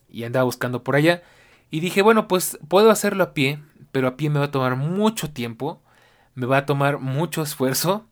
y 0.09 0.23
andaba 0.23 0.45
buscando 0.45 0.83
por 0.83 0.95
allá. 0.95 1.23
Y 1.69 1.79
dije, 1.79 2.01
bueno, 2.01 2.27
pues 2.27 2.59
puedo 2.67 2.91
hacerlo 2.91 3.23
a 3.23 3.33
pie, 3.33 3.59
pero 3.91 4.07
a 4.07 4.17
pie 4.17 4.29
me 4.29 4.39
va 4.39 4.45
a 4.45 4.51
tomar 4.51 4.75
mucho 4.75 5.31
tiempo, 5.31 5.81
me 6.35 6.45
va 6.45 6.57
a 6.57 6.65
tomar 6.65 6.99
mucho 6.99 7.41
esfuerzo 7.41 8.05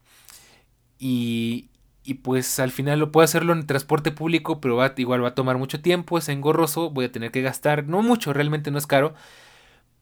y, 1.00 1.69
y 2.10 2.16
pues 2.16 2.60
al 2.60 2.72
final 2.72 2.98
lo 2.98 3.12
puedo 3.12 3.24
hacerlo 3.24 3.54
en 3.54 3.68
transporte 3.68 4.12
público, 4.12 4.60
pero 4.60 4.76
va, 4.76 4.96
igual 4.98 5.24
va 5.24 5.28
a 5.28 5.36
tomar 5.36 5.60
mucho 5.60 5.80
tiempo, 5.80 6.18
es 6.18 6.28
engorroso, 6.28 6.90
voy 6.90 7.06
a 7.06 7.12
tener 7.12 7.30
que 7.30 7.44
gastar, 7.44 7.86
no 7.86 8.02
mucho, 8.02 8.34
realmente 8.34 8.72
no 8.72 8.80
es 8.80 8.88
caro, 8.88 9.14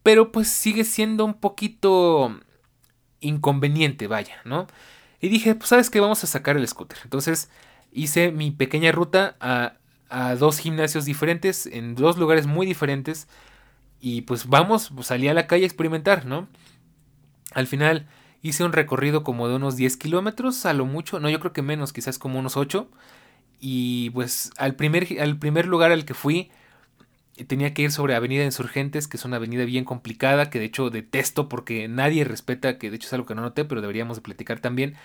pero 0.03 0.31
pues 0.31 0.47
sigue 0.47 0.85
siendo 0.85 1.25
un 1.25 1.33
poquito 1.33 2.39
inconveniente, 3.19 4.07
vaya, 4.07 4.37
¿no? 4.45 4.67
Y 5.19 5.27
dije, 5.27 5.53
pues 5.53 5.67
sabes 5.67 5.89
que 5.89 5.99
vamos 5.99 6.23
a 6.23 6.27
sacar 6.27 6.55
el 6.55 6.65
scooter. 6.65 6.97
Entonces 7.03 7.49
hice 7.91 8.31
mi 8.31 8.51
pequeña 8.51 8.93
ruta 8.93 9.35
a, 9.41 9.73
a 10.07 10.35
dos 10.35 10.59
gimnasios 10.59 11.03
diferentes, 11.03 11.65
en 11.65 11.93
dos 11.95 12.17
lugares 12.17 12.47
muy 12.47 12.65
diferentes, 12.65 13.27
y 13.99 14.21
pues 14.21 14.47
vamos, 14.47 14.91
pues, 14.95 15.07
salí 15.07 15.27
a 15.27 15.33
la 15.33 15.45
calle 15.45 15.63
a 15.63 15.67
experimentar, 15.67 16.25
¿no? 16.25 16.47
Al 17.51 17.67
final 17.67 18.07
Hice 18.47 18.63
un 18.63 18.71
recorrido 18.71 19.25
como 19.25 19.49
de 19.49 19.55
unos 19.55 19.75
10 19.75 19.97
kilómetros, 19.97 20.65
a 20.65 20.71
lo 20.71 20.85
mucho, 20.85 21.19
no, 21.19 21.29
yo 21.29 21.41
creo 21.41 21.51
que 21.51 21.61
menos, 21.61 21.91
quizás 21.91 22.17
como 22.17 22.39
unos 22.39 22.55
8. 22.55 22.89
Y 23.59 24.11
pues 24.11 24.51
al 24.55 24.75
primer, 24.75 25.05
al 25.19 25.37
primer 25.37 25.65
lugar 25.67 25.91
al 25.91 26.05
que 26.05 26.13
fui 26.13 26.49
tenía 27.47 27.73
que 27.73 27.81
ir 27.81 27.91
sobre 27.91 28.15
Avenida 28.15 28.45
Insurgentes, 28.45 29.09
que 29.09 29.17
es 29.17 29.25
una 29.25 29.35
avenida 29.35 29.65
bien 29.65 29.83
complicada, 29.83 30.49
que 30.49 30.59
de 30.59 30.65
hecho 30.65 30.89
detesto 30.89 31.49
porque 31.49 31.89
nadie 31.89 32.23
respeta, 32.23 32.77
que 32.77 32.89
de 32.89 32.95
hecho 32.95 33.07
es 33.07 33.13
algo 33.13 33.25
que 33.25 33.35
no 33.35 33.41
noté, 33.41 33.65
pero 33.65 33.81
deberíamos 33.81 34.15
de 34.15 34.21
platicar 34.21 34.61
también. 34.61 34.95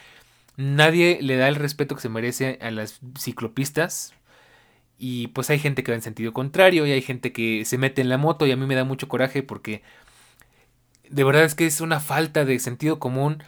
Nadie 0.56 1.18
le 1.20 1.36
da 1.36 1.48
el 1.48 1.56
respeto 1.56 1.96
que 1.96 2.02
se 2.02 2.08
merece 2.08 2.60
a 2.62 2.70
las 2.70 3.00
ciclopistas. 3.18 4.14
Y 4.98 5.26
pues 5.28 5.50
hay 5.50 5.58
gente 5.58 5.82
que 5.82 5.90
va 5.90 5.96
en 5.96 6.02
sentido 6.02 6.32
contrario 6.32 6.86
y 6.86 6.92
hay 6.92 7.02
gente 7.02 7.32
que 7.32 7.64
se 7.64 7.76
mete 7.76 8.02
en 8.02 8.08
la 8.08 8.18
moto 8.18 8.46
y 8.46 8.52
a 8.52 8.56
mí 8.56 8.66
me 8.66 8.76
da 8.76 8.84
mucho 8.84 9.08
coraje 9.08 9.42
porque 9.42 9.82
de 11.12 11.24
verdad 11.24 11.44
es 11.44 11.54
que 11.54 11.66
es 11.66 11.80
una 11.80 12.00
falta 12.00 12.44
de 12.44 12.58
sentido 12.58 12.98
común 12.98 13.42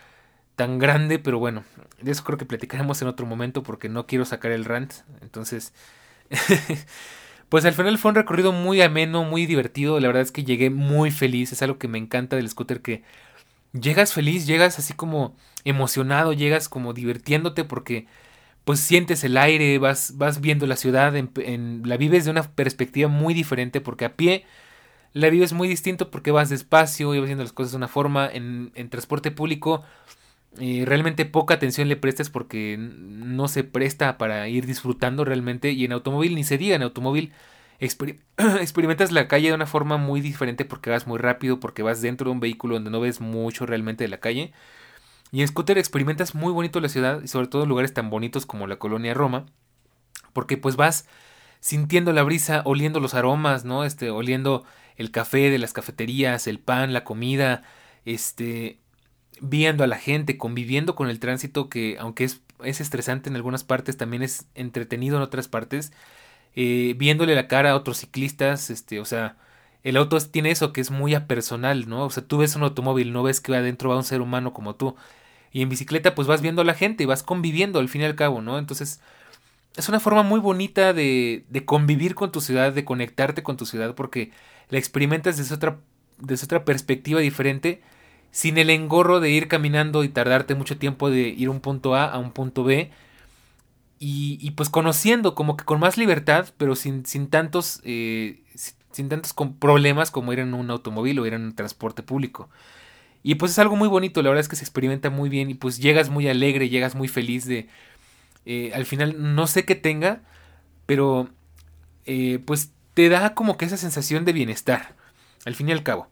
tan 0.57 0.79
grande, 0.79 1.19
pero 1.19 1.39
bueno, 1.39 1.65
de 2.01 2.13
eso 2.13 2.23
creo 2.23 2.39
que 2.39 2.45
platicaremos 2.45 3.03
en 3.03 3.09
otro 3.09 3.27
momento 3.27 3.63
porque 3.63 3.89
no 3.89 4.07
quiero 4.07 4.25
sacar 4.25 4.53
el 4.53 4.65
rant. 4.65 4.93
Entonces, 5.23 5.73
pues 7.49 7.65
al 7.65 7.75
final 7.75 7.99
fue 7.99 8.11
un 8.11 8.15
recorrido 8.17 8.53
muy 8.53 8.83
ameno, 8.83 9.25
muy 9.25 9.47
divertido. 9.47 9.99
La 9.99 10.09
verdad 10.09 10.23
es 10.23 10.33
que 10.33 10.45
llegué 10.45 10.71
muy 10.71 11.11
feliz. 11.11 11.53
Es 11.53 11.63
algo 11.63 11.79
que 11.79 11.89
me 11.89 11.99
encanta 11.99 12.37
del 12.37 12.49
scooter 12.49 12.83
que 12.83 13.03
llegas 13.73 14.13
feliz, 14.13 14.47
llegas 14.47 14.79
así 14.79 14.95
como 14.95 15.37
emocionado, 15.65 16.33
llegas 16.33 16.69
como 16.69 16.93
divirtiéndote 16.93 17.65
porque 17.65 18.07
pues 18.65 18.81
sientes 18.81 19.25
el 19.25 19.37
aire, 19.37 19.79
vas, 19.79 20.17
vas 20.17 20.41
viendo 20.41 20.67
la 20.67 20.77
ciudad, 20.77 21.15
en, 21.17 21.83
la 21.85 21.97
vives 21.97 22.25
de 22.25 22.31
una 22.31 22.43
perspectiva 22.43 23.09
muy 23.09 23.35
diferente 23.35 23.81
porque 23.81 24.07
a 24.07 24.17
pie 24.17 24.45
la 25.15 25.31
vives 25.31 25.55
muy 25.55 25.69
distinto 25.69 26.11
porque 26.11 26.31
vas 26.33 26.51
despacio 26.51 27.15
y 27.15 27.19
vas 27.19 27.27
viendo 27.27 27.45
las 27.45 27.53
cosas 27.53 27.73
de 27.73 27.79
una 27.79 27.89
forma. 27.89 28.29
En, 28.31 28.73
en 28.75 28.91
transporte 28.91 29.31
público 29.31 29.83
eh, 30.61 30.85
realmente 30.87 31.25
poca 31.25 31.55
atención 31.55 31.89
le 31.89 31.97
prestas 31.97 32.31
porque 32.31 32.77
no 32.79 33.49
se 33.49 33.65
presta 33.65 34.19
para 34.19 34.49
ir 34.49 34.67
disfrutando 34.67 35.25
realmente 35.25 35.73
y 35.73 35.85
en 35.85 35.93
automóvil 35.93 36.35
ni 36.35 36.45
se 36.45 36.59
diga, 36.59 36.77
en 36.77 36.83
automóvil 36.83 37.33
experimentas 37.81 39.11
la 39.11 39.27
calle 39.27 39.49
de 39.49 39.55
una 39.55 39.67
forma 39.67 39.97
muy 39.97 40.21
diferente 40.21 40.65
porque 40.65 40.91
vas 40.91 41.07
muy 41.07 41.19
rápido, 41.19 41.59
porque 41.59 41.83
vas 41.83 42.01
dentro 42.01 42.27
de 42.27 42.33
un 42.33 42.41
vehículo 42.41 42.75
donde 42.75 42.91
no 42.91 43.01
ves 43.01 43.21
mucho 43.21 43.67
realmente 43.67 44.05
de 44.05 44.09
la 44.09 44.19
calle. 44.21 44.53
Y 45.33 45.43
en 45.43 45.49
scooter 45.49 45.79
experimentas 45.79 46.35
muy 46.35 46.53
bonito 46.53 46.81
la 46.81 46.89
ciudad 46.89 47.21
y 47.23 47.29
sobre 47.29 47.49
todo 47.49 47.67
lugares 47.67 47.93
tan 47.93 48.11
bonitos 48.11 48.47
como 48.47 48.69
la 48.69 48.77
colonia 48.77 49.15
Roma, 49.15 49.47
porque 50.33 50.57
pues 50.57 50.77
vas 50.77 51.09
sintiendo 51.59 52.13
la 52.13 52.23
brisa, 52.23 52.63
oliendo 52.65 53.01
los 53.01 53.15
aromas, 53.15 53.65
¿no? 53.65 53.85
Este, 53.85 54.11
oliendo 54.11 54.65
el 54.97 55.11
café 55.11 55.51
de 55.51 55.59
las 55.59 55.73
cafeterías, 55.73 56.47
el 56.47 56.59
pan, 56.59 56.93
la 56.93 57.05
comida, 57.05 57.63
este, 58.05 58.79
viendo 59.41 59.85
a 59.85 59.87
la 59.87 59.99
gente, 59.99 60.39
conviviendo 60.39 60.95
con 60.95 61.09
el 61.11 61.21
tránsito 61.21 61.69
que 61.69 61.97
aunque 61.99 62.25
es, 62.25 62.41
es 62.63 62.81
estresante 62.81 63.29
en 63.29 63.37
algunas 63.37 63.65
partes, 63.65 63.97
también 63.97 64.23
es 64.23 64.47
entretenido 64.55 65.17
en 65.17 65.23
otras 65.23 65.49
partes 65.49 65.93
eh, 66.57 66.95
viéndole 66.97 67.35
la 67.35 67.49
cara 67.49 67.73
a 67.73 67.77
otros 67.77 67.99
ciclistas, 67.99 68.71
este, 68.71 69.01
o 69.01 69.05
sea, 69.05 69.37
el 69.83 69.97
auto 69.97 70.19
tiene 70.21 70.51
eso 70.51 70.73
que 70.73 70.81
es 70.81 70.91
muy 70.91 71.15
apersonal, 71.15 71.89
¿no? 71.89 72.05
O 72.05 72.11
sea, 72.11 72.25
tú 72.27 72.39
ves 72.39 72.57
un 72.57 72.63
automóvil, 72.63 73.13
no 73.13 73.23
ves 73.23 73.41
que 73.41 73.55
adentro 73.57 73.91
va 73.91 73.97
un 73.97 74.05
ser 74.05 74.21
humano 74.21 74.53
como 74.53 74.77
tú. 74.77 74.97
Y 75.53 75.63
en 75.63 75.69
bicicleta, 75.69 76.15
pues 76.15 76.29
vas 76.29 76.43
viendo 76.43 76.63
a 76.63 76.65
la 76.65 76.75
gente 76.75 77.05
y 77.05 77.07
vas 77.07 77.23
conviviendo 77.23 77.79
al 77.81 77.89
fin 77.89 78.03
y 78.03 78.05
al 78.05 78.17
cabo, 78.17 78.43
¿no? 78.43 78.59
Entonces, 78.59 79.01
es 79.77 79.89
una 79.89 80.01
forma 80.01 80.23
muy 80.23 80.41
bonita 80.41 80.93
de, 80.93 81.45
de 81.49 81.65
convivir 81.65 82.15
con 82.15 82.33
tu 82.33 82.41
ciudad, 82.41 82.73
de 82.73 82.85
conectarte 82.85 83.43
con 83.43 83.57
tu 83.57 83.67
ciudad, 83.67 83.95
porque 83.95 84.33
la 84.69 84.79
experimentas 84.79 85.37
desde 85.37 85.55
otra, 85.55 85.79
desde 86.19 86.45
otra 86.47 86.65
perspectiva 86.65 87.21
diferente, 87.21 87.83
sin 88.31 88.59
el 88.59 88.71
engorro 88.71 89.21
de 89.21 89.31
ir 89.31 89.49
caminando 89.49 90.05
y 90.05 90.09
tardarte 90.09 90.55
mucho 90.55 90.77
tiempo 90.77 91.11
de 91.11 91.29
ir 91.29 91.49
un 91.49 91.61
punto 91.61 91.95
A 91.95 92.07
a 92.07 92.19
un 92.19 92.33
punto 92.33 92.65
B 92.65 92.91
y, 94.07 94.51
pues 94.51 94.69
conociendo 94.69 95.35
como 95.35 95.57
que 95.57 95.65
con 95.65 95.81
más 95.81 95.97
libertad, 95.97 96.49
pero 96.59 96.77
sin, 96.77 97.07
sin 97.07 97.29
tantos, 97.29 97.81
eh, 97.85 98.43
sin 98.93 99.09
tantos 99.09 99.35
problemas 99.59 100.11
como 100.11 100.33
ir 100.33 100.41
en 100.41 100.53
un 100.53 100.71
automóvil 100.71 101.19
o 101.19 101.27
ir 101.27 101.33
en 101.33 101.43
un 101.43 101.55
transporte 101.55 102.03
público. 102.03 102.51
Y 103.23 103.37
pues 103.37 103.53
es 103.53 103.59
algo 103.59 103.77
muy 103.77 103.89
bonito, 103.89 104.21
la 104.21 104.29
verdad 104.29 104.43
es 104.43 104.49
que 104.49 104.57
se 104.57 104.65
experimenta 104.65 105.09
muy 105.09 105.31
bien 105.31 105.49
y 105.49 105.55
pues 105.55 105.79
llegas 105.79 106.11
muy 106.11 106.29
alegre, 106.29 106.69
llegas 106.69 106.95
muy 106.95 107.09
feliz 107.09 107.47
de... 107.47 107.69
Eh, 108.45 108.73
al 108.75 108.85
final 108.85 109.35
no 109.35 109.47
sé 109.47 109.65
qué 109.65 109.75
tenga, 109.75 110.21
pero 110.85 111.31
eh, 112.05 112.41
pues 112.45 112.73
te 112.95 113.09
da 113.09 113.35
como 113.35 113.57
que 113.57 113.65
esa 113.65 113.77
sensación 113.77 114.25
de 114.25 114.33
bienestar, 114.33 114.95
al 115.45 115.55
fin 115.55 115.69
y 115.69 115.73
al 115.73 115.83
cabo. 115.83 116.09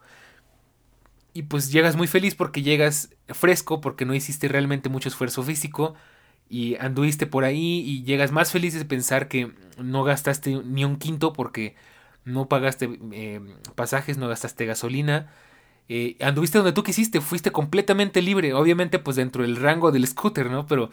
Y 1.34 1.42
pues 1.42 1.72
llegas 1.72 1.96
muy 1.96 2.06
feliz 2.06 2.34
porque 2.34 2.62
llegas 2.62 3.10
fresco, 3.28 3.80
porque 3.80 4.04
no 4.04 4.14
hiciste 4.14 4.48
realmente 4.48 4.88
mucho 4.88 5.08
esfuerzo 5.08 5.42
físico, 5.42 5.94
y 6.52 6.76
anduviste 6.76 7.26
por 7.26 7.44
ahí 7.44 7.80
y 7.80 8.04
llegas 8.04 8.30
más 8.30 8.52
feliz 8.52 8.74
de 8.74 8.84
pensar 8.84 9.28
que 9.28 9.52
no 9.78 10.04
gastaste 10.04 10.60
ni 10.64 10.84
un 10.84 10.96
quinto 10.96 11.32
porque 11.32 11.74
no 12.26 12.46
pagaste 12.46 12.98
eh, 13.12 13.40
pasajes, 13.74 14.18
no 14.18 14.28
gastaste 14.28 14.66
gasolina. 14.66 15.32
Eh, 15.88 16.16
anduviste 16.20 16.58
donde 16.58 16.72
tú 16.72 16.82
quisiste, 16.82 17.22
fuiste 17.22 17.52
completamente 17.52 18.20
libre, 18.20 18.52
obviamente 18.52 18.98
pues 18.98 19.16
dentro 19.16 19.44
del 19.44 19.56
rango 19.56 19.92
del 19.92 20.06
scooter, 20.06 20.50
¿no? 20.50 20.66
Pero 20.66 20.90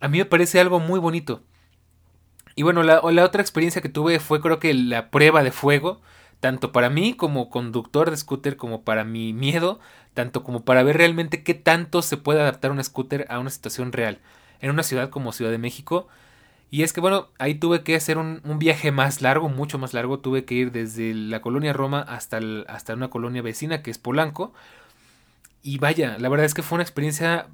a 0.00 0.08
mí 0.08 0.18
me 0.18 0.24
parece 0.24 0.58
algo 0.58 0.80
muy 0.80 0.98
bonito. 0.98 1.42
Y 2.58 2.64
bueno, 2.64 2.82
la, 2.82 3.00
otra 3.04 3.40
experiencia 3.40 3.80
que 3.80 3.88
tuve 3.88 4.18
fue 4.18 4.40
creo 4.40 4.58
que 4.58 4.74
la 4.74 5.12
prueba 5.12 5.44
de 5.44 5.52
fuego, 5.52 6.00
tanto 6.40 6.72
para 6.72 6.90
mí 6.90 7.14
como 7.14 7.50
conductor 7.50 8.10
de 8.10 8.16
scooter, 8.16 8.56
como 8.56 8.82
para 8.82 9.04
mi 9.04 9.32
miedo, 9.32 9.78
tanto 10.12 10.42
como 10.42 10.64
para 10.64 10.82
ver 10.82 10.96
realmente 10.96 11.44
qué 11.44 11.54
tanto 11.54 12.02
se 12.02 12.16
puede 12.16 12.40
adaptar 12.40 12.72
un 12.72 12.82
scooter 12.82 13.26
a 13.28 13.38
una 13.38 13.50
situación 13.50 13.92
real 13.92 14.18
en 14.60 14.70
una 14.70 14.82
ciudad 14.82 15.08
como 15.08 15.30
Ciudad 15.30 15.52
de 15.52 15.58
México. 15.58 16.08
Y 16.68 16.82
es 16.82 16.92
que 16.92 17.00
bueno, 17.00 17.28
ahí 17.38 17.54
tuve 17.54 17.84
que 17.84 17.94
hacer 17.94 18.18
un, 18.18 18.42
viaje 18.58 18.90
más 18.90 19.22
largo, 19.22 19.48
mucho 19.48 19.78
más 19.78 19.94
largo. 19.94 20.18
Tuve 20.18 20.44
que 20.44 20.56
ir 20.56 20.72
desde 20.72 21.14
la 21.14 21.40
colonia 21.40 21.72
Roma 21.72 22.00
hasta, 22.00 22.40
hasta 22.66 22.94
una 22.94 23.08
colonia 23.08 23.40
vecina 23.40 23.82
que 23.82 23.92
es 23.92 23.98
Polanco. 23.98 24.52
Y 25.62 25.78
vaya, 25.78 26.18
la 26.18 26.28
verdad 26.28 26.46
es 26.46 26.54
que 26.54 26.64
fue 26.64 26.74
una 26.74 26.82
experiencia 26.82 27.46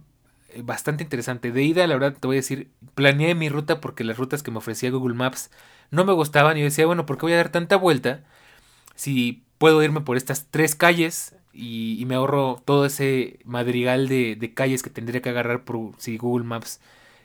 bastante 0.62 1.03
interesante. 1.03 1.53
De 1.53 1.62
ida, 1.62 1.87
la 1.87 1.95
verdad 1.95 2.17
te 2.19 2.27
voy 2.27 2.37
a 2.37 2.40
decir, 2.40 2.71
planeé 2.95 3.35
mi 3.35 3.49
ruta 3.49 3.81
porque 3.81 4.05
las 4.05 4.19
rutas 4.19 4.43
que 4.43 4.51
me 4.51 4.59
ofrecía 4.59 4.90
Google 4.90 5.14
Maps 5.14 5.51
no 5.90 6.05
me 6.05 6.12
gustaban. 6.12 6.57
Y 6.57 6.61
yo 6.61 6.64
decía, 6.64 6.87
bueno, 6.87 7.07
¿por 7.07 7.19
qué 7.19 7.27
voy 7.27 7.33
a 7.33 7.38
dar 7.38 7.51
tanta 7.51 7.77
vuelta? 7.77 8.25
Si 8.95 9.45
puedo 9.59 9.83
irme 9.83 10.01
por 10.01 10.17
estas 10.17 10.47
tres 10.51 10.75
calles 10.75 11.35
y, 11.53 12.05
me 12.07 12.17
ahorro 12.17 12.62
todo 12.64 12.85
ese 12.87 13.38
madrigal 13.45 14.09
de, 14.09 14.37
de, 14.37 14.55
calles 14.55 14.83
que 14.83 14.90
tendría 14.90 15.23
que 15.23 15.31
agarrar 15.31 15.64
por 15.64 15.93
si 15.99 16.19
Google 16.19 16.45
Maps, 16.45 16.81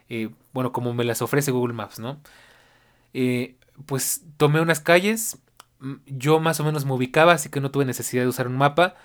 eh, 0.09 0.29
bueno, 0.53 0.71
como 0.71 0.93
me 0.93 1.03
las 1.03 1.21
ofrece 1.21 1.51
Google 1.51 1.73
Maps, 1.73 1.99
¿no? 1.99 2.19
Eh, 3.13 3.55
pues 3.85 4.23
tomé 4.37 4.61
unas 4.61 4.79
calles, 4.79 5.39
mm, 5.79 5.95
yo 6.07 6.39
más 6.39 6.59
o 6.59 6.63
menos 6.63 6.85
me 6.85 6.93
ubicaba, 6.93 7.33
así 7.33 7.49
que 7.49 7.61
no 7.61 7.71
tuve 7.71 7.85
necesidad 7.85 8.23
de 8.23 8.29
usar 8.29 8.47
un 8.47 8.57
mapa. 8.57 8.95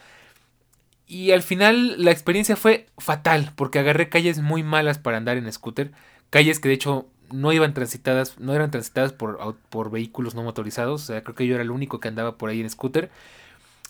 Y 1.07 1.33
al 1.33 1.43
final 1.43 2.03
la 2.03 2.11
experiencia 2.11 2.57
fue 2.57 2.87
fatal, 2.99 3.53
porque 3.57 3.79
agarré 3.79 4.09
calles 4.09 4.40
muy 4.40 4.62
malas 4.62 4.99
para 4.99 5.19
andar 5.19 5.37
en 5.37 5.53
scooter, 5.53 5.93
calles 6.31 6.61
que 6.61 6.69
de 6.69 6.75
hecho 6.75 7.07
no 7.31 7.53
iban 7.53 7.75
transitadas, 7.75 8.38
no 8.38 8.55
eran 8.55 8.71
transitadas 8.71 9.12
por, 9.12 9.57
por 9.71 9.90
vehículos 9.90 10.35
no 10.35 10.43
motorizados, 10.43 11.03
o 11.03 11.07
sea, 11.07 11.23
creo 11.23 11.35
que 11.35 11.47
yo 11.47 11.55
era 11.55 11.62
el 11.62 11.71
único 11.71 12.01
que 12.01 12.09
andaba 12.09 12.38
por 12.38 12.51
ahí 12.51 12.61
en 12.61 12.71
scooter. 12.71 13.11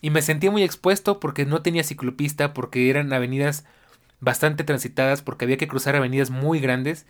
Y 0.01 0.11
me 0.11 0.23
sentía 0.23 0.51
muy 0.51 0.63
expuesto 0.63 1.21
porque 1.21 1.47
no 1.47 1.63
tenía 1.63 1.85
ciclopista, 1.85 2.53
porque 2.53 2.91
eran 2.91 3.13
avenidas 3.13 3.65
bastante 4.21 4.65
transitadas, 4.65 5.23
porque 5.23 5.45
había 5.45 5.57
que 5.57 5.69
cruzar 5.69 5.97
avenidas 5.97 6.31
muy 6.31 6.61
grandes. 6.61 7.07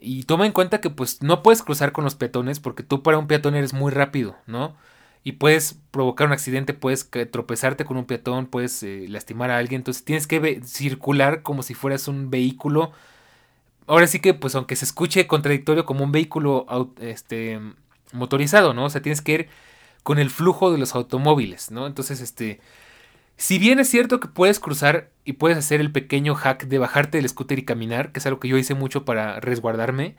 Y 0.00 0.24
toma 0.24 0.46
en 0.46 0.52
cuenta 0.52 0.80
que 0.80 0.90
pues 0.90 1.22
no 1.22 1.42
puedes 1.42 1.62
cruzar 1.62 1.92
con 1.92 2.04
los 2.04 2.14
peatones 2.14 2.60
porque 2.60 2.82
tú 2.82 3.02
para 3.02 3.18
un 3.18 3.26
peatón 3.26 3.54
eres 3.54 3.74
muy 3.74 3.92
rápido, 3.92 4.36
¿no? 4.46 4.76
Y 5.22 5.32
puedes 5.32 5.78
provocar 5.90 6.26
un 6.26 6.32
accidente, 6.32 6.72
puedes 6.72 7.10
tropezarte 7.30 7.84
con 7.84 7.96
un 7.96 8.06
peatón, 8.06 8.46
puedes 8.46 8.82
eh, 8.82 9.06
lastimar 9.08 9.50
a 9.50 9.58
alguien. 9.58 9.80
Entonces 9.80 10.04
tienes 10.04 10.26
que 10.26 10.60
circular 10.64 11.42
como 11.42 11.62
si 11.62 11.74
fueras 11.74 12.08
un 12.08 12.30
vehículo. 12.30 12.92
Ahora 13.86 14.06
sí 14.06 14.20
que 14.20 14.34
pues 14.34 14.54
aunque 14.54 14.76
se 14.76 14.84
escuche 14.84 15.26
contradictorio 15.26 15.84
como 15.84 16.04
un 16.04 16.12
vehículo 16.12 16.66
este, 17.00 17.60
motorizado, 18.12 18.72
¿no? 18.72 18.86
O 18.86 18.90
sea, 18.90 19.02
tienes 19.02 19.20
que 19.20 19.32
ir 19.32 19.48
con 20.02 20.18
el 20.18 20.30
flujo 20.30 20.72
de 20.72 20.78
los 20.78 20.94
automóviles, 20.94 21.70
¿no? 21.70 21.86
Entonces, 21.86 22.20
este, 22.20 22.60
si 23.36 23.58
bien 23.58 23.78
es 23.78 23.88
cierto 23.88 24.20
que 24.20 24.28
puedes 24.28 24.60
cruzar 24.60 25.10
y 25.24 25.34
puedes 25.34 25.58
hacer 25.58 25.80
el 25.80 25.92
pequeño 25.92 26.34
hack 26.34 26.66
de 26.66 26.78
bajarte 26.78 27.18
del 27.18 27.28
scooter 27.28 27.58
y 27.58 27.64
caminar, 27.64 28.12
que 28.12 28.20
es 28.20 28.26
algo 28.26 28.40
que 28.40 28.48
yo 28.48 28.58
hice 28.58 28.74
mucho 28.74 29.04
para 29.04 29.40
resguardarme, 29.40 30.16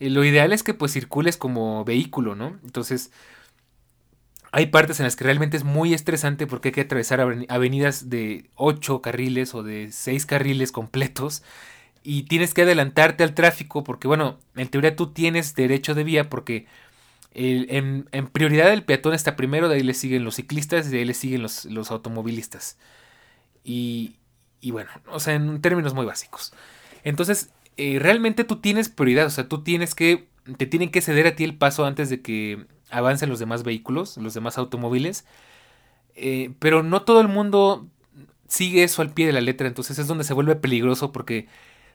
eh, 0.00 0.10
lo 0.10 0.24
ideal 0.24 0.52
es 0.52 0.62
que 0.62 0.74
pues 0.74 0.92
circules 0.92 1.36
como 1.36 1.84
vehículo, 1.84 2.34
¿no? 2.34 2.58
Entonces, 2.64 3.10
hay 4.56 4.68
partes 4.68 5.00
en 5.00 5.04
las 5.04 5.16
que 5.16 5.24
realmente 5.24 5.58
es 5.58 5.64
muy 5.64 5.92
estresante 5.92 6.46
porque 6.46 6.68
hay 6.68 6.72
que 6.72 6.80
atravesar 6.80 7.20
avenidas 7.20 8.08
de 8.08 8.48
8 8.54 9.02
carriles 9.02 9.54
o 9.54 9.62
de 9.62 9.92
6 9.92 10.24
carriles 10.24 10.72
completos 10.72 11.42
y 12.02 12.22
tienes 12.22 12.54
que 12.54 12.62
adelantarte 12.62 13.22
al 13.22 13.34
tráfico 13.34 13.84
porque, 13.84 14.08
bueno, 14.08 14.38
en 14.54 14.68
teoría 14.68 14.96
tú 14.96 15.08
tienes 15.08 15.54
derecho 15.54 15.94
de 15.94 16.04
vía 16.04 16.30
porque 16.30 16.64
en, 17.34 18.06
prioridad 18.32 18.72
el 18.72 18.82
peatón 18.82 19.12
está 19.12 19.36
primero, 19.36 19.68
de 19.68 19.74
ahí 19.74 19.82
le 19.82 19.92
siguen 19.92 20.24
los 20.24 20.36
ciclistas 20.36 20.86
y 20.86 20.90
de 20.90 20.98
ahí 21.00 21.04
le 21.04 21.12
siguen 21.12 21.42
los, 21.42 21.90
automovilistas. 21.90 22.78
Y, 23.62 24.16
bueno, 24.70 24.88
o 25.08 25.20
sea, 25.20 25.34
en 25.34 25.60
términos 25.60 25.92
muy 25.92 26.06
básicos. 26.06 26.54
Entonces, 27.04 27.50
eh, 27.76 27.98
realmente 28.00 28.44
tú 28.44 28.56
tienes 28.56 28.88
prioridad, 28.88 29.26
o 29.26 29.30
sea, 29.30 29.48
tú 29.48 29.62
tienes 29.62 29.94
que, 29.94 30.28
te 30.56 30.64
tienen 30.64 30.90
que 30.90 31.02
ceder 31.02 31.26
a 31.26 31.36
ti 31.36 31.44
el 31.44 31.58
paso 31.58 31.84
antes 31.84 32.08
de 32.08 32.22
que 32.22 32.64
avancen 32.90 33.28
los 33.28 33.38
demás 33.38 33.62
vehículos, 33.62 34.16
los 34.16 34.34
demás 34.34 34.58
automóviles. 34.58 35.24
Eh, 36.14 36.52
pero 36.58 36.82
no 36.82 37.02
todo 37.02 37.20
el 37.20 37.28
mundo 37.28 37.86
sigue 38.48 38.84
eso 38.84 39.02
al 39.02 39.10
pie 39.12 39.26
de 39.26 39.32
la 39.32 39.40
letra, 39.40 39.66
entonces 39.66 39.98
es 39.98 40.06
donde 40.06 40.24
se 40.24 40.34
vuelve 40.34 40.56
peligroso 40.56 41.12
porque 41.12 41.48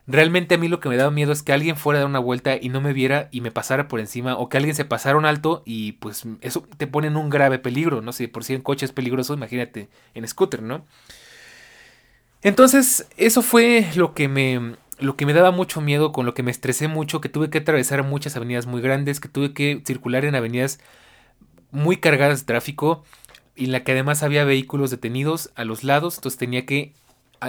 Realmente 0.06 0.56
a 0.56 0.58
mí 0.58 0.66
lo 0.66 0.80
que 0.80 0.88
me 0.88 0.96
daba 0.96 1.12
miedo 1.12 1.30
es 1.30 1.44
que 1.44 1.52
alguien 1.52 1.76
fuera 1.76 2.00
a 2.00 2.02
dar 2.02 2.10
una 2.10 2.18
vuelta 2.18 2.56
y 2.60 2.70
no 2.70 2.80
me 2.80 2.92
viera 2.92 3.28
y 3.30 3.40
me 3.40 3.52
pasara 3.52 3.86
por 3.86 4.00
encima 4.00 4.36
o 4.36 4.48
que 4.48 4.56
alguien 4.56 4.74
se 4.74 4.84
pasara 4.84 5.16
un 5.16 5.24
alto 5.24 5.62
y 5.64 5.92
pues 5.92 6.24
eso 6.40 6.66
te 6.76 6.88
pone 6.88 7.06
en 7.06 7.16
un 7.16 7.30
grave 7.30 7.60
peligro, 7.60 8.02
¿no? 8.02 8.12
Si 8.12 8.26
por 8.26 8.42
si 8.42 8.54
en 8.54 8.62
coche 8.62 8.84
es 8.84 8.90
peligroso, 8.90 9.32
imagínate 9.34 9.88
en 10.14 10.26
scooter, 10.26 10.60
¿no? 10.60 10.84
Entonces, 12.42 13.06
eso 13.16 13.42
fue 13.42 13.88
lo 13.94 14.14
que 14.14 14.26
me 14.26 14.74
lo 14.98 15.16
que 15.16 15.26
me 15.26 15.32
daba 15.32 15.50
mucho 15.50 15.80
miedo, 15.80 16.12
con 16.12 16.26
lo 16.26 16.34
que 16.34 16.42
me 16.42 16.50
estresé 16.50 16.88
mucho, 16.88 17.20
que 17.20 17.28
tuve 17.28 17.50
que 17.50 17.58
atravesar 17.58 18.02
muchas 18.04 18.36
avenidas 18.36 18.66
muy 18.66 18.80
grandes, 18.80 19.20
que 19.20 19.28
tuve 19.28 19.52
que 19.52 19.82
circular 19.86 20.24
en 20.24 20.34
avenidas 20.34 20.80
muy 21.70 21.96
cargadas 21.96 22.40
de 22.40 22.46
tráfico, 22.46 23.04
y 23.56 23.66
en 23.66 23.72
la 23.72 23.84
que 23.84 23.92
además 23.92 24.22
había 24.22 24.44
vehículos 24.44 24.90
detenidos 24.90 25.50
a 25.56 25.64
los 25.64 25.84
lados, 25.84 26.16
entonces 26.16 26.38
tenía 26.38 26.66
que 26.66 26.94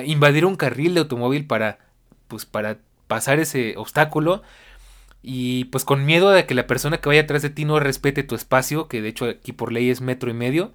invadir 0.06 0.46
un 0.46 0.56
carril 0.56 0.94
de 0.96 1.02
automóvil 1.02 1.46
para 1.46 1.80
pues 2.28 2.46
para 2.46 2.80
pasar 3.08 3.40
ese 3.40 3.76
obstáculo. 3.78 4.42
y 5.22 5.66
pues 5.66 5.86
con 5.86 6.06
miedo 6.06 6.32
de 6.32 6.46
que 6.46 6.54
la 6.56 6.68
persona 6.68 7.00
que 7.00 7.10
vaya 7.10 7.22
atrás 7.22 7.42
de 7.42 7.50
ti 7.50 7.66
no 7.66 7.80
respete 7.80 8.24
tu 8.24 8.36
espacio, 8.36 8.88
que 8.88 9.02
de 9.02 9.10
hecho 9.10 9.26
aquí 9.26 9.54
por 9.54 9.72
ley 9.72 9.90
es 9.90 10.02
metro 10.02 10.30
y 10.30 10.34
medio. 10.34 10.74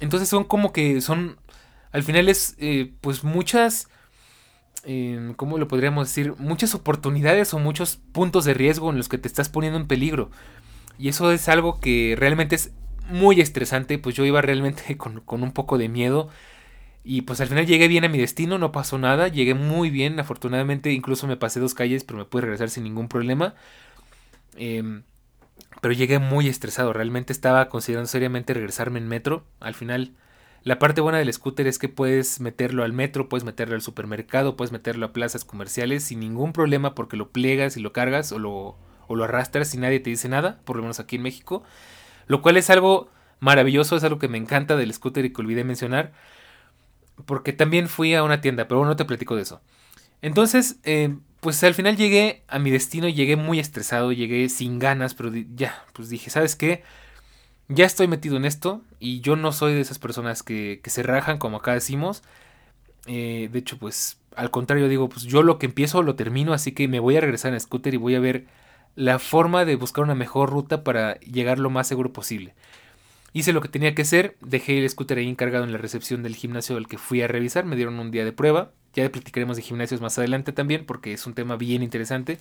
Entonces 0.00 0.28
son 0.28 0.44
como 0.44 0.72
que 0.72 1.00
son, 1.00 1.36
al 1.92 2.02
final 2.02 2.28
es 2.28 2.56
eh, 2.58 2.92
pues 3.00 3.24
muchas, 3.24 3.88
¿cómo 5.36 5.58
lo 5.58 5.68
podríamos 5.68 6.08
decir? 6.08 6.34
Muchas 6.38 6.74
oportunidades 6.74 7.52
o 7.54 7.58
muchos 7.58 7.96
puntos 7.96 8.44
de 8.44 8.54
riesgo 8.54 8.90
en 8.90 8.96
los 8.96 9.08
que 9.08 9.18
te 9.18 9.28
estás 9.28 9.48
poniendo 9.48 9.78
en 9.78 9.86
peligro. 9.86 10.30
Y 10.98 11.08
eso 11.08 11.32
es 11.32 11.48
algo 11.48 11.80
que 11.80 12.14
realmente 12.18 12.56
es 12.56 12.72
muy 13.08 13.40
estresante, 13.40 13.98
pues 13.98 14.14
yo 14.14 14.24
iba 14.24 14.40
realmente 14.42 14.96
con, 14.98 15.20
con 15.20 15.42
un 15.42 15.52
poco 15.52 15.78
de 15.78 15.88
miedo. 15.88 16.28
Y 17.02 17.22
pues 17.22 17.40
al 17.40 17.48
final 17.48 17.66
llegué 17.66 17.88
bien 17.88 18.04
a 18.04 18.08
mi 18.08 18.18
destino, 18.18 18.58
no 18.58 18.72
pasó 18.72 18.98
nada, 18.98 19.28
llegué 19.28 19.54
muy 19.54 19.90
bien, 19.90 20.20
afortunadamente 20.20 20.92
incluso 20.92 21.26
me 21.26 21.36
pasé 21.36 21.58
dos 21.58 21.74
calles, 21.74 22.04
pero 22.04 22.18
me 22.18 22.24
pude 22.26 22.42
regresar 22.42 22.68
sin 22.68 22.84
ningún 22.84 23.08
problema. 23.08 23.54
Em, 24.56 25.02
pero 25.80 25.94
llegué 25.94 26.18
muy 26.18 26.48
estresado, 26.48 26.92
realmente 26.92 27.32
estaba 27.32 27.68
considerando 27.68 28.08
seriamente 28.08 28.54
regresarme 28.54 28.98
en 28.98 29.08
metro. 29.08 29.44
Al 29.60 29.74
final, 29.74 30.12
la 30.62 30.78
parte 30.78 31.00
buena 31.00 31.18
del 31.18 31.32
scooter 31.32 31.66
es 31.66 31.78
que 31.78 31.88
puedes 31.88 32.40
meterlo 32.40 32.84
al 32.84 32.92
metro, 32.92 33.28
puedes 33.28 33.44
meterlo 33.44 33.74
al 33.74 33.82
supermercado, 33.82 34.56
puedes 34.56 34.72
meterlo 34.72 35.06
a 35.06 35.12
plazas 35.12 35.44
comerciales 35.44 36.04
sin 36.04 36.20
ningún 36.20 36.52
problema 36.52 36.94
porque 36.94 37.16
lo 37.16 37.30
plegas 37.30 37.76
y 37.76 37.80
lo 37.80 37.92
cargas 37.92 38.32
o 38.32 38.38
lo, 38.38 38.76
o 39.06 39.16
lo 39.16 39.24
arrastras 39.24 39.74
y 39.74 39.78
nadie 39.78 40.00
te 40.00 40.10
dice 40.10 40.28
nada, 40.28 40.60
por 40.64 40.76
lo 40.76 40.82
menos 40.82 41.00
aquí 41.00 41.16
en 41.16 41.22
México. 41.22 41.62
Lo 42.26 42.42
cual 42.42 42.56
es 42.56 42.70
algo 42.70 43.10
maravilloso, 43.40 43.96
es 43.96 44.04
algo 44.04 44.18
que 44.18 44.28
me 44.28 44.38
encanta 44.38 44.76
del 44.76 44.92
scooter 44.92 45.24
y 45.24 45.32
que 45.32 45.40
olvidé 45.40 45.64
mencionar 45.64 46.12
porque 47.26 47.52
también 47.52 47.88
fui 47.88 48.14
a 48.14 48.22
una 48.22 48.40
tienda, 48.40 48.68
pero 48.68 48.78
bueno, 48.78 48.92
no 48.92 48.96
te 48.96 49.04
platico 49.04 49.36
de 49.36 49.42
eso. 49.42 49.60
Entonces, 50.22 50.76
eh, 50.84 51.16
pues 51.40 51.62
al 51.64 51.74
final 51.74 51.96
llegué 51.96 52.42
a 52.48 52.58
mi 52.58 52.70
destino, 52.70 53.08
llegué 53.08 53.36
muy 53.36 53.58
estresado, 53.58 54.12
llegué 54.12 54.48
sin 54.48 54.78
ganas, 54.78 55.14
pero 55.14 55.30
ya, 55.54 55.84
pues 55.92 56.08
dije, 56.08 56.30
¿sabes 56.30 56.56
qué? 56.56 56.82
Ya 57.72 57.84
estoy 57.84 58.08
metido 58.08 58.36
en 58.36 58.44
esto 58.44 58.82
y 58.98 59.20
yo 59.20 59.36
no 59.36 59.52
soy 59.52 59.74
de 59.74 59.80
esas 59.80 60.00
personas 60.00 60.42
que, 60.42 60.80
se 60.84 61.04
rajan, 61.04 61.38
como 61.38 61.58
acá 61.58 61.72
decimos. 61.72 62.24
Eh, 63.06 63.48
de 63.52 63.58
hecho, 63.60 63.78
pues 63.78 64.18
al 64.34 64.50
contrario 64.50 64.88
digo, 64.88 65.08
pues 65.08 65.22
yo 65.22 65.44
lo 65.44 65.58
que 65.60 65.66
empiezo 65.66 66.02
lo 66.02 66.16
termino, 66.16 66.52
así 66.52 66.72
que 66.72 66.88
me 66.88 66.98
voy 66.98 67.16
a 67.16 67.20
regresar 67.20 67.52
en 67.52 67.60
scooter 67.60 67.94
y 67.94 67.96
voy 67.96 68.16
a 68.16 68.20
ver 68.20 68.46
la 68.96 69.20
forma 69.20 69.64
de 69.64 69.76
buscar 69.76 70.02
una 70.02 70.16
mejor 70.16 70.50
ruta 70.50 70.82
para 70.82 71.20
llegar 71.20 71.60
lo 71.60 71.70
más 71.70 71.86
seguro 71.86 72.12
posible. 72.12 72.54
Hice 73.32 73.52
lo 73.52 73.60
que 73.60 73.68
tenía 73.68 73.94
que 73.94 74.02
hacer, 74.02 74.36
dejé 74.40 74.78
el 74.78 74.90
scooter 74.90 75.18
ahí 75.18 75.28
encargado 75.28 75.62
en 75.62 75.70
la 75.70 75.78
recepción 75.78 76.24
del 76.24 76.34
gimnasio 76.34 76.76
al 76.76 76.88
que 76.88 76.98
fui 76.98 77.22
a 77.22 77.28
revisar, 77.28 77.66
me 77.66 77.76
dieron 77.76 78.00
un 78.00 78.10
día 78.10 78.24
de 78.24 78.32
prueba, 78.32 78.72
ya 78.94 79.08
platicaremos 79.12 79.56
de 79.56 79.62
gimnasios 79.62 80.00
más 80.00 80.18
adelante 80.18 80.52
también 80.52 80.86
porque 80.86 81.12
es 81.12 81.24
un 81.24 81.34
tema 81.34 81.54
bien 81.54 81.84
interesante. 81.84 82.40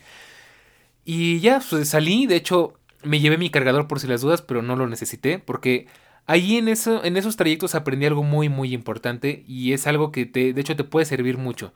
Y 1.06 1.40
ya 1.40 1.62
pues, 1.70 1.90
salí, 1.90 2.26
de 2.26 2.36
hecho 2.36 2.79
me 3.04 3.20
llevé 3.20 3.38
mi 3.38 3.50
cargador 3.50 3.88
por 3.88 4.00
si 4.00 4.08
las 4.08 4.22
dudas, 4.22 4.41
pero 4.41 4.62
no 4.62 4.76
lo 4.76 4.88
necesité 4.88 5.39
porque 5.39 5.88
ahí 6.26 6.58
en, 6.58 6.68
eso, 6.68 7.04
en 7.04 7.18
esos 7.18 7.36
trayectos 7.38 7.76
aprendí 7.76 8.06
algo 8.06 8.24
muy 8.24 8.50
muy 8.50 8.74
importante 8.74 9.43
y 9.47 9.74
es 9.74 9.88
algo 9.88 10.12
que 10.12 10.26
te, 10.26 10.54
de 10.54 10.62
hecho 10.62 10.76
te 10.76 10.84
puede 10.84 11.06
servir 11.06 11.38
mucho, 11.38 11.74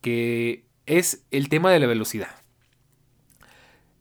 que 0.00 0.64
es 0.86 1.24
el 1.30 1.48
tema 1.48 1.70
de 1.70 1.80
la 1.80 1.86
velocidad. 1.86 2.28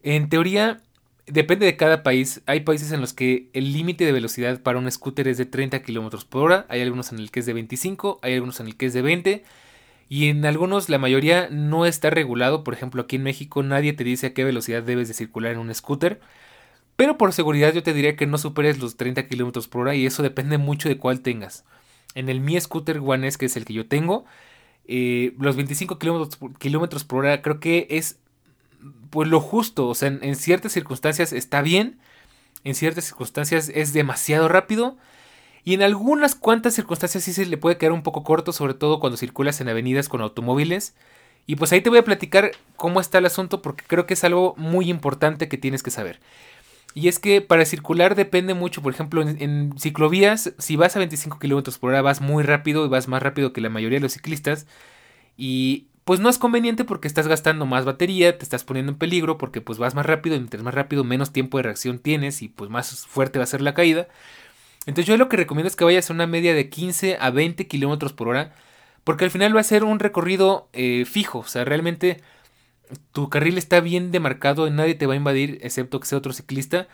En 0.02 0.30
teoría, 0.30 0.82
depende 1.28 1.66
de 1.66 1.78
cada 1.78 2.04
país. 2.04 2.42
Hay 2.46 2.62
países 2.62 2.92
en 2.92 3.02
los 3.02 3.14
que 3.14 3.50
el 3.54 3.74
límite 3.74 4.06
de 4.06 4.12
velocidad 4.12 4.62
para 4.62 4.80
un 4.80 4.90
scooter 4.92 5.28
es 5.28 5.38
de 5.38 5.46
30 5.46 5.82
km 5.84 6.26
por 6.26 6.44
hora. 6.44 6.66
Hay 6.70 6.82
algunos 6.82 7.12
en 7.12 7.20
el 7.20 7.32
que 7.32 7.42
es 7.42 7.46
de 7.46 7.54
25, 7.54 8.20
hay 8.22 8.34
algunos 8.34 8.60
en 8.60 8.68
el 8.68 8.78
que 8.78 8.88
es 8.88 8.94
de 8.94 9.02
20. 9.02 9.44
Y 10.10 10.30
en 10.30 10.44
algunos 10.46 10.90
la 10.90 10.98
mayoría 10.98 11.48
no 11.52 11.86
está 11.86 12.10
regulado. 12.10 12.64
Por 12.64 12.74
ejemplo, 12.74 13.04
aquí 13.04 13.18
en 13.18 13.24
México 13.24 13.64
nadie 13.64 13.94
te 13.94 14.04
dice 14.04 14.28
a 14.28 14.34
qué 14.34 14.44
velocidad 14.44 14.84
debes 14.84 15.08
de 15.08 15.14
circular 15.14 15.54
en 15.54 15.60
un 15.60 15.74
scooter. 15.74 16.20
Pero 16.96 17.18
por 17.18 17.32
seguridad 17.32 17.74
yo 17.74 17.84
te 17.84 17.94
diría 17.94 18.16
que 18.18 18.28
no 18.28 18.38
superes 18.38 18.80
los 18.80 18.98
30 18.98 19.28
km 19.28 19.68
por 19.70 19.82
hora 19.82 19.96
y 19.96 20.06
eso 20.06 20.24
depende 20.24 20.58
mucho 20.58 20.90
de 20.90 20.98
cuál 20.98 21.22
tengas. 21.22 21.64
En 22.16 22.28
el 22.28 22.42
Mi 22.42 22.60
Scooter 22.60 23.00
One 23.00 23.28
S, 23.28 23.38
que 23.38 23.46
es 23.46 23.56
el 23.56 23.66
que 23.66 23.74
yo 23.74 23.88
tengo, 23.88 24.26
eh, 24.86 25.36
los 25.40 25.56
25 25.56 26.00
km 26.00 27.04
por 27.06 27.20
hora 27.20 27.42
creo 27.42 27.60
que 27.60 27.88
es 27.92 28.18
pues 29.12 29.30
lo 29.30 29.40
justo, 29.40 29.88
o 29.88 29.96
sea, 29.96 30.08
en, 30.10 30.36
ciertas 30.36 30.72
circunstancias 30.72 31.32
está 31.32 31.62
bien, 31.62 32.00
en 32.64 32.76
ciertas 32.76 33.06
circunstancias 33.06 33.72
es 33.74 33.94
demasiado 33.94 34.48
rápido 34.48 34.98
y 35.64 35.74
en 35.74 35.82
algunas 35.82 36.36
cuantas 36.36 36.74
circunstancias 36.74 37.24
sí 37.24 37.34
se 37.34 37.46
le 37.46 37.58
puede 37.58 37.78
quedar 37.78 37.92
un 37.92 38.04
poco 38.04 38.24
corto, 38.24 38.54
sobre 38.54 38.74
todo 38.74 39.00
cuando 39.00 39.18
circulas 39.18 39.62
en 39.62 39.70
avenidas 39.70 40.10
con 40.10 40.22
automóviles. 40.22 40.96
Y 41.46 41.56
pues 41.56 41.72
ahí 41.72 41.82
te 41.82 41.90
voy 41.90 42.00
a 42.00 42.04
platicar 42.04 42.52
cómo 42.76 43.02
está 43.02 43.18
el 43.18 43.26
asunto 43.26 43.62
porque 43.62 43.84
creo 43.88 44.06
que 44.06 44.14
es 44.14 44.24
algo 44.24 44.54
muy 44.58 44.90
importante 44.90 45.50
que 45.50 45.58
tienes 45.58 45.84
que 45.84 45.92
saber. 45.92 46.20
Y 46.94 47.08
es 47.08 47.20
que 47.20 47.42
para 47.42 47.66
circular 47.66 48.16
depende 48.16 48.54
mucho, 48.54 48.82
por 48.82 48.94
ejemplo, 48.94 49.22
en, 49.22 49.74
ciclovías, 49.78 50.54
si 50.58 50.76
vas 50.76 50.96
a 50.96 51.00
25 51.00 51.38
km 51.40 51.78
por 51.80 51.92
hora 51.92 52.02
vas 52.02 52.22
muy 52.22 52.44
rápido 52.44 52.86
y 52.86 52.90
vas 52.90 53.08
más 53.08 53.22
rápido 53.22 53.54
que 53.54 53.62
la 53.62 53.70
mayoría 53.70 53.98
de 53.98 54.04
los 54.04 54.14
ciclistas. 54.14 54.66
Y 55.38 55.88
pues 56.04 56.20
no 56.20 56.30
es 56.30 56.40
conveniente 56.40 56.86
porque 56.86 57.08
estás 57.08 57.28
gastando 57.28 57.66
más 57.66 57.86
batería, 57.86 58.38
te 58.38 58.44
estás 58.44 58.64
poniendo 58.64 58.92
en 58.92 58.98
peligro 58.98 59.38
porque 59.38 59.62
pues 59.62 59.78
vas 59.78 59.94
más 59.94 60.06
rápido 60.06 60.36
y 60.36 60.40
mientras 60.40 60.64
más 60.64 60.74
rápido 60.74 61.04
menos 61.04 61.32
tiempo 61.32 61.58
de 61.58 61.64
reacción 61.64 62.00
tienes 62.00 62.42
y 62.42 62.50
pues 62.50 62.70
más 62.70 63.06
fuerte 63.06 63.38
va 63.40 63.44
a 63.44 63.48
ser 63.48 63.62
la 63.62 63.76
caída. 63.76 64.08
Entonces 64.86 65.06
yo 65.08 65.18
lo 65.18 65.30
que 65.30 65.38
recomiendo 65.38 65.68
es 65.68 65.76
que 65.76 65.86
vayas 65.86 66.10
a 66.10 66.14
una 66.14 66.28
media 66.28 66.54
de 66.54 66.70
15 66.70 67.18
a 67.20 67.30
20 67.30 67.68
kilómetros 67.68 68.14
por 68.14 68.28
hora 68.30 68.56
porque 69.04 69.26
al 69.26 69.32
final 69.32 69.56
va 69.56 69.62
a 69.62 69.64
ser 69.64 69.84
un 69.84 70.00
recorrido 70.00 70.70
eh, 70.74 71.06
fijo, 71.06 71.40
o 71.40 71.48
sea, 71.48 71.66
realmente 71.66 72.22
tu 73.12 73.30
carril 73.30 73.58
está 73.58 73.80
bien 73.80 74.12
demarcado 74.12 74.68
y 74.68 74.72
nadie 74.72 74.96
te 74.96 75.08
va 75.08 75.14
a 75.14 75.18
invadir 75.18 75.60
excepto 75.62 76.00
que 76.00 76.08
sea 76.08 76.18
otro 76.18 76.34
ciclista 76.34 76.88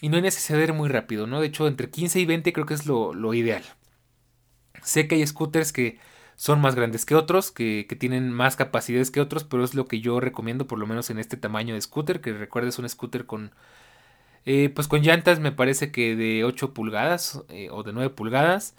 y 0.00 0.08
no 0.08 0.16
hay 0.16 0.22
necesidad 0.22 0.58
de 0.58 0.64
ir 0.64 0.72
muy 0.72 0.88
rápido, 0.88 1.26
¿no? 1.26 1.40
De 1.40 1.48
hecho, 1.48 1.66
entre 1.66 1.90
15 1.90 2.20
y 2.20 2.26
20 2.26 2.52
creo 2.52 2.66
que 2.66 2.74
es 2.74 2.86
lo, 2.86 3.34
ideal. 3.34 3.62
Sé 4.82 5.06
que 5.06 5.16
hay 5.16 5.26
scooters 5.26 5.72
que 5.72 5.98
son 6.36 6.60
más 6.60 6.74
grandes 6.74 7.04
que 7.04 7.14
otros, 7.14 7.50
que, 7.50 7.86
tienen 7.98 8.32
más 8.32 8.56
capacidades 8.56 9.10
que 9.10 9.20
otros, 9.20 9.44
pero 9.44 9.62
es 9.62 9.74
lo 9.74 9.84
que 9.86 10.00
yo 10.00 10.20
recomiendo 10.20 10.66
por 10.66 10.78
lo 10.78 10.86
menos 10.86 11.10
en 11.10 11.18
este 11.18 11.36
tamaño 11.36 11.74
de 11.74 11.82
scooter, 11.82 12.20
que 12.20 12.32
recuerdes 12.32 12.78
un 12.78 12.88
scooter 12.88 13.26
con... 13.26 13.52
Eh, 14.46 14.70
pues 14.74 14.88
con 14.88 15.02
llantas 15.02 15.40
me 15.40 15.52
parece 15.52 15.92
que 15.92 16.16
de 16.16 16.44
8 16.44 16.72
pulgadas 16.74 17.42
eh, 17.48 17.68
o 17.70 17.82
de 17.82 17.92
9 17.92 18.10
pulgadas, 18.10 18.74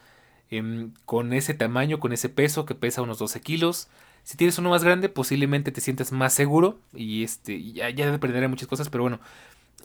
em, 0.49 0.93
con 1.05 1.33
ese 1.33 1.53
tamaño, 1.53 1.99
con 1.99 2.13
ese 2.13 2.29
peso 2.29 2.65
que 2.65 2.75
pesa 2.75 3.01
unos 3.01 3.19
12 3.19 3.41
kilos. 3.41 3.89
Si 4.23 4.37
tienes 4.37 4.57
uno 4.59 4.69
más 4.69 4.83
grande, 4.83 5.09
posiblemente 5.09 5.71
te 5.71 5.81
sientas 5.81 6.11
más 6.11 6.33
seguro 6.33 6.79
y 6.93 7.23
este 7.23 7.73
ya, 7.73 7.89
ya 7.89 8.11
dependerá 8.11 8.41
de 8.41 8.47
muchas 8.49 8.67
cosas, 8.67 8.89
pero 8.89 9.03
bueno, 9.03 9.19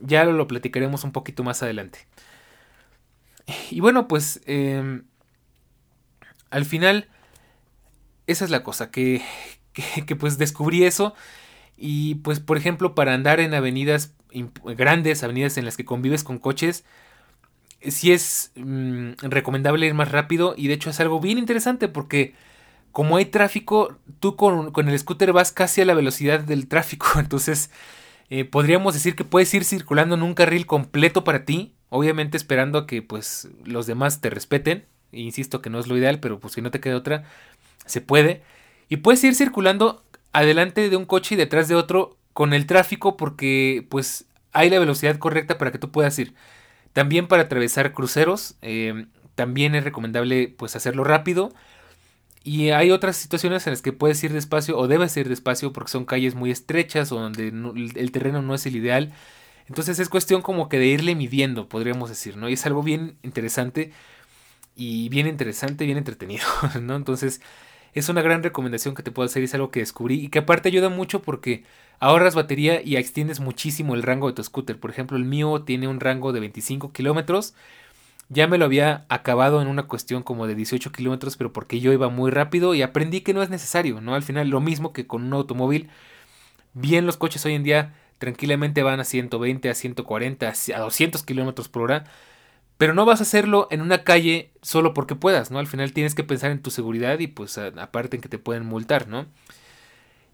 ya 0.01 0.24
lo, 0.24 0.47
platicaremos 0.49 1.05
un 1.05 1.12
poquito 1.12 1.45
más 1.45 1.62
adelante. 1.62 2.01
Y 3.70 3.81
bueno, 3.81 4.09
pues 4.09 4.41
em, 4.47 5.05
al 6.51 6.64
final 6.64 7.09
esa 8.27 8.45
es 8.45 8.51
la 8.51 8.62
cosa, 8.62 8.91
que, 8.91 9.22
que, 10.07 10.16
pues 10.16 10.39
descubrí 10.39 10.85
eso. 10.85 11.14
Y 11.77 12.16
pues 12.16 12.41
por 12.41 12.57
ejemplo 12.57 12.95
para 12.95 13.14
andar 13.14 13.41
en 13.41 13.55
avenidas 13.55 14.14
grandes, 14.64 15.22
avenidas 15.22 15.59
en 15.59 15.64
las 15.64 15.76
que 15.76 15.84
convives 15.84 16.24
con 16.24 16.39
coches, 16.39 16.84
sí 17.82 18.12
es 18.12 18.53
mm, 18.57 19.12
recomendable 19.22 19.87
ir 19.87 19.95
más 19.95 20.11
rápido 20.11 20.55
y 20.57 20.68
de 20.68 20.74
hecho 20.74 20.91
es 20.91 21.01
algo 21.01 21.20
bien 21.20 21.39
interesante 21.39 21.89
porque 21.89 22.34
como 22.93 23.18
hay 23.18 23.26
tráfico, 23.26 23.97
tú 24.20 24.37
con, 24.37 24.72
con 24.72 24.89
el 24.89 24.99
scooter 24.99 25.32
vas 25.32 25.53
casi 25.53 25.82
a 25.82 25.84
la 25.84 25.95
velocidad 25.95 26.41
del 26.41 26.66
tráfico, 26.66 27.07
entonces 27.18 27.70
eh, 28.30 28.45
podríamos 28.45 28.95
decir 28.95 29.14
que 29.14 29.24
puedes 29.24 29.53
ir 29.55 29.64
circulando 29.64 30.14
en 30.14 30.22
un 30.22 30.34
carril 30.34 30.66
completo 30.66 31.22
para 31.22 31.45
ti, 31.45 31.74
obviamente 31.91 32.37
esperando 32.37 32.78
a 32.78 32.87
que 32.87 33.03
pues 33.03 33.49
los 33.64 33.87
demás 33.87 34.20
te 34.20 34.30
respeten, 34.30 34.87
insisto 35.12 35.62
que 35.62 35.70
no 35.70 35.78
es 35.78 35.87
lo 35.87 35.97
ideal, 35.97 36.20
pero 36.20 36.41
pues 36.41 36.55
si 36.55 36.62
no 36.62 36.70
te 36.70 36.80
queda 36.80 36.97
otra, 36.97 37.24
se 37.84 38.01
puede. 38.01 38.43
Y 38.89 38.99
puedes 38.99 39.22
ir 39.24 39.34
circulando 39.34 40.03
adelante 40.32 40.89
de 40.91 40.97
un 40.97 41.05
coche 41.05 41.34
y 41.34 41.39
detrás 41.39 41.68
de 41.68 41.74
otro 41.74 42.16
con 42.32 42.53
el 42.53 42.66
tráfico 42.66 43.16
porque 43.16 43.87
pues 43.89 44.26
hay 44.57 44.71
la 44.71 44.79
velocidad 44.79 45.19
correcta 45.19 45.59
para 45.59 45.71
que 45.71 45.79
tú 45.79 45.91
puedas 45.91 46.19
ir. 46.19 46.35
También 46.93 47.29
para 47.29 47.43
atravesar 47.43 47.93
cruceros, 47.93 48.57
eh, 48.63 49.07
también 49.35 49.75
es 49.75 49.85
recomendable 49.85 50.49
pues 50.49 50.77
hacerlo 50.77 51.05
rápido. 51.05 51.53
Y 52.43 52.71
hay 52.71 52.91
otras 52.91 53.17
situaciones 53.17 53.67
en 53.67 53.73
las 53.73 53.83
que 53.83 53.93
puedes 53.93 54.23
ir 54.25 54.33
despacio 54.33 54.79
o 54.79 54.89
debes 54.89 55.17
ir 55.17 55.29
despacio 55.29 55.73
porque 55.73 55.91
son 55.91 56.05
calles 56.05 56.35
muy 56.35 56.51
estrechas 56.51 57.13
o 57.13 57.17
donde 57.21 57.49
el 57.49 58.13
terreno 58.13 58.41
no 58.41 58.55
es 58.55 58.65
el 58.67 58.77
ideal. 58.77 59.13
Entonces 59.69 59.99
es 59.99 60.09
cuestión 60.09 60.43
como 60.43 60.69
que 60.69 60.79
de 60.79 60.87
irle 60.87 61.15
midiendo, 61.17 61.69
podríamos 61.69 62.09
decir, 62.09 62.37
¿no? 62.37 62.49
Y 62.49 62.55
es 62.55 62.65
algo 62.67 62.83
bien 62.83 63.19
interesante 63.23 63.93
y 64.77 65.09
bien 65.09 65.27
interesante, 65.27 65.87
bien 65.87 65.99
entretenido, 65.99 66.47
¿no? 66.81 66.97
Entonces 66.97 67.41
es 67.97 68.11
una 68.11 68.20
gran 68.20 68.42
recomendación 68.42 68.94
que 68.94 69.03
te 69.03 69.11
puedo 69.11 69.26
hacer, 69.26 69.42
es 69.42 69.55
algo 69.55 69.70
que 69.70 69.80
descubrí 69.80 70.16
y 70.16 70.28
que 70.28 70.40
aparte 70.40 70.68
ayuda 70.68 70.90
mucho 70.90 71.22
porque 71.22 71.64
ahorras 71.99 72.34
batería 72.34 72.82
y 72.82 72.97
extiendes 72.97 73.40
muchísimo 73.40 73.94
el 73.94 74.03
rango 74.03 74.28
de 74.28 74.34
tu 74.34 74.44
scooter. 74.44 74.78
Por 74.78 74.90
ejemplo, 74.90 75.16
el 75.16 75.24
mío 75.24 75.62
tiene 75.62 75.88
un 75.88 75.99
rango 75.99 76.34
de 76.34 76.40
25 76.40 76.92
kilómetros. 76.92 77.55
Ya 78.28 78.49
me 78.49 78.59
lo 78.59 78.66
había 78.66 79.07
acabado 79.09 79.62
en 79.62 79.68
una 79.68 79.84
cuestión 79.84 80.22
como 80.22 80.47
de 80.47 80.55
18 80.55 80.92
kilómetros, 80.92 81.38
pero 81.38 81.55
porque 81.55 81.80
yo 81.80 81.90
iba 81.92 82.11
muy 82.11 82.30
rápido 82.30 82.74
y 82.74 82.82
aprendí 82.82 83.22
que 83.22 83.32
no 83.32 83.42
es 83.42 83.49
necesario, 83.49 84.03
¿no? 84.03 84.14
Al 84.14 84.22
final 84.22 84.49
lo 84.49 84.61
mismo 84.61 84.92
que 84.92 85.07
con 85.07 85.24
un 85.24 85.32
automóvil. 85.32 85.88
Bien 86.74 87.07
los 87.07 87.16
coches 87.16 87.47
hoy 87.47 87.55
en 87.55 87.62
día 87.62 87.94
tranquilamente 88.18 88.82
van 88.82 89.01
a 89.01 89.05
120, 89.05 89.70
a 89.70 89.74
140, 89.74 90.53
a 90.74 90.80
200 90.80 91.22
kilómetros 91.22 91.68
por 91.68 91.82
hora. 91.82 92.05
Pero 92.79 92.93
no 92.93 93.07
vas 93.07 93.20
a 93.20 93.22
hacerlo 93.22 93.68
en 93.70 93.81
una 93.81 94.05
calle 94.05 94.51
solo 94.61 94.93
porque 94.93 95.14
puedas, 95.14 95.51
¿no? 95.51 95.59
Al 95.59 95.66
final 95.66 95.93
tienes 95.93 96.14
que 96.14 96.24
pensar 96.24 96.51
en 96.51 96.61
tu 96.61 96.70
seguridad 96.70 97.18
y 97.18 97.27
pues 97.27 97.57
aparte 97.59 98.16
en 98.16 98.22
que 98.22 98.29
te 98.29 98.39
pueden 98.39 98.66
multar, 98.66 99.09
¿no? 99.09 99.27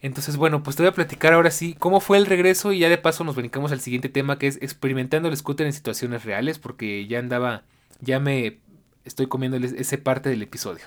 Entonces, 0.00 0.36
bueno, 0.36 0.64
pues 0.64 0.74
te 0.74 0.82
voy 0.82 0.88
a 0.88 0.94
platicar 0.94 1.32
ahora 1.32 1.52
sí 1.52 1.76
cómo 1.78 2.00
fue 2.00 2.18
el 2.18 2.26
regreso 2.26 2.72
y 2.72 2.80
ya 2.80 2.88
de 2.88 2.98
paso 2.98 3.22
nos 3.22 3.36
brincamos 3.36 3.70
al 3.70 3.80
siguiente 3.80 4.08
tema 4.08 4.36
que 4.36 4.48
es 4.48 4.56
experimentando 4.60 5.28
el 5.28 5.36
scooter 5.36 5.64
en 5.64 5.72
situaciones 5.72 6.24
reales 6.24 6.58
porque 6.58 7.06
ya 7.06 7.20
andaba, 7.20 7.62
ya 8.00 8.18
me 8.18 8.58
estoy 9.04 9.28
comiendo 9.28 9.56
ese 9.56 9.98
parte 9.98 10.28
del 10.28 10.42
episodio. 10.42 10.86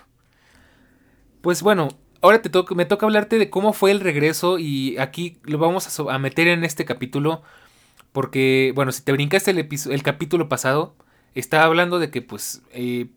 Pues 1.39 1.62
bueno, 1.62 1.88
ahora 2.22 2.41
me 2.76 2.86
toca 2.86 3.06
hablarte 3.06 3.38
de 3.38 3.49
cómo 3.49 3.72
fue 3.72 3.91
el 3.91 4.01
regreso 4.01 4.60
y 4.60 4.97
aquí 4.97 5.38
lo 5.43 5.60
vamos 5.60 5.97
a, 5.97 6.20
meter 6.20 6.49
en 6.49 6.66
este 6.66 6.84
capítulo 6.84 7.41
porque, 8.12 8.74
bueno, 8.76 8.91
si 8.91 9.01
te 9.01 9.14
brincaste 9.14 9.51
el, 9.51 9.70
el 9.91 10.03
capítulo 10.03 10.49
pasado, 10.49 10.93
estaba 11.40 11.66
hablando 11.66 12.00
de 12.00 12.10
que 12.10 12.22
pues... 12.22 12.62
Eh, 12.72 13.08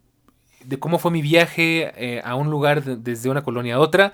de 0.65 0.79
cómo 0.79 0.99
fue 0.99 1.11
mi 1.11 1.23
viaje 1.23 1.93
eh, 1.97 2.21
a 2.25 2.35
un 2.35 2.51
lugar 2.51 2.83
desde 2.85 3.31
una 3.31 3.43
colonia 3.43 3.77
a 3.77 3.79
otra. 3.79 4.13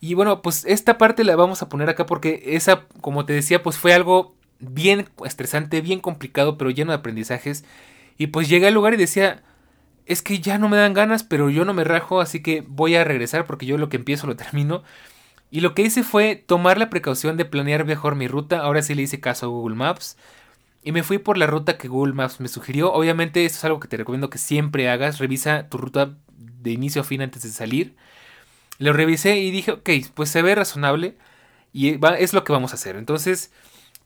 Y 0.00 0.14
bueno, 0.14 0.42
pues 0.42 0.64
esta 0.66 0.98
parte 0.98 1.24
la 1.24 1.36
vamos 1.36 1.62
a 1.62 1.68
poner 1.68 1.88
acá 1.88 2.06
porque 2.06 2.42
esa, 2.46 2.86
como 3.00 3.24
te 3.24 3.32
decía, 3.32 3.62
pues 3.62 3.78
fue 3.78 3.94
algo 3.94 4.34
bien 4.58 5.08
estresante, 5.24 5.80
bien 5.80 6.00
complicado, 6.00 6.58
pero 6.58 6.70
lleno 6.70 6.92
de 6.92 6.98
aprendizajes. 6.98 7.64
Y 8.18 8.28
pues 8.28 8.48
llegué 8.48 8.68
al 8.68 8.74
lugar 8.74 8.94
y 8.94 8.98
decía, 8.98 9.42
es 10.06 10.22
que 10.22 10.40
ya 10.40 10.58
no 10.58 10.68
me 10.68 10.76
dan 10.76 10.94
ganas, 10.94 11.22
pero 11.24 11.50
yo 11.50 11.64
no 11.64 11.74
me 11.74 11.84
rajo, 11.84 12.20
así 12.20 12.42
que 12.42 12.64
voy 12.66 12.94
a 12.94 13.04
regresar 13.04 13.46
porque 13.46 13.66
yo 13.66 13.78
lo 13.78 13.88
que 13.88 13.96
empiezo 13.96 14.26
lo 14.26 14.36
termino. 14.36 14.82
Y 15.50 15.60
lo 15.60 15.74
que 15.74 15.82
hice 15.82 16.02
fue 16.02 16.36
tomar 16.36 16.78
la 16.78 16.90
precaución 16.90 17.36
de 17.36 17.44
planear 17.44 17.84
mejor 17.84 18.16
mi 18.16 18.26
ruta. 18.26 18.60
Ahora 18.60 18.82
sí 18.82 18.94
le 18.94 19.02
hice 19.02 19.20
caso 19.20 19.46
a 19.46 19.48
Google 19.48 19.76
Maps. 19.76 20.16
Y 20.86 20.92
me 20.92 21.02
fui 21.02 21.18
por 21.18 21.36
la 21.36 21.48
ruta 21.48 21.78
que 21.78 21.88
Google 21.88 22.14
Maps 22.14 22.38
me 22.38 22.46
sugirió. 22.46 22.92
Obviamente 22.92 23.44
esto 23.44 23.58
es 23.58 23.64
algo 23.64 23.80
que 23.80 23.88
te 23.88 23.96
recomiendo 23.96 24.30
que 24.30 24.38
siempre 24.38 24.88
hagas. 24.88 25.18
Revisa 25.18 25.68
tu 25.68 25.78
ruta 25.78 26.16
de 26.38 26.70
inicio 26.70 27.00
a 27.00 27.04
fin 27.04 27.22
antes 27.22 27.42
de 27.42 27.48
salir. 27.48 27.96
Lo 28.78 28.92
revisé 28.92 29.38
y 29.38 29.50
dije, 29.50 29.72
ok, 29.72 29.90
pues 30.14 30.30
se 30.30 30.42
ve 30.42 30.54
razonable. 30.54 31.18
Y 31.72 31.98
es 32.18 32.32
lo 32.32 32.44
que 32.44 32.52
vamos 32.52 32.70
a 32.70 32.76
hacer. 32.76 32.94
Entonces 32.94 33.50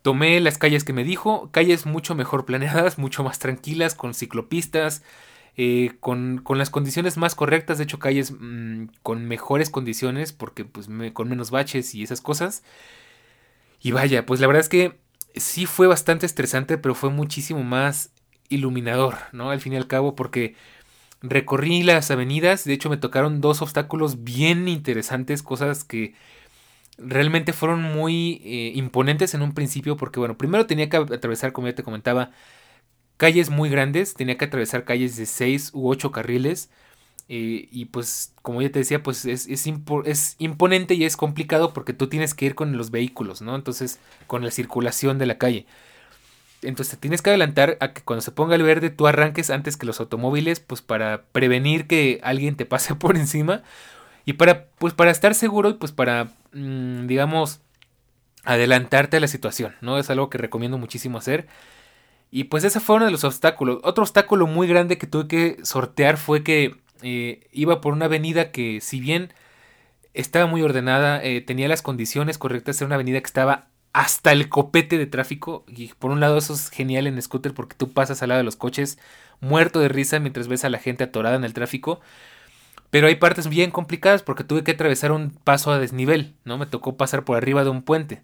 tomé 0.01 0.41
las 0.41 0.57
calles 0.57 0.83
que 0.83 0.95
me 0.95 1.05
dijo. 1.05 1.51
Calles 1.53 1.85
mucho 1.85 2.15
mejor 2.15 2.47
planeadas, 2.47 2.97
mucho 2.97 3.23
más 3.23 3.39
tranquilas, 3.39 3.95
con 3.95 4.15
ciclopistas 4.15 5.03
eh, 5.59 5.93
con, 6.01 6.43
las 6.49 6.71
condiciones 6.71 7.19
más 7.19 7.35
correctas, 7.35 7.77
de 7.77 7.85
hecho 7.85 7.99
calles 7.99 8.33
mm, 8.33 8.87
con 9.03 9.27
mejores 9.27 9.69
condiciones, 9.69 10.33
porque 10.33 10.65
pues 10.65 10.89
con 11.13 11.29
menos 11.29 11.51
baches 11.51 11.95
y 11.95 12.03
esas 12.03 12.23
cosas. 12.23 12.63
Y 13.83 13.93
vaya, 13.93 14.25
pues 14.25 14.41
la 14.41 14.47
verdad 14.47 14.63
es 14.63 14.71
que 14.71 14.99
sí 15.35 15.67
fue 15.67 15.87
bastante 15.87 16.27
estresante, 16.27 16.79
pero 16.79 16.95
fue 16.95 17.11
muchísimo 17.11 17.63
más 17.63 18.11
iluminador, 18.49 19.17
¿no? 19.33 19.51
Al 19.51 19.61
fin 19.61 19.73
y 19.73 19.77
al 19.77 19.87
cabo, 19.87 20.15
porque 20.15 20.55
recorrí 21.23 21.83
las 21.83 22.11
avenidas, 22.11 22.65
de 22.65 22.73
hecho 22.73 22.91
me 22.91 22.97
tocaron 22.97 23.41
dos 23.41 23.63
obstáculos 23.63 24.25
bien 24.25 24.69
interesantes, 24.69 25.43
cosas 25.43 25.85
que 25.85 26.15
realmente 26.99 27.53
fueron 27.53 27.83
muy 27.83 28.43
eh, 28.45 28.73
imponentes 28.75 29.35
en 29.35 29.43
un 29.43 29.53
principio, 29.55 29.97
porque 29.97 30.21
bueno, 30.21 30.37
primero 30.37 30.67
tenía 30.67 30.89
que 30.89 30.97
atravesar, 30.97 31.53
como 31.53 31.69
ya 31.69 31.75
te 31.75 31.83
comentaba, 31.83 32.31
calles 33.17 33.51
muy 33.51 33.71
grandes, 33.71 34.15
tenía 34.15 34.39
que 34.39 34.47
atravesar 34.47 34.85
calles 34.85 35.17
de 35.17 35.27
6 35.27 35.71
u 35.75 35.89
8 35.89 36.11
carriles. 36.13 36.71
Eh, 37.33 37.69
y 37.71 37.85
pues, 37.85 38.35
como 38.43 38.61
ya 38.61 38.73
te 38.73 38.81
decía, 38.81 39.05
pues 39.05 39.25
es, 39.25 39.47
es, 39.47 39.65
imponente 39.69 40.95
y 40.95 41.05
es 41.05 41.17
complicado 41.17 41.73
porque 41.73 41.93
tú 41.93 42.09
tienes 42.09 42.35
que 42.35 42.45
ir 42.47 42.57
con 42.57 42.77
los 42.77 42.91
vehículos, 42.91 43.41
¿no? 43.41 43.55
Entonces, 43.55 44.01
con 44.27 44.45
la 44.45 44.51
circulación 44.51 45.17
de 45.19 45.27
la 45.27 45.39
calle. 45.39 45.65
Entonces, 46.63 46.97
te 46.97 47.01
tienes 47.01 47.23
que 47.23 47.31
adelantar 47.31 47.77
a 47.79 47.93
que 47.93 48.03
cuando 48.03 48.23
se 48.23 48.33
ponga 48.33 48.57
el 48.57 48.65
verde 48.65 48.91
tú 48.91 49.07
arranques 49.07 49.51
antes 49.51 49.77
que 49.77 49.87
los 49.87 50.01
automóviles, 50.01 50.59
pues 50.59 50.83
para 50.83 51.23
prevenir 51.31 51.87
que 51.87 52.19
alguien 52.25 52.57
te 52.57 52.67
pase 52.67 52.95
por 52.97 53.17
encima. 53.17 53.63
Y 54.25 54.33
para, 54.33 54.67
pues 54.79 54.93
para 54.95 55.13
estar 55.13 55.37
seguro 55.37 55.71
y 55.71 55.75
pues 55.75 55.93
para, 55.93 56.33
mm, 56.53 57.07
digamos, 57.07 57.61
adelantarte 58.45 59.19
a 59.19 59.21
la 59.21 59.29
situación, 59.29 59.77
¿no? 59.83 59.99
Es 59.99 60.11
algo 60.11 60.31
que 60.31 60.39
recomiendo 60.39 60.79
muchísimo 60.79 61.19
hacer. 61.19 61.47
Y 62.33 62.45
pues 62.45 62.65
ese 62.65 62.81
fue 62.81 62.97
uno 62.97 63.05
de 63.05 63.13
los 63.13 63.23
obstáculos. 63.23 63.79
Otro 63.85 64.03
obstáculo 64.03 64.49
muy 64.49 64.67
grande 64.67 64.99
que 64.99 65.07
tuve 65.07 65.29
que 65.29 65.59
sortear 65.65 66.17
fue 66.17 66.43
que 66.43 66.81
eh, 67.03 67.49
iba 67.53 67.81
por 67.81 67.93
una 67.93 68.07
avenida 68.07 68.51
que 68.53 68.81
si 68.81 69.01
bien 69.01 69.33
estaba 70.15 70.47
muy 70.47 70.63
ordenada, 70.63 71.23
eh, 71.23 71.41
tenía 71.41 71.69
las 71.69 71.83
condiciones 71.83 72.39
correctas, 72.39 72.81
era 72.81 72.87
una 72.87 72.97
avenida 72.97 73.21
que 73.21 73.27
estaba 73.27 73.69
hasta 73.93 74.33
el 74.33 74.49
copete 74.49 74.99
de 74.99 75.07
tráfico. 75.07 75.65
Y 75.69 75.89
por 75.99 76.11
un 76.11 76.21
lado 76.21 76.39
eso 76.39 76.55
es 76.55 76.71
genial 76.71 77.07
en 77.07 77.21
scooter 77.21 77.55
porque 77.55 77.77
tú 77.77 77.93
pasas 77.93 78.23
al 78.23 78.31
lado 78.31 78.39
de 78.39 78.45
los 78.45 78.57
coches 78.57 78.99
muerto 79.41 79.81
de 79.81 79.89
risa 79.89 80.19
mientras 80.21 80.49
ves 80.49 80.65
a 80.65 80.71
la 80.71 80.79
gente 80.79 81.05
atorada 81.05 81.37
en 81.37 81.45
el 81.45 81.55
tráfico. 81.55 82.01
Pero 82.91 83.07
hay 83.07 83.17
partes 83.17 83.49
bien 83.49 83.71
complicadas 83.71 84.23
porque 84.23 84.45
tuve 84.45 84.65
que 84.65 84.73
atravesar 84.73 85.13
un 85.13 85.31
paso 85.31 85.71
a 85.71 85.79
desnivel, 85.79 86.35
¿no? 86.45 86.59
Me 86.59 86.67
tocó 86.67 86.97
pasar 86.97 87.25
por 87.25 87.37
arriba 87.37 87.65
de 87.65 87.71
un 87.71 87.83
puente. 87.83 88.23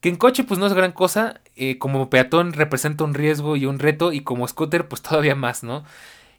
Que 0.00 0.08
en 0.08 0.16
coche 0.16 0.44
pues 0.44 0.60
no 0.60 0.66
es 0.66 0.72
gran 0.74 0.92
cosa, 0.92 1.40
eh, 1.56 1.78
como 1.78 2.10
peatón 2.10 2.52
representa 2.52 3.02
un 3.04 3.14
riesgo 3.14 3.56
y 3.56 3.66
un 3.66 3.78
reto 3.78 4.12
y 4.12 4.20
como 4.20 4.46
scooter 4.46 4.88
pues 4.88 5.02
todavía 5.02 5.34
más, 5.34 5.62
¿no? 5.64 5.84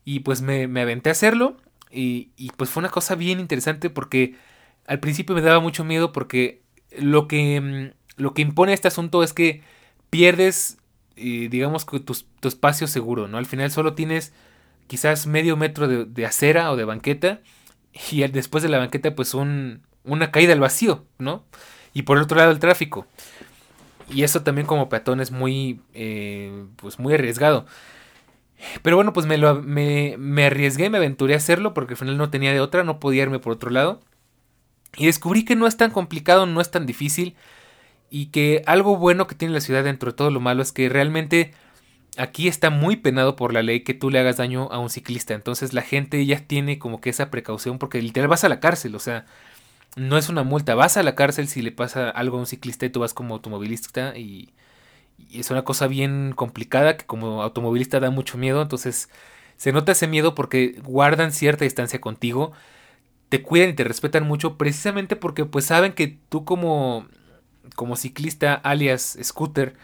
Y 0.07 0.21
pues 0.21 0.41
me, 0.41 0.63
aventé 0.79 1.09
a 1.09 1.11
hacerlo 1.11 1.57
y, 1.91 2.31
pues 2.55 2.69
fue 2.69 2.79
una 2.79 2.87
cosa 2.87 3.15
bien 3.15 3.41
interesante 3.41 3.89
porque 3.89 4.35
al 4.85 5.01
principio 5.01 5.35
me 5.35 5.41
daba 5.41 5.59
mucho 5.59 5.83
miedo 5.83 6.13
porque 6.13 6.61
lo 6.97 7.27
que, 7.27 7.59
mm, 7.59 8.21
lo 8.21 8.33
que 8.33 8.41
impone 8.41 8.71
este 8.71 8.87
asunto 8.87 9.21
es 9.21 9.33
que 9.33 9.63
pierdes, 10.09 10.77
eh, 11.17 11.49
digamos, 11.51 11.85
tu, 11.85 11.99
tu, 11.99 12.47
espacio 12.47 12.87
seguro, 12.87 13.27
¿no? 13.27 13.37
Al 13.37 13.47
final 13.47 13.69
solo 13.69 13.95
tienes 13.95 14.31
quizás 14.87 15.27
medio 15.27 15.57
metro 15.57 15.89
de, 15.89 16.05
de 16.05 16.25
acera 16.25 16.71
o 16.71 16.77
de 16.77 16.85
banqueta 16.85 17.41
y 18.09 18.25
después 18.29 18.63
de 18.63 18.69
la 18.69 18.77
banqueta 18.77 19.13
pues 19.13 19.33
un, 19.33 19.81
una 20.05 20.31
caída 20.31 20.53
al 20.53 20.61
vacío, 20.61 21.03
¿no? 21.17 21.43
Y 21.93 22.03
por 22.03 22.15
el 22.15 22.23
otro 22.23 22.37
lado 22.37 22.51
el 22.51 22.59
tráfico. 22.59 23.07
Y 24.09 24.23
eso 24.23 24.41
también 24.41 24.67
como 24.67 24.87
peatón 24.87 25.19
es 25.19 25.31
muy, 25.31 25.81
eh, 25.93 26.63
pues 26.77 26.97
muy 26.97 27.13
arriesgado. 27.13 27.65
Pero 28.81 28.95
bueno, 28.95 29.13
pues 29.13 29.25
me, 29.25 29.37
lo, 29.37 29.61
me, 29.61 30.15
me 30.17 30.45
arriesgué, 30.45 30.89
me 30.89 30.97
aventuré 30.97 31.33
a 31.33 31.37
hacerlo 31.37 31.73
porque 31.73 31.93
al 31.93 31.97
final 31.97 32.17
no 32.17 32.29
tenía 32.29 32.53
de 32.53 32.59
otra, 32.59 32.83
no 32.83 32.99
podía 32.99 33.23
irme 33.23 33.39
por 33.39 33.53
otro 33.53 33.69
lado. 33.69 34.01
Y 34.97 35.05
descubrí 35.05 35.45
que 35.45 35.55
no 35.55 35.67
es 35.67 35.77
tan 35.77 35.91
complicado, 35.91 36.45
no 36.45 36.61
es 36.61 36.71
tan 36.71 36.85
difícil. 36.85 37.35
Y 38.09 38.27
que 38.27 38.63
algo 38.65 38.97
bueno 38.97 39.27
que 39.27 39.35
tiene 39.35 39.53
la 39.53 39.61
ciudad 39.61 39.83
dentro 39.83 40.11
de 40.11 40.17
todo 40.17 40.31
lo 40.31 40.39
malo 40.39 40.61
es 40.61 40.71
que 40.71 40.89
realmente 40.89 41.53
aquí 42.17 42.47
está 42.47 42.69
muy 42.69 42.95
penado 42.95 43.35
por 43.35 43.53
la 43.53 43.61
ley 43.61 43.81
que 43.81 43.93
tú 43.93 44.09
le 44.09 44.19
hagas 44.19 44.37
daño 44.37 44.69
a 44.71 44.79
un 44.79 44.89
ciclista. 44.89 45.33
Entonces 45.33 45.73
la 45.73 45.81
gente 45.81 46.25
ya 46.25 46.39
tiene 46.39 46.79
como 46.79 47.01
que 47.01 47.09
esa 47.09 47.29
precaución 47.29 47.79
porque 47.79 48.01
literal 48.01 48.29
vas 48.29 48.43
a 48.43 48.49
la 48.49 48.59
cárcel. 48.59 48.95
O 48.95 48.99
sea, 48.99 49.25
no 49.95 50.17
es 50.17 50.29
una 50.29 50.43
multa. 50.43 50.75
Vas 50.75 50.97
a 50.97 51.03
la 51.03 51.15
cárcel 51.15 51.47
si 51.47 51.61
le 51.61 51.71
pasa 51.71 52.09
algo 52.09 52.37
a 52.37 52.39
un 52.39 52.47
ciclista 52.47 52.85
y 52.85 52.89
tú 52.89 53.01
vas 53.01 53.13
como 53.13 53.35
automovilista 53.35 54.17
y, 54.17 54.53
es 55.31 55.51
una 55.51 55.63
cosa 55.63 55.87
bien 55.87 56.33
complicada 56.35 56.97
que 56.97 57.05
como 57.05 57.41
automovilista 57.41 57.99
da 57.99 58.09
mucho 58.09 58.37
miedo. 58.37 58.61
Entonces 58.61 59.09
se 59.57 59.71
nota 59.71 59.91
ese 59.91 60.07
miedo 60.07 60.35
porque 60.35 60.79
guardan 60.83 61.31
cierta 61.31 61.65
distancia 61.65 61.99
contigo, 62.01 62.53
te 63.29 63.41
cuidan 63.41 63.69
y 63.69 63.73
te 63.73 63.83
respetan 63.83 64.25
mucho 64.25 64.57
precisamente 64.57 65.15
porque 65.15 65.45
pues 65.45 65.65
saben 65.65 65.93
que 65.93 66.17
tú 66.29 66.45
como, 66.45 67.07
como 67.75 67.95
ciclista 67.95 68.53
alias 68.53 69.17
scooter 69.21 69.75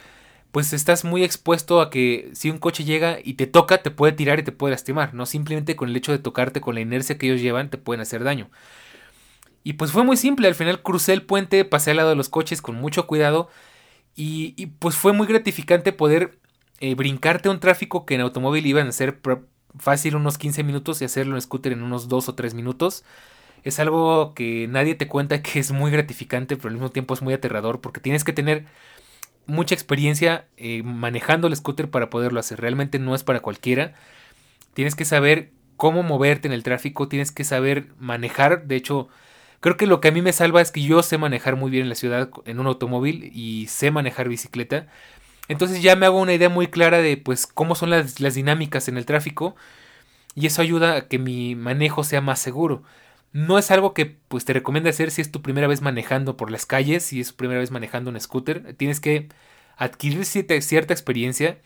pues 0.52 0.72
estás 0.72 1.04
muy 1.04 1.24
expuesto 1.24 1.82
a 1.82 1.90
que 1.90 2.30
si 2.34 2.52
un 2.52 2.60
coche 2.60 2.84
llega 2.84 3.18
y 3.24 3.34
te 3.34 3.48
toca 3.48 3.82
te 3.82 3.90
puede 3.90 4.14
tirar 4.14 4.40
y 4.40 4.44
te 4.44 4.52
puede 4.52 4.72
lastimar, 4.72 5.16
no 5.16 5.26
simplemente 5.26 5.76
con 5.76 5.90
el 5.90 5.96
hecho 5.96 6.12
de 6.12 6.20
tocarte 6.20 6.62
con 6.62 6.76
la 6.76 6.82
inercia 6.82 7.18
que 7.18 7.26
ellos 7.26 7.42
llevan 7.42 7.72
te 7.72 7.80
pueden 7.80 8.02
hacer 8.02 8.24
daño. 8.24 8.50
Y 9.64 9.74
pues 9.74 9.92
fue 9.92 10.04
muy 10.04 10.18
simple, 10.18 10.48
al 10.48 10.56
final 10.56 10.84
crucé 10.84 11.14
el 11.14 11.24
puente, 11.24 11.66
pasé 11.66 11.92
al 11.92 11.98
lado 11.98 12.10
de 12.10 12.16
los 12.16 12.30
coches 12.30 12.62
con 12.62 12.76
mucho 12.76 13.08
cuidado 13.08 13.50
y, 14.16 14.68
pues 14.80 14.96
fue 14.96 15.14
muy 15.14 15.28
gratificante 15.28 15.92
poder 15.92 16.40
eh, 16.80 16.96
brincarte 16.96 17.50
un 17.50 17.60
tráfico 17.60 18.06
que 18.06 18.16
en 18.16 18.22
automóvil 18.22 18.66
iban 18.66 18.88
a 18.88 18.92
ser 18.92 19.20
fácil 19.78 20.16
unos 20.16 20.38
15 20.38 20.64
minutos 20.64 21.02
y 21.02 21.06
hacerlo 21.06 21.36
en 21.36 21.42
scooter 21.42 21.74
en 21.74 21.84
unos 21.84 22.08
2 22.08 22.30
o 22.30 22.36
3 22.36 22.54
minutos. 22.54 23.04
Es 23.64 23.80
algo 23.80 24.34
que 24.34 24.68
nadie 24.68 24.96
te 24.96 25.08
cuenta 25.08 25.42
que 25.42 25.60
es 25.60 25.72
muy 25.72 25.90
gratificante, 25.92 26.58
pero 26.58 26.70
al 26.70 26.76
mismo 26.76 26.90
tiempo 26.90 27.14
es 27.14 27.22
muy 27.22 27.34
aterrador 27.34 27.82
porque 27.82 28.02
tienes 28.02 28.24
que 28.24 28.34
tener 28.34 28.66
mucha 29.46 29.76
experiencia 29.76 30.48
eh, 30.58 30.84
manejando 30.84 31.48
el 31.48 31.56
scooter 31.56 31.90
para 31.90 32.10
poderlo 32.10 32.40
hacer. 32.40 32.60
Realmente 32.60 33.00
no 33.00 33.16
es 33.16 33.24
para 33.24 33.40
cualquiera. 33.40 33.94
Tienes 34.74 34.96
que 34.96 35.06
saber 35.06 35.52
cómo 35.78 36.04
moverte 36.04 36.48
en 36.48 36.54
el 36.54 36.64
tráfico, 36.64 37.08
tienes 37.08 37.32
que 37.32 37.44
saber 37.44 37.88
manejar. 38.00 38.68
De 38.68 38.76
hecho, 38.76 39.10
Creo 39.64 39.78
que 39.78 39.88
lo 39.88 40.02
que 40.02 40.10
a 40.10 40.12
mí 40.12 40.22
me 40.22 40.34
salva 40.34 40.62
es 40.62 40.72
que 40.72 40.82
yo 40.82 41.02
sé 41.04 41.18
manejar 41.18 41.56
muy 41.56 41.72
bien 41.72 41.84
en 41.84 41.90
la 41.90 41.96
ciudad 41.96 42.30
en 42.44 42.60
un 42.60 42.68
automóvil 42.68 43.32
y 43.34 43.68
sé 43.68 43.92
manejar 43.92 44.28
bicicleta. 44.28 44.88
Entonces 45.48 45.82
ya 45.82 45.96
me 45.96 46.06
hago 46.06 46.20
una 46.20 46.34
idea 46.34 46.50
muy 46.50 46.68
clara 46.68 46.98
de 46.98 47.16
pues 47.16 47.48
cómo 47.48 47.74
son 47.76 47.90
las, 47.90 48.16
dinámicas 48.16 48.90
en 48.90 48.98
el 48.98 49.06
tráfico 49.06 49.56
y 50.36 50.48
eso 50.48 50.62
ayuda 50.62 50.98
a 50.98 51.08
que 51.08 51.18
mi 51.18 51.56
manejo 51.56 52.04
sea 52.04 52.20
más 52.20 52.40
seguro. 52.40 52.84
No 53.32 53.58
es 53.58 53.72
algo 53.72 53.94
que 53.94 54.18
pues 54.28 54.44
te 54.44 54.52
recomienda 54.52 54.90
hacer 54.90 55.12
si 55.12 55.22
es 55.22 55.32
tu 55.32 55.42
primera 55.42 55.68
vez 55.68 55.82
manejando 55.82 56.36
por 56.36 56.52
las 56.52 56.66
calles, 56.66 57.04
si 57.04 57.22
es 57.22 57.30
tu 57.30 57.36
primera 57.38 57.62
vez 57.62 57.72
manejando 57.72 58.10
un 58.12 58.20
scooter. 58.20 58.76
Tienes 58.76 59.00
que 59.00 59.30
adquirir 59.78 60.26
cierta, 60.26 60.60
cierta 60.60 60.94
experiencia. 60.94 61.58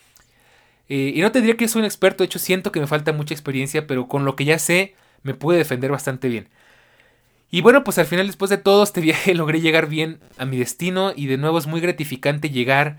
Eh, 0.88 1.14
y 1.16 1.22
no 1.22 1.32
te 1.32 1.42
diría 1.42 1.58
que 1.58 1.68
soy 1.68 1.80
un 1.80 1.86
experto, 1.86 2.24
de 2.24 2.26
hecho 2.28 2.38
siento 2.38 2.72
que 2.72 2.80
me 2.80 2.86
falta 2.86 3.12
mucha 3.12 3.34
experiencia, 3.34 3.88
pero 3.88 4.08
con 4.08 4.24
lo 4.24 4.36
que 4.36 4.46
ya 4.46 4.60
sé 4.60 4.94
me 5.24 5.34
pude 5.34 5.58
defender 5.58 5.90
bastante 5.92 6.30
bien. 6.30 6.50
Y 7.50 7.62
bueno, 7.62 7.84
pues 7.84 7.98
al 7.98 8.06
final 8.06 8.28
después 8.28 8.50
de 8.50 8.58
todo 8.58 8.84
este 8.84 9.02
viaje 9.10 9.34
logré 9.34 9.62
llegar 9.62 9.88
bien 9.88 10.20
a 10.38 10.46
mi 10.46 10.58
destino 10.58 11.14
y 11.16 11.28
de 11.28 11.38
nuevo 11.38 11.58
es 11.58 11.68
muy 11.68 11.82
gratificante 11.82 12.50
llegar 12.50 12.98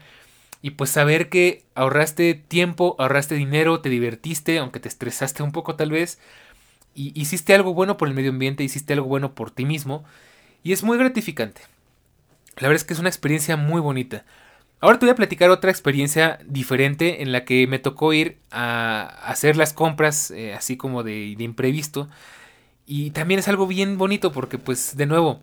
y 0.63 0.71
pues 0.71 0.91
saber 0.91 1.29
que 1.29 1.65
ahorraste 1.75 2.35
tiempo, 2.35 2.97
ahorraste 2.99 3.35
dinero, 3.35 3.81
te 3.81 3.89
divertiste, 3.89 4.59
aunque 4.59 4.81
te 4.81 4.89
estresaste 4.89 5.43
un 5.43 5.53
poco 5.53 5.77
tal 5.77 5.91
vez, 5.91 6.19
y 6.95 7.19
hiciste 7.21 7.55
algo 7.55 7.75
bueno 7.75 7.97
por 7.97 8.09
el 8.09 8.15
medio 8.15 8.31
ambiente, 8.31 8.65
hiciste 8.65 8.93
algo 8.95 9.07
bueno 9.07 9.35
por 9.35 9.53
ti 9.53 9.65
mismo, 9.65 10.05
y 10.65 10.73
es 10.73 10.83
muy 10.83 10.99
gratificante. 10.99 11.61
La 12.57 12.69
verdad 12.69 12.83
es 12.83 12.85
que 12.85 12.95
es 12.95 12.99
una 13.01 13.09
experiencia 13.09 13.57
muy 13.57 13.81
bonita. 13.81 14.25
Ahora 14.81 14.99
te 14.99 15.07
voy 15.07 15.13
a 15.13 15.17
platicar 15.17 15.51
otra 15.51 15.71
experiencia 15.71 16.41
diferente 16.45 17.23
en 17.23 17.31
la 17.33 17.45
que 17.45 17.67
me 17.69 17.79
tocó 17.79 18.13
ir 18.13 18.39
a 18.51 19.03
hacer 19.27 19.57
las 19.57 19.73
compras 19.73 20.31
eh, 20.33 20.55
así 20.55 20.77
como 20.77 21.05
de, 21.05 21.35
de 21.37 21.45
imprevisto. 21.45 22.09
Y 22.91 23.11
también 23.11 23.39
es 23.39 23.49
algo 23.49 23.67
bien 23.67 23.99
bonito 23.99 24.33
porque 24.33 24.57
pues 24.57 24.97
de 24.97 25.05
nuevo, 25.05 25.43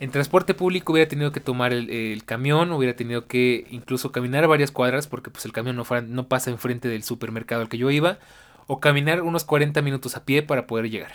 en 0.00 0.10
transporte 0.10 0.52
público 0.52 0.92
hubiera 0.92 1.08
tenido 1.08 1.30
que 1.30 1.38
tomar 1.38 1.72
el, 1.72 2.24
camión, 2.24 2.72
hubiera 2.72 2.96
tenido 2.96 3.28
que 3.28 3.68
incluso 3.70 4.10
caminar 4.10 4.48
varias 4.48 4.72
cuadras 4.72 5.06
porque 5.06 5.30
pues 5.30 5.44
el 5.44 5.52
camión 5.52 5.76
no, 5.76 5.84
no 6.08 6.26
pasa 6.26 6.50
enfrente 6.50 6.88
del 6.88 7.04
supermercado 7.04 7.62
al 7.62 7.68
que 7.68 7.78
yo 7.78 7.88
iba, 7.92 8.18
o 8.66 8.80
caminar 8.80 9.22
unos 9.22 9.44
40 9.44 9.80
minutos 9.80 10.16
a 10.16 10.24
pie 10.24 10.42
para 10.42 10.66
poder 10.66 10.90
llegar. 10.90 11.12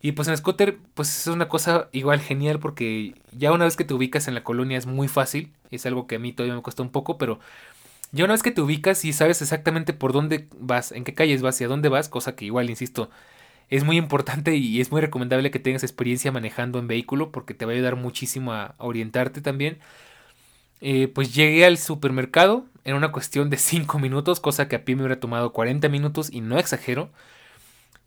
Y 0.00 0.12
pues 0.12 0.28
en 0.28 0.36
scooter 0.38 0.78
pues 0.94 1.14
es 1.14 1.26
una 1.26 1.50
cosa 1.50 1.90
igual 1.92 2.20
genial 2.20 2.58
porque 2.58 3.16
ya 3.32 3.52
una 3.52 3.66
vez 3.66 3.76
que 3.76 3.84
te 3.84 3.92
ubicas 3.92 4.28
en 4.28 4.34
la 4.34 4.44
colonia 4.44 4.78
es 4.78 4.86
muy 4.86 5.08
fácil, 5.08 5.52
es 5.70 5.84
algo 5.84 6.06
que 6.06 6.14
a 6.16 6.18
mí 6.18 6.32
todavía 6.32 6.56
me 6.56 6.62
cuesta 6.62 6.82
un 6.82 6.90
poco, 6.90 7.18
pero 7.18 7.38
ya 8.12 8.24
una 8.24 8.32
vez 8.32 8.42
que 8.42 8.50
te 8.50 8.62
ubicas 8.62 9.04
y 9.04 9.12
sabes 9.12 9.42
exactamente 9.42 9.92
por 9.92 10.14
dónde 10.14 10.48
vas, 10.58 10.90
en 10.90 11.04
qué 11.04 11.12
calles 11.12 11.42
vas 11.42 11.60
y 11.60 11.64
a 11.64 11.68
dónde 11.68 11.90
vas, 11.90 12.08
cosa 12.08 12.34
que 12.34 12.46
igual, 12.46 12.70
insisto, 12.70 13.10
es 13.70 13.84
muy 13.84 13.96
importante 13.96 14.56
y 14.56 14.80
es 14.80 14.90
muy 14.92 15.00
recomendable 15.00 15.50
que 15.50 15.58
tengas 15.58 15.82
experiencia 15.82 16.32
manejando 16.32 16.78
en 16.78 16.88
vehículo 16.88 17.32
porque 17.32 17.54
te 17.54 17.64
va 17.64 17.72
a 17.72 17.74
ayudar 17.74 17.96
muchísimo 17.96 18.52
a, 18.52 18.74
orientarte 18.78 19.40
también. 19.40 19.78
Eh, 20.80 21.08
pues 21.08 21.34
llegué 21.34 21.64
al 21.64 21.78
supermercado 21.78 22.66
en 22.84 22.94
una 22.96 23.10
cuestión 23.12 23.50
de 23.50 23.56
5 23.56 23.98
minutos, 23.98 24.40
cosa 24.40 24.68
que 24.68 24.76
a 24.76 24.84
pie 24.84 24.94
me 24.96 25.02
hubiera 25.02 25.20
tomado 25.20 25.52
40 25.52 25.88
minutos 25.88 26.30
y 26.32 26.40
no 26.40 26.58
exagero. 26.58 27.10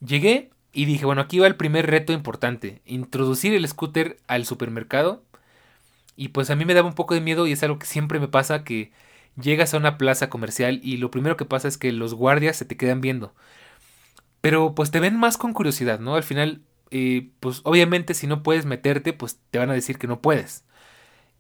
Llegué 0.06 0.50
y 0.72 0.86
dije, 0.86 1.06
bueno, 1.06 1.22
aquí 1.22 1.40
va 1.40 1.48
el 1.48 1.56
primer 1.56 1.88
reto 1.88 2.14
importante, 2.14 2.82
introducir 2.86 3.54
el 3.54 3.68
scooter 3.68 4.18
al 4.28 4.46
supermercado. 4.46 5.24
Y 6.16 6.30
pues 6.30 6.50
a 6.50 6.56
mí 6.56 6.66
me 6.66 6.74
daba 6.74 6.88
un 6.88 6.96
poco 6.96 7.14
de 7.14 7.22
miedo 7.22 7.48
y 7.48 7.54
es 7.54 7.64
algo 7.64 7.80
que 7.80 7.86
siempre 7.88 8.20
me 8.20 8.28
pasa 8.28 8.64
que 8.64 8.92
llegas 9.42 9.74
a 9.74 9.78
una 9.78 9.98
plaza 9.98 10.30
comercial 10.30 10.80
y 10.84 10.98
lo 10.98 11.12
primero 11.12 11.38
que 11.38 11.46
pasa 11.46 11.68
es 11.68 11.78
que 11.78 11.92
los 11.92 12.14
guardias 12.14 12.58
se 12.58 12.66
te 12.66 12.78
quedan 12.78 13.02
viendo. 13.02 13.34
Pero 14.42 14.76
pues 14.76 14.92
te 14.92 15.00
ven 15.00 15.18
más 15.18 15.38
con 15.38 15.54
curiosidad, 15.54 16.00
¿no? 16.00 16.16
Al 16.16 16.24
final, 16.24 16.62
eh, 16.92 17.30
pues 17.40 17.62
obviamente 17.64 18.14
si 18.14 18.28
no 18.28 18.44
puedes 18.44 18.66
meterte, 18.66 19.14
pues 19.14 19.40
te 19.52 19.60
van 19.60 19.70
a 19.70 19.74
decir 19.74 19.98
que 19.98 20.08
no 20.08 20.22
puedes. 20.22 20.64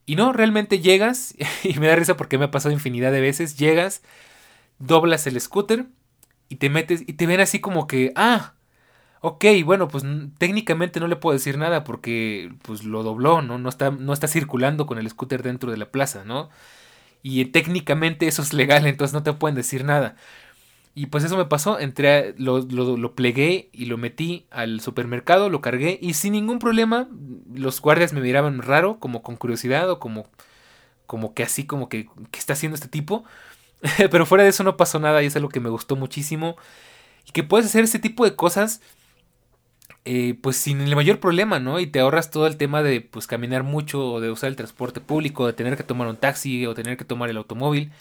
Y 0.05 0.15
no, 0.15 0.33
realmente 0.33 0.79
llegas, 0.79 1.35
y 1.63 1.79
me 1.79 1.87
da 1.87 1.95
risa 1.95 2.17
porque 2.17 2.37
me 2.37 2.45
ha 2.45 2.51
pasado 2.51 2.73
infinidad 2.73 3.11
de 3.11 3.21
veces, 3.21 3.57
llegas, 3.57 4.01
doblas 4.79 5.27
el 5.27 5.39
scooter 5.39 5.87
y 6.49 6.57
te 6.57 6.69
metes 6.69 7.03
y 7.07 7.13
te 7.13 7.27
ven 7.27 7.41
así 7.41 7.59
como 7.59 7.87
que, 7.87 8.11
ah, 8.15 8.53
ok, 9.21 9.45
bueno, 9.65 9.87
pues 9.87 10.03
técnicamente 10.37 10.99
no 10.99 11.07
le 11.07 11.15
puedo 11.15 11.33
decir 11.33 11.57
nada 11.57 11.83
porque 11.83 12.53
pues 12.63 12.83
lo 12.83 13.03
dobló, 13.03 13.41
¿no? 13.41 13.57
No 13.59 13.69
está, 13.69 13.91
no 13.91 14.13
está 14.13 14.27
circulando 14.27 14.85
con 14.87 14.97
el 14.97 15.09
scooter 15.09 15.43
dentro 15.43 15.71
de 15.71 15.77
la 15.77 15.91
plaza, 15.91 16.23
¿no? 16.25 16.49
Y 17.23 17.45
técnicamente 17.45 18.27
eso 18.27 18.41
es 18.41 18.53
legal, 18.53 18.85
entonces 18.87 19.13
no 19.13 19.23
te 19.23 19.33
pueden 19.33 19.55
decir 19.55 19.83
nada. 19.85 20.15
Y 20.95 21.05
pues 21.07 21.23
eso 21.23 21.37
me 21.37 21.45
pasó, 21.45 21.79
entré, 21.79 22.33
lo, 22.37 22.59
lo, 22.61 23.15
plegué 23.15 23.69
y 23.71 23.85
lo 23.85 23.97
metí 23.97 24.47
al 24.51 24.81
supermercado, 24.81 25.49
lo 25.49 25.61
cargué 25.61 25.97
y 26.01 26.13
sin 26.15 26.33
ningún 26.33 26.59
problema 26.59 27.07
los 27.53 27.79
guardias 27.79 28.11
me 28.11 28.21
miraban 28.21 28.61
raro, 28.61 28.99
como 28.99 29.21
con 29.21 29.37
curiosidad 29.37 29.89
o 29.89 29.99
como, 29.99 30.27
como 31.05 31.33
que 31.33 31.43
así, 31.43 31.65
como 31.65 31.89
que, 31.89 32.09
¿qué 32.31 32.39
está 32.39 32.53
haciendo 32.53 32.75
este 32.75 32.89
tipo? 32.89 33.23
Pero 34.11 34.25
fuera 34.25 34.43
de 34.43 34.49
eso 34.49 34.63
no 34.63 34.77
pasó 34.77 34.99
nada 34.99 35.23
y 35.23 35.27
es 35.27 35.35
algo 35.35 35.49
que 35.49 35.59
me 35.59 35.69
gustó 35.69 35.95
muchísimo. 35.95 36.57
Y 37.25 37.31
que 37.31 37.43
puedes 37.43 37.67
hacer 37.67 37.83
ese 37.83 37.99
tipo 37.99 38.25
de 38.25 38.35
cosas 38.35 38.81
eh, 40.05 40.35
pues 40.41 40.57
sin 40.57 40.81
el 40.81 40.95
mayor 40.95 41.19
problema, 41.19 41.59
¿no? 41.59 41.79
Y 41.79 41.87
te 41.87 41.99
ahorras 41.99 42.31
todo 42.31 42.47
el 42.47 42.57
tema 42.57 42.81
de 42.81 43.01
pues 43.01 43.27
caminar 43.27 43.63
mucho 43.63 44.13
o 44.13 44.21
de 44.21 44.31
usar 44.31 44.49
el 44.49 44.55
transporte 44.55 45.01
público, 45.01 45.45
de 45.45 45.53
tener 45.53 45.77
que 45.77 45.83
tomar 45.83 46.07
un 46.07 46.17
taxi 46.17 46.65
o 46.65 46.73
tener 46.73 46.97
que 46.97 47.05
tomar 47.05 47.29
el 47.29 47.37
automóvil 47.37 47.91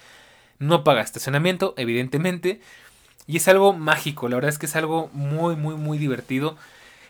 no 0.58 0.84
paga 0.84 1.02
estacionamiento, 1.02 1.74
evidentemente. 1.76 2.60
Y 3.26 3.36
es 3.36 3.48
algo 3.48 3.72
mágico, 3.74 4.28
la 4.28 4.36
verdad 4.36 4.50
es 4.50 4.58
que 4.58 4.66
es 4.66 4.76
algo 4.76 5.10
muy, 5.12 5.56
muy, 5.56 5.76
muy 5.76 5.98
divertido. 5.98 6.56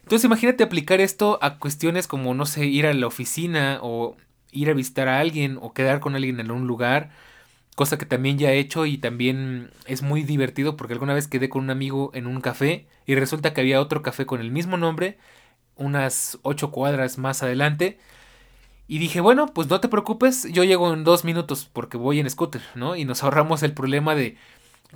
Entonces 0.02 0.24
imagínate 0.24 0.64
aplicar 0.64 1.00
esto 1.00 1.38
a 1.42 1.58
cuestiones 1.58 2.08
como, 2.08 2.34
no 2.34 2.46
sé, 2.46 2.66
ir 2.66 2.86
a 2.86 2.94
la 2.94 3.06
oficina 3.06 3.78
o 3.82 4.16
ir 4.52 4.70
a 4.70 4.74
visitar 4.74 5.08
a 5.08 5.20
alguien 5.20 5.58
o 5.60 5.72
quedar 5.74 6.00
con 6.00 6.16
alguien 6.16 6.40
en 6.40 6.50
un 6.50 6.66
lugar. 6.66 7.10
Cosa 7.76 7.98
que 7.98 8.06
también 8.06 8.38
ya 8.38 8.52
he 8.52 8.58
hecho 8.58 8.86
y 8.86 8.98
también 8.98 9.70
es 9.86 10.02
muy 10.02 10.22
divertido 10.24 10.76
porque 10.76 10.94
alguna 10.94 11.14
vez 11.14 11.28
quedé 11.28 11.48
con 11.48 11.64
un 11.64 11.70
amigo 11.70 12.10
en 12.14 12.26
un 12.26 12.40
café 12.40 12.86
y 13.06 13.14
resulta 13.14 13.54
que 13.54 13.60
había 13.60 13.80
otro 13.80 14.02
café 14.02 14.26
con 14.26 14.40
el 14.40 14.50
mismo 14.50 14.76
nombre, 14.76 15.18
unas 15.76 16.38
ocho 16.42 16.70
cuadras 16.72 17.18
más 17.18 17.42
adelante. 17.42 17.98
Y 18.88 18.98
dije, 18.98 19.20
bueno, 19.20 19.46
pues 19.46 19.68
no 19.68 19.80
te 19.80 19.88
preocupes, 19.88 20.50
yo 20.50 20.64
llego 20.64 20.92
en 20.94 21.04
dos 21.04 21.24
minutos 21.24 21.68
porque 21.70 21.98
voy 21.98 22.20
en 22.20 22.30
scooter, 22.30 22.62
¿no? 22.74 22.96
Y 22.96 23.04
nos 23.04 23.22
ahorramos 23.22 23.62
el 23.62 23.74
problema 23.74 24.14
de 24.14 24.38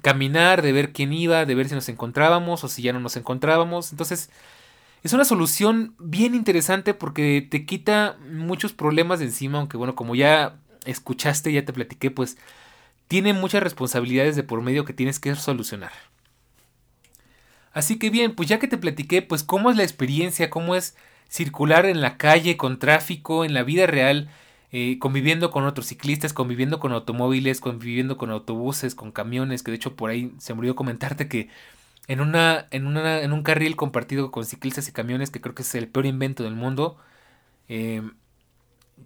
caminar, 0.01 0.63
de 0.63 0.73
ver 0.73 0.95
quién 0.95 1.13
iba, 1.13 1.45
de 1.45 1.55
ver 1.55 1.69
si 1.69 1.75
nos 1.75 1.91
encontrábamos 1.91 2.65
o 2.65 2.69
si 2.69 2.81
ya 2.81 2.95
no 2.95 3.01
nos 3.01 3.17
encontrábamos. 3.17 3.93
Entonces, 3.93 4.31
es 5.03 5.13
una 5.13 5.27
solución 5.27 5.95
bien 5.99 6.35
interesante 6.35 6.95
porque 6.95 7.47
te 7.49 7.67
quita 7.67 8.17
muchos 8.33 8.73
problemas 8.73 9.19
de 9.19 9.27
encima, 9.27 9.59
aunque 9.59 9.77
bueno, 9.77 9.95
como 9.95 10.15
ya 10.15 10.57
escuchaste, 10.87 11.53
ya 11.53 11.67
te 11.67 11.75
platiqué, 11.75 12.11
pues 12.11 12.39
tiene 13.09 13.35
muchas 13.35 13.63
responsabilidades 13.63 14.37
de 14.37 14.43
por 14.43 14.63
medio 14.63 14.87
que 14.87 14.95
tienes 14.95 15.21
que 15.21 15.35
solucionar. 15.35 15.93
Así 17.75 17.99
que 17.99 18.09
bien, 18.09 18.35
pues 18.35 18.49
ya 18.49 18.59
que 18.59 18.69
te 18.69 18.79
platiqué, 18.79 19.21
pues 19.21 19.43
cómo 19.43 19.71
es 19.71 19.77
la 19.77 19.83
experiencia, 19.83 20.49
cómo 20.49 20.75
es 20.77 20.97
circular 21.33 21.87
en 21.87 22.03
la 22.03 22.19
calle 22.19 22.59
con 22.59 22.79
tráfico, 22.79 23.47
en 23.47 23.55
la 23.55 23.63
vida 23.63 23.87
real, 23.87 24.29
eh, 24.71 24.99
conviviendo 24.99 25.51
con 25.51 25.65
otros 25.65 25.87
ciclistas, 25.87 26.35
conviviendo 26.35 26.79
con 26.79 26.93
automóviles, 26.93 27.61
conviviendo 27.61 28.19
con 28.19 28.31
autobuses, 28.31 28.95
con 28.95 29.13
camiones, 29.13 29.63
que 29.63 29.71
de 29.71 29.77
hecho 29.79 29.97
por 29.97 30.11
ahí 30.11 30.35
se 30.39 30.53
me 30.53 30.61
olvidó 30.61 30.77
comentarte 30.77 31.29
que 31.29 31.49
en, 32.07 32.21
una, 32.21 32.67
en, 32.71 32.87
una, 32.87 33.23
en 33.23 33.33
un 33.33 33.43
carril 33.43 33.77
compartido 33.77 34.31
con 34.31 34.45
ciclistas 34.45 34.89
y 34.89 34.93
camiones, 34.93 35.31
que 35.31 35.41
creo 35.41 35.55
que 35.55 35.63
es 35.63 35.75
el 35.75 35.89
peor 35.89 36.05
invento 36.05 36.45
del 36.45 36.55
mundo, 36.55 36.99
eh, 37.69 38.03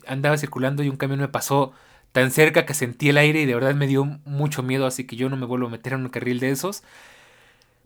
andaba 0.06 0.36
circulando 0.36 0.82
y 0.82 0.88
un 0.88 0.96
camión 0.96 1.20
me 1.20 1.28
pasó 1.28 1.72
tan 2.12 2.32
cerca 2.32 2.66
que 2.66 2.74
sentí 2.74 3.08
el 3.10 3.18
aire 3.18 3.42
y 3.42 3.46
de 3.46 3.54
verdad 3.54 3.74
me 3.76 3.86
dio 3.86 4.04
mucho 4.24 4.62
miedo, 4.64 4.86
así 4.86 5.06
que 5.06 5.16
yo 5.16 5.28
no 5.28 5.36
me 5.36 5.46
vuelvo 5.46 5.68
a 5.68 5.70
meter 5.70 5.92
en 5.92 6.02
un 6.02 6.08
carril 6.08 6.40
de 6.40 6.50
esos. 6.50 6.82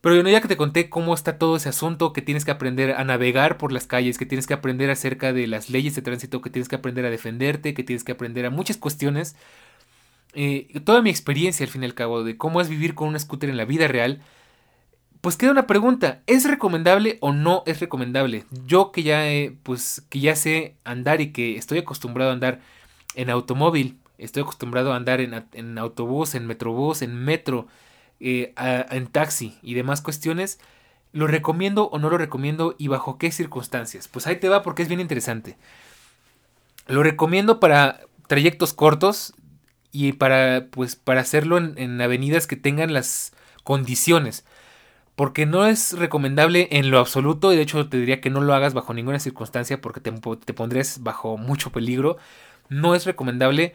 Pero 0.00 0.26
ya 0.28 0.40
que 0.40 0.48
te 0.48 0.56
conté 0.56 0.88
cómo 0.88 1.12
está 1.12 1.38
todo 1.38 1.56
ese 1.56 1.68
asunto, 1.68 2.12
que 2.12 2.22
tienes 2.22 2.44
que 2.44 2.50
aprender 2.50 2.92
a 2.92 3.04
navegar 3.04 3.58
por 3.58 3.70
las 3.70 3.86
calles, 3.86 4.16
que 4.16 4.24
tienes 4.24 4.46
que 4.46 4.54
aprender 4.54 4.90
acerca 4.90 5.32
de 5.32 5.46
las 5.46 5.68
leyes 5.68 5.94
de 5.94 6.02
tránsito, 6.02 6.40
que 6.40 6.48
tienes 6.48 6.68
que 6.68 6.76
aprender 6.76 7.04
a 7.04 7.10
defenderte, 7.10 7.74
que 7.74 7.84
tienes 7.84 8.02
que 8.02 8.12
aprender 8.12 8.46
a 8.46 8.50
muchas 8.50 8.78
cuestiones, 8.78 9.36
eh, 10.32 10.80
toda 10.84 11.02
mi 11.02 11.10
experiencia 11.10 11.64
al 11.64 11.70
fin 11.72 11.82
y 11.82 11.86
al 11.86 11.94
cabo 11.94 12.24
de 12.24 12.36
cómo 12.36 12.60
es 12.60 12.68
vivir 12.68 12.94
con 12.94 13.08
un 13.08 13.18
scooter 13.18 13.50
en 13.50 13.56
la 13.56 13.64
vida 13.64 13.88
real, 13.88 14.22
pues 15.20 15.36
queda 15.36 15.50
una 15.50 15.66
pregunta, 15.66 16.22
¿es 16.26 16.48
recomendable 16.48 17.18
o 17.20 17.32
no 17.32 17.62
es 17.66 17.80
recomendable? 17.80 18.44
Yo 18.66 18.92
que 18.92 19.02
ya, 19.02 19.22
pues, 19.62 20.02
que 20.08 20.20
ya 20.20 20.34
sé 20.34 20.76
andar 20.84 21.20
y 21.20 21.32
que 21.32 21.56
estoy 21.56 21.78
acostumbrado 21.78 22.30
a 22.30 22.34
andar 22.34 22.60
en 23.14 23.28
automóvil, 23.28 23.98
estoy 24.16 24.42
acostumbrado 24.44 24.92
a 24.92 24.96
andar 24.96 25.20
en, 25.20 25.44
en 25.52 25.78
autobús, 25.78 26.34
en 26.34 26.46
metrobús, 26.46 27.02
en 27.02 27.14
metro, 27.16 27.66
eh, 28.20 28.54
en 28.90 29.06
taxi 29.06 29.58
y 29.62 29.74
demás 29.74 30.02
cuestiones, 30.02 30.60
¿lo 31.12 31.26
recomiendo 31.26 31.88
o 31.88 31.98
no 31.98 32.10
lo 32.10 32.18
recomiendo 32.18 32.74
y 32.78 32.88
bajo 32.88 33.18
qué 33.18 33.32
circunstancias? 33.32 34.08
Pues 34.08 34.26
ahí 34.26 34.36
te 34.36 34.48
va 34.48 34.62
porque 34.62 34.82
es 34.82 34.88
bien 34.88 35.00
interesante. 35.00 35.56
Lo 36.86 37.02
recomiendo 37.02 37.60
para 37.60 38.00
trayectos 38.26 38.74
cortos 38.74 39.34
y 39.92 40.12
para, 40.12 40.66
pues, 40.70 40.96
para 40.96 41.20
hacerlo 41.20 41.58
en, 41.58 42.00
avenidas 42.00 42.46
que 42.46 42.56
tengan 42.56 42.92
las 42.92 43.32
condiciones. 43.64 44.44
Porque 45.16 45.46
no 45.46 45.66
es 45.66 45.98
recomendable 45.98 46.68
en 46.70 46.90
lo 46.90 46.98
absoluto 46.98 47.52
y 47.52 47.56
de 47.56 47.62
hecho 47.62 47.88
te 47.88 47.98
diría 47.98 48.20
que 48.20 48.30
no 48.30 48.40
lo 48.40 48.54
hagas 48.54 48.74
bajo 48.74 48.94
ninguna 48.94 49.18
circunstancia 49.18 49.80
porque 49.80 50.00
te, 50.00 50.12
te 50.12 50.54
pondrías 50.54 51.02
bajo 51.02 51.36
mucho 51.36 51.72
peligro. 51.72 52.16
No 52.68 52.94
es 52.94 53.04
recomendable 53.04 53.74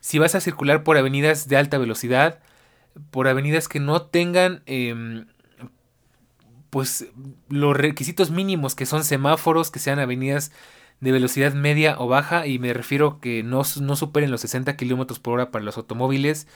si 0.00 0.18
vas 0.18 0.34
a 0.34 0.40
circular 0.40 0.84
por 0.84 0.96
avenidas 0.96 1.48
de 1.48 1.56
alta 1.56 1.78
velocidad, 1.78 2.40
por 3.10 3.28
avenidas 3.28 3.68
que 3.68 3.80
no 3.80 4.02
tengan 4.02 4.62
em, 4.66 5.26
pues 6.70 7.06
los 7.48 7.76
requisitos 7.76 8.30
mínimos 8.30 8.74
que 8.74 8.86
son 8.86 9.04
semáforos, 9.04 9.70
que 9.70 9.78
sean 9.78 9.98
avenidas 9.98 10.52
de 11.00 11.12
velocidad 11.12 11.54
media 11.54 11.96
o 11.98 12.08
baja, 12.08 12.46
y 12.46 12.58
me 12.58 12.72
refiero 12.74 13.20
que 13.20 13.42
no, 13.42 13.62
no 13.80 13.96
superen 13.96 14.30
los 14.30 14.40
60 14.42 14.76
kilómetros 14.76 15.20
por 15.20 15.34
hora 15.34 15.50
para 15.50 15.64
los 15.64 15.76
automóviles, 15.76 16.46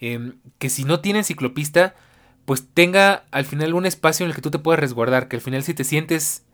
em, 0.00 0.34
que 0.58 0.70
si 0.70 0.84
no 0.84 1.00
tienen 1.00 1.24
ciclopista, 1.24 1.94
pues 2.44 2.68
tenga 2.72 3.24
al 3.30 3.44
final 3.44 3.74
un 3.74 3.86
espacio 3.86 4.24
en 4.24 4.30
el 4.30 4.36
que 4.36 4.42
tú 4.42 4.50
te 4.50 4.58
puedas 4.58 4.80
resguardar, 4.80 5.28
que 5.28 5.36
al 5.36 5.42
final 5.42 5.62
si 5.62 5.74
te 5.74 5.84
sientes 5.84 6.44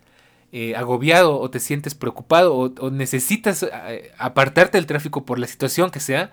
eh, 0.52 0.74
agobiado 0.76 1.38
o 1.38 1.50
te 1.50 1.60
sientes 1.60 1.94
preocupado 1.94 2.56
o, 2.56 2.90
necesitas 2.90 3.62
eh, 3.62 4.12
apartarte 4.18 4.78
del 4.78 4.86
tráfico 4.86 5.24
por 5.24 5.38
la 5.38 5.46
situación 5.46 5.90
que 5.90 6.00
sea, 6.00 6.32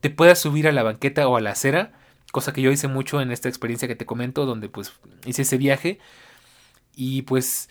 te 0.00 0.10
puedas 0.10 0.38
subir 0.38 0.66
a 0.68 0.72
la 0.72 0.82
banqueta 0.82 1.28
o 1.28 1.36
a 1.36 1.40
la 1.40 1.50
acera, 1.50 1.92
cosa 2.32 2.52
que 2.52 2.62
yo 2.62 2.72
hice 2.72 2.88
mucho 2.88 3.20
en 3.20 3.30
esta 3.30 3.48
experiencia 3.48 3.86
que 3.86 3.94
te 3.94 4.06
comento, 4.06 4.46
donde 4.46 4.68
pues 4.68 4.92
hice 5.24 5.42
ese 5.42 5.58
viaje 5.58 6.00
y 6.96 7.22
pues 7.22 7.68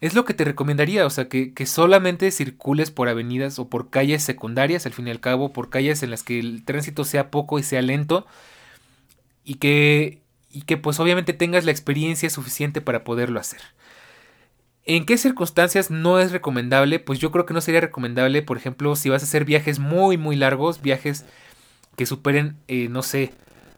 es 0.00 0.14
lo 0.14 0.24
que 0.24 0.34
te 0.34 0.44
recomendaría, 0.44 1.06
o 1.06 1.10
sea, 1.10 1.28
que, 1.28 1.54
que, 1.54 1.64
solamente 1.64 2.30
circules 2.32 2.90
por 2.90 3.08
avenidas 3.08 3.58
o 3.58 3.68
por 3.68 3.88
calles 3.88 4.22
secundarias, 4.22 4.84
al 4.84 4.92
fin 4.92 5.06
y 5.06 5.12
al 5.12 5.20
cabo, 5.20 5.52
por 5.52 5.70
calles 5.70 6.02
en 6.02 6.10
las 6.10 6.24
que 6.24 6.40
el 6.40 6.64
tránsito 6.64 7.04
sea 7.04 7.30
poco 7.30 7.58
y 7.58 7.62
sea 7.62 7.82
lento, 7.82 8.26
y 9.44 9.54
que, 9.54 10.20
y 10.50 10.62
que 10.62 10.76
pues 10.76 10.98
obviamente 10.98 11.32
tengas 11.34 11.64
la 11.64 11.70
experiencia 11.70 12.30
suficiente 12.30 12.80
para 12.80 13.04
poderlo 13.04 13.38
hacer. 13.38 13.60
¿En 14.84 15.06
qué 15.06 15.16
circunstancias 15.18 15.90
no 15.92 16.18
es 16.18 16.32
recomendable? 16.32 16.98
Pues 16.98 17.20
yo 17.20 17.30
creo 17.30 17.46
que 17.46 17.54
no 17.54 17.60
sería 17.60 17.80
recomendable, 17.80 18.42
por 18.42 18.56
ejemplo, 18.56 18.96
si 18.96 19.08
vas 19.08 19.22
a 19.22 19.26
hacer 19.26 19.44
viajes 19.44 19.78
muy, 19.78 20.18
muy 20.18 20.34
largos, 20.34 20.82
viajes 20.82 21.24
que 21.96 22.06
superen, 22.06 22.56
eh, 22.66 22.88
no 22.88 23.02
sé, 23.02 23.32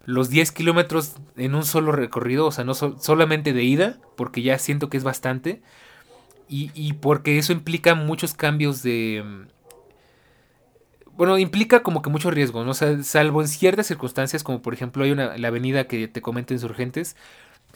los 0.07 0.30
10 0.30 0.52
kilómetros 0.52 1.16
en 1.36 1.55
un 1.55 1.64
solo 1.64 1.92
recorrido, 1.92 2.46
o 2.46 2.52
sea, 2.52 2.64
no 2.64 2.74
solamente 2.74 3.52
de 3.52 3.64
ida, 3.64 3.98
porque 4.16 4.42
ya 4.42 4.59
siento 4.59 4.88
que 4.90 4.96
es 4.96 5.05
bastante, 5.05 5.62
y, 6.48 6.70
y, 6.74 6.94
porque 6.94 7.38
eso 7.38 7.52
implica 7.52 7.94
muchos 7.94 8.34
cambios 8.34 8.82
de... 8.82 9.24
Bueno, 11.16 11.38
implica 11.38 11.82
como 11.82 12.02
que 12.02 12.11
mucho 12.11 12.30
riesgo, 12.30 12.64
¿no? 12.64 12.72
O 12.72 12.74
sea, 12.74 13.02
salvo 13.02 13.40
en 13.40 13.48
ciertas 13.48 13.86
circunstancias, 13.86 14.42
como 14.42 14.62
por 14.62 14.74
ejemplo 14.74 15.05
hay 15.05 15.12
una, 15.12 15.38
la 15.38 15.48
avenida 15.48 15.84
que 15.86 16.09
te 16.09 16.20
comento 16.20 16.52
Insurgentes, 16.52 17.16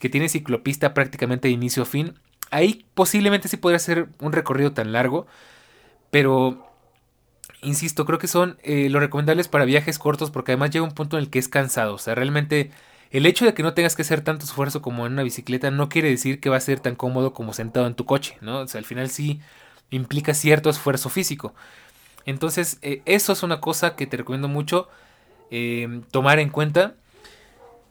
que 0.00 0.08
tiene 0.08 0.28
ciclopista 0.28 0.92
prácticamente 0.92 1.48
de 1.48 1.54
inicio 1.54 1.84
a 1.84 1.86
fin, 1.86 2.14
Ahí 2.50 2.86
posiblemente 2.94 3.48
sí 3.48 3.56
podría 3.56 3.78
ser 3.78 4.08
un 4.20 4.32
recorrido 4.32 4.72
tan 4.72 4.92
largo, 4.92 5.26
pero 6.10 6.67
insisto, 7.62 8.04
creo 8.04 8.18
que 8.18 8.28
son 8.28 8.58
eh, 8.62 8.88
lo 8.90 9.00
recomendables 9.00 9.48
para 9.48 9.64
viajes 9.64 9.98
cortos 9.98 10.30
porque 10.30 10.52
además 10.52 10.70
llega 10.70 10.84
un 10.84 10.92
punto 10.92 11.16
en 11.16 11.24
el 11.24 11.30
que 11.30 11.38
es 11.38 11.48
cansado. 11.48 11.94
O 11.94 11.98
sea, 11.98 12.14
realmente 12.14 12.70
el 13.10 13.26
hecho 13.26 13.44
de 13.44 13.54
que 13.54 13.62
no 13.62 13.74
tengas 13.74 13.96
que 13.96 14.02
hacer 14.02 14.20
tanto 14.22 14.44
esfuerzo 14.44 14.82
como 14.82 15.06
en 15.06 15.14
una 15.14 15.22
bicicleta 15.22 15.70
no 15.70 15.88
quiere 15.88 16.10
decir 16.10 16.40
que 16.40 16.50
va 16.50 16.56
a 16.56 16.60
ser 16.60 16.80
tan 16.80 16.94
cómodo 16.94 17.32
como 17.32 17.52
sentado 17.52 17.86
en 17.86 17.94
tu 17.94 18.04
coche, 18.04 18.36
¿no? 18.40 18.60
O 18.60 18.68
sea, 18.68 18.78
al 18.78 18.84
final 18.84 19.10
sí 19.10 19.40
implica 19.90 20.34
cierto 20.34 20.70
esfuerzo 20.70 21.08
físico. 21.08 21.54
Entonces, 22.26 22.78
eh, 22.82 23.02
eso 23.06 23.32
es 23.32 23.42
una 23.42 23.60
cosa 23.60 23.96
que 23.96 24.06
te 24.06 24.18
recomiendo 24.18 24.48
mucho 24.48 24.88
eh, 25.50 26.02
tomar 26.10 26.38
en 26.40 26.50
cuenta. 26.50 26.94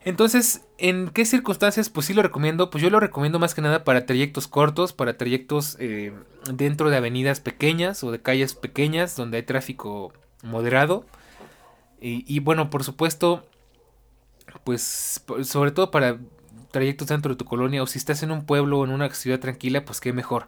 Entonces, 0.07 0.61
¿en 0.77 1.09
qué 1.09 1.25
circunstancias? 1.25 1.89
Pues 1.89 2.05
sí 2.05 2.13
lo 2.13 2.21
recomiendo. 2.21 2.69
Pues 2.69 2.81
yo 2.81 2.89
lo 2.89 3.01
recomiendo 3.01 3.39
más 3.39 3.53
que 3.53 3.61
nada 3.61 3.83
para 3.83 4.05
trayectos 4.05 4.47
cortos, 4.47 4.93
para 4.93 5.17
trayectos 5.17 5.75
eh, 5.81 6.13
dentro 6.49 6.89
de 6.89 6.95
avenidas 6.95 7.41
pequeñas 7.41 8.05
o 8.05 8.11
de 8.11 8.21
calles 8.21 8.53
pequeñas 8.55 9.17
donde 9.17 9.35
hay 9.35 9.43
tráfico 9.43 10.13
moderado. 10.43 11.05
Y, 11.99 12.39
bueno, 12.39 12.69
por 12.69 12.85
supuesto, 12.85 13.45
pues 14.63 15.21
sobre 15.43 15.71
todo 15.71 15.91
para 15.91 16.19
trayectos 16.71 17.09
dentro 17.09 17.33
de 17.33 17.37
tu 17.37 17.43
colonia 17.43 17.83
o 17.83 17.87
si 17.87 17.97
estás 17.97 18.23
en 18.23 18.31
un 18.31 18.45
pueblo 18.45 18.79
o 18.79 18.85
en 18.85 18.91
una 18.91 19.09
ciudad 19.09 19.41
tranquila, 19.41 19.83
pues 19.83 19.99
qué 19.99 20.13
mejor. 20.13 20.47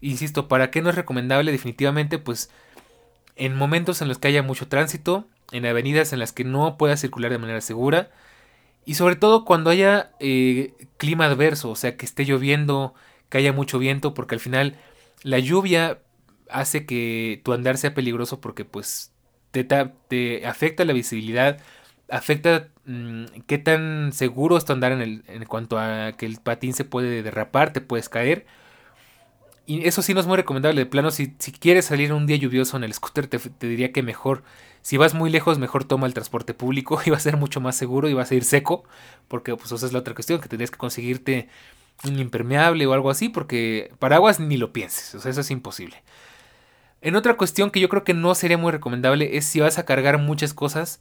Insisto, 0.00 0.48
¿para 0.48 0.72
qué 0.72 0.82
no 0.82 0.90
es 0.90 0.96
recomendable? 0.96 1.52
Definitivamente, 1.52 2.18
pues 2.18 2.50
en 3.36 3.54
momentos 3.54 4.02
en 4.02 4.08
los 4.08 4.18
que 4.18 4.26
haya 4.26 4.42
mucho 4.42 4.66
tránsito, 4.66 5.28
en 5.52 5.64
avenidas 5.64 6.12
en 6.12 6.18
las 6.18 6.32
que 6.32 6.42
no 6.42 6.76
puedas 6.76 7.00
circular 7.00 7.30
de 7.30 7.38
manera 7.38 7.60
segura, 7.60 8.10
y 8.84 8.94
sobre 8.94 9.16
todo 9.16 9.44
cuando 9.44 9.70
haya 9.70 10.12
eh, 10.20 10.74
clima 10.96 11.26
adverso, 11.26 11.70
o 11.70 11.76
sea, 11.76 11.96
que 11.96 12.06
esté 12.06 12.24
lloviendo, 12.24 12.94
que 13.28 13.38
haya 13.38 13.52
mucho 13.52 13.78
viento, 13.78 14.14
porque 14.14 14.34
al 14.34 14.40
final 14.40 14.76
la 15.22 15.38
lluvia 15.38 16.00
hace 16.50 16.86
que 16.86 17.40
tu 17.44 17.52
andar 17.52 17.78
sea 17.78 17.94
peligroso 17.94 18.40
porque 18.40 18.64
pues 18.64 19.12
te, 19.50 19.64
te 19.64 20.46
afecta 20.46 20.84
la 20.84 20.92
visibilidad, 20.92 21.58
afecta 22.10 22.68
mm, 22.84 23.24
qué 23.46 23.58
tan 23.58 24.12
seguro 24.12 24.56
es 24.56 24.64
tu 24.64 24.72
andar 24.72 24.92
en, 24.92 25.00
el, 25.02 25.24
en 25.28 25.44
cuanto 25.46 25.78
a 25.78 26.12
que 26.16 26.26
el 26.26 26.38
patín 26.38 26.74
se 26.74 26.84
puede 26.84 27.22
derrapar, 27.22 27.72
te 27.72 27.80
puedes 27.80 28.08
caer. 28.08 28.46
Y 29.66 29.86
eso 29.86 30.02
sí 30.02 30.12
no 30.12 30.20
es 30.20 30.26
muy 30.26 30.36
recomendable. 30.36 30.80
De 30.82 30.86
plano, 30.86 31.10
si, 31.10 31.34
si 31.38 31.52
quieres 31.52 31.86
salir 31.86 32.12
un 32.12 32.26
día 32.26 32.36
lluvioso 32.36 32.76
en 32.76 32.84
el 32.84 32.92
scooter, 32.92 33.26
te, 33.28 33.38
te 33.38 33.66
diría 33.66 33.92
que 33.92 34.02
mejor 34.02 34.42
si 34.84 34.98
vas 34.98 35.14
muy 35.14 35.30
lejos, 35.30 35.58
mejor 35.58 35.84
toma 35.84 36.06
el 36.06 36.12
transporte 36.12 36.52
público 36.52 37.00
y 37.06 37.10
va 37.10 37.16
a 37.16 37.20
ser 37.20 37.38
mucho 37.38 37.58
más 37.58 37.74
seguro 37.74 38.10
y 38.10 38.12
vas 38.12 38.30
a 38.30 38.34
ir 38.34 38.44
seco, 38.44 38.84
porque 39.28 39.56
pues 39.56 39.72
esa 39.72 39.86
es 39.86 39.94
la 39.94 40.00
otra 40.00 40.14
cuestión, 40.14 40.42
que 40.42 40.48
tendrías 40.48 40.70
que 40.70 40.76
conseguirte 40.76 41.48
un 42.04 42.18
impermeable 42.18 42.86
o 42.86 42.92
algo 42.92 43.08
así, 43.08 43.30
porque 43.30 43.92
paraguas 43.98 44.40
ni 44.40 44.58
lo 44.58 44.74
pienses, 44.74 45.14
o 45.14 45.20
sea, 45.20 45.30
eso 45.30 45.40
es 45.40 45.50
imposible. 45.50 46.02
En 47.00 47.16
otra 47.16 47.38
cuestión 47.38 47.70
que 47.70 47.80
yo 47.80 47.88
creo 47.88 48.04
que 48.04 48.12
no 48.12 48.34
sería 48.34 48.58
muy 48.58 48.72
recomendable 48.72 49.38
es 49.38 49.46
si 49.46 49.58
vas 49.58 49.78
a 49.78 49.86
cargar 49.86 50.18
muchas 50.18 50.52
cosas, 50.52 51.00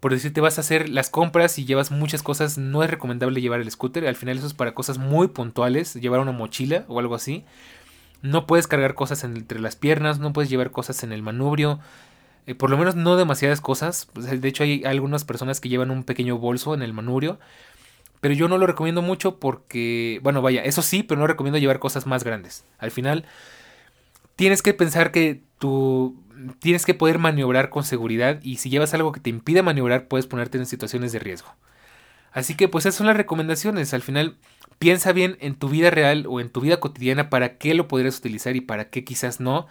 por 0.00 0.12
decir, 0.12 0.32
te 0.32 0.40
vas 0.40 0.56
a 0.56 0.62
hacer 0.62 0.88
las 0.88 1.10
compras 1.10 1.58
y 1.58 1.66
llevas 1.66 1.90
muchas 1.90 2.22
cosas, 2.22 2.56
no 2.56 2.82
es 2.82 2.88
recomendable 2.88 3.42
llevar 3.42 3.60
el 3.60 3.70
scooter, 3.70 4.06
al 4.06 4.16
final 4.16 4.38
eso 4.38 4.46
es 4.46 4.54
para 4.54 4.72
cosas 4.72 4.96
muy 4.96 5.28
puntuales, 5.28 5.92
llevar 5.94 6.20
una 6.20 6.32
mochila 6.32 6.86
o 6.88 6.98
algo 6.98 7.14
así. 7.14 7.44
No 8.22 8.46
puedes 8.46 8.66
cargar 8.66 8.94
cosas 8.94 9.22
entre 9.22 9.60
las 9.60 9.76
piernas, 9.76 10.18
no 10.18 10.32
puedes 10.32 10.48
llevar 10.48 10.70
cosas 10.70 11.02
en 11.02 11.12
el 11.12 11.22
manubrio, 11.22 11.78
eh, 12.46 12.54
por 12.54 12.70
lo 12.70 12.76
menos 12.76 12.96
no 12.96 13.16
demasiadas 13.16 13.60
cosas. 13.60 14.08
De 14.14 14.48
hecho, 14.48 14.64
hay 14.64 14.84
algunas 14.84 15.24
personas 15.24 15.60
que 15.60 15.68
llevan 15.68 15.90
un 15.90 16.04
pequeño 16.04 16.38
bolso 16.38 16.74
en 16.74 16.82
el 16.82 16.92
manubrio. 16.92 17.38
Pero 18.20 18.34
yo 18.34 18.46
no 18.46 18.56
lo 18.56 18.68
recomiendo 18.68 19.02
mucho 19.02 19.40
porque, 19.40 20.20
bueno, 20.22 20.42
vaya, 20.42 20.62
eso 20.62 20.80
sí, 20.80 21.02
pero 21.02 21.20
no 21.20 21.26
recomiendo 21.26 21.58
llevar 21.58 21.80
cosas 21.80 22.06
más 22.06 22.22
grandes. 22.22 22.64
Al 22.78 22.92
final, 22.92 23.24
tienes 24.36 24.62
que 24.62 24.74
pensar 24.74 25.10
que 25.10 25.42
tú 25.58 26.22
tienes 26.60 26.86
que 26.86 26.94
poder 26.94 27.18
maniobrar 27.18 27.68
con 27.68 27.84
seguridad 27.84 28.40
y 28.42 28.56
si 28.56 28.70
llevas 28.70 28.94
algo 28.94 29.12
que 29.12 29.20
te 29.20 29.30
impide 29.30 29.62
maniobrar, 29.62 30.06
puedes 30.06 30.26
ponerte 30.26 30.58
en 30.58 30.66
situaciones 30.66 31.12
de 31.12 31.18
riesgo. 31.18 31.48
Así 32.32 32.56
que, 32.56 32.68
pues 32.68 32.86
esas 32.86 32.96
son 32.96 33.08
las 33.08 33.16
recomendaciones. 33.16 33.92
Al 33.92 34.02
final, 34.02 34.36
piensa 34.78 35.12
bien 35.12 35.36
en 35.40 35.54
tu 35.56 35.68
vida 35.68 35.90
real 35.90 36.26
o 36.28 36.40
en 36.40 36.48
tu 36.48 36.60
vida 36.60 36.80
cotidiana 36.80 37.28
para 37.28 37.58
qué 37.58 37.74
lo 37.74 37.88
podrías 37.88 38.18
utilizar 38.18 38.56
y 38.56 38.60
para 38.60 38.88
qué 38.88 39.04
quizás 39.04 39.40
no. 39.40 39.66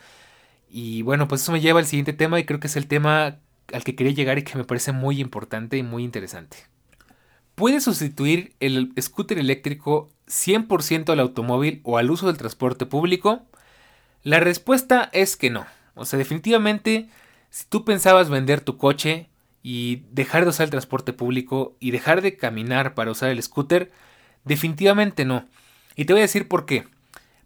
Y 0.74 1.02
bueno, 1.02 1.28
pues 1.28 1.42
eso 1.42 1.52
me 1.52 1.60
lleva 1.60 1.80
al 1.80 1.86
siguiente 1.86 2.14
tema 2.14 2.40
y 2.40 2.46
creo 2.46 2.62
que 2.62 2.68
es 2.68 2.78
el 2.78 2.88
tema 2.88 3.40
al 3.74 3.84
que 3.84 3.94
quería 3.94 4.14
llegar 4.14 4.38
y 4.38 4.44
que 4.44 4.58
me 4.58 4.64
parece 4.64 4.94
muy 4.94 5.20
importante 5.20 5.78
y 5.78 5.84
muy 5.84 6.04
interesante. 6.06 6.58
¿Puede 7.56 7.82
sustituir 7.82 8.56
el 8.62 8.94
scooter 9.00 9.38
eléctrico 9.38 10.10
100% 10.28 11.10
al 11.10 11.20
automóvil 11.20 11.82
o 11.84 11.98
al 11.98 12.10
uso 12.10 12.28
del 12.28 12.38
transporte 12.38 12.86
público? 12.86 13.46
La 14.24 14.40
respuesta 14.40 15.10
es 15.12 15.36
que 15.36 15.50
no. 15.50 15.66
O 15.94 16.06
sea, 16.06 16.18
definitivamente, 16.18 17.10
si 17.50 17.66
tú 17.66 17.84
pensabas 17.84 18.30
vender 18.30 18.62
tu 18.62 18.78
coche 18.78 19.28
y 19.62 20.04
dejar 20.12 20.44
de 20.44 20.52
usar 20.52 20.64
el 20.66 20.72
transporte 20.72 21.12
público 21.12 21.76
y 21.82 21.92
dejar 21.92 22.22
de 22.22 22.38
caminar 22.38 22.94
para 22.94 23.12
usar 23.12 23.30
el 23.30 23.44
scooter, 23.44 23.92
definitivamente 24.46 25.26
no. 25.26 25.46
Y 25.98 26.06
te 26.06 26.14
voy 26.14 26.22
a 26.22 26.24
decir 26.24 26.48
por 26.48 26.66
qué. 26.66 26.88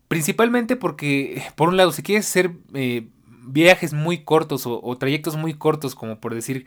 Principalmente 0.08 0.76
porque, 0.76 1.44
por 1.56 1.70
un 1.70 1.78
lado, 1.78 1.92
si 1.92 2.04
quieres 2.04 2.28
hacer 2.28 2.52
eh, 2.76 3.08
viajes 3.46 3.94
muy 3.94 4.20
cortos 4.24 4.64
o, 4.66 4.98
trayectos 4.98 5.36
muy 5.36 5.54
cortos, 5.54 5.96
como 5.96 6.20
por 6.20 6.34
decir 6.34 6.66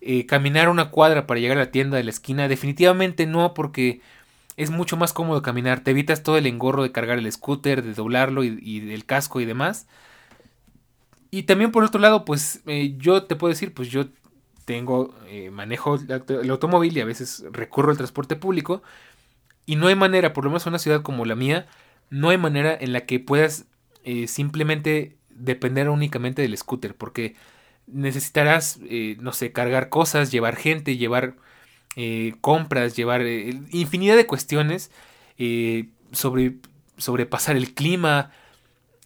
eh, 0.00 0.26
caminar 0.26 0.68
una 0.68 0.90
cuadra 0.90 1.26
para 1.26 1.40
llegar 1.40 1.58
a 1.58 1.64
la 1.64 1.70
tienda 1.70 1.96
de 1.96 2.04
la 2.04 2.10
esquina, 2.10 2.48
definitivamente 2.48 3.26
no, 3.26 3.54
porque 3.54 4.00
es 4.56 4.70
mucho 4.70 4.96
más 4.96 5.12
cómodo 5.12 5.42
caminar. 5.42 5.80
Te 5.80 5.90
evitas 5.90 6.22
todo 6.22 6.38
el 6.38 6.46
engorro 6.46 6.82
de 6.82 6.92
cargar 6.92 7.18
el 7.18 7.30
scooter, 7.30 7.82
de 7.82 7.94
doblarlo 7.94 8.44
y, 8.44 8.90
el 8.92 9.04
casco 9.04 9.40
y 9.40 9.44
demás. 9.44 9.86
Y 11.30 11.42
también 11.44 11.72
por 11.72 11.84
otro 11.84 12.00
lado, 12.00 12.24
pues 12.24 12.62
eh, 12.66 12.94
yo 12.98 13.24
te 13.24 13.36
puedo 13.36 13.52
decir, 13.52 13.74
pues 13.74 13.88
yo 13.88 14.06
tengo, 14.64 15.14
eh, 15.28 15.50
manejo 15.50 15.96
el 15.96 16.50
automóvil 16.50 16.96
y 16.96 17.00
a 17.00 17.04
veces 17.04 17.44
recurro 17.52 17.90
al 17.90 17.96
transporte 17.96 18.36
público. 18.36 18.82
Y 19.66 19.76
no 19.76 19.88
hay 19.88 19.96
manera, 19.96 20.32
por 20.32 20.44
lo 20.44 20.50
menos 20.50 20.66
en 20.66 20.70
una 20.70 20.78
ciudad 20.78 21.02
como 21.02 21.24
la 21.24 21.34
mía, 21.34 21.66
no 22.08 22.30
hay 22.30 22.38
manera 22.38 22.76
en 22.78 22.92
la 22.92 23.02
que 23.06 23.20
puedas 23.20 23.66
simplemente 24.28 25.16
depender 25.38 25.88
únicamente 25.88 26.42
del 26.42 26.56
scooter, 26.56 26.94
porque 26.94 27.36
necesitarás, 27.86 28.78
eh, 28.88 29.16
no 29.20 29.32
sé, 29.32 29.52
cargar 29.52 29.88
cosas, 29.88 30.30
llevar 30.30 30.56
gente, 30.56 30.96
llevar 30.96 31.36
eh, 31.96 32.34
compras, 32.40 32.96
llevar 32.96 33.22
eh, 33.22 33.60
infinidad 33.70 34.16
de 34.16 34.26
cuestiones 34.26 34.90
sobre 36.12 36.56
sobrepasar 36.96 37.56
el 37.56 37.74
clima, 37.74 38.32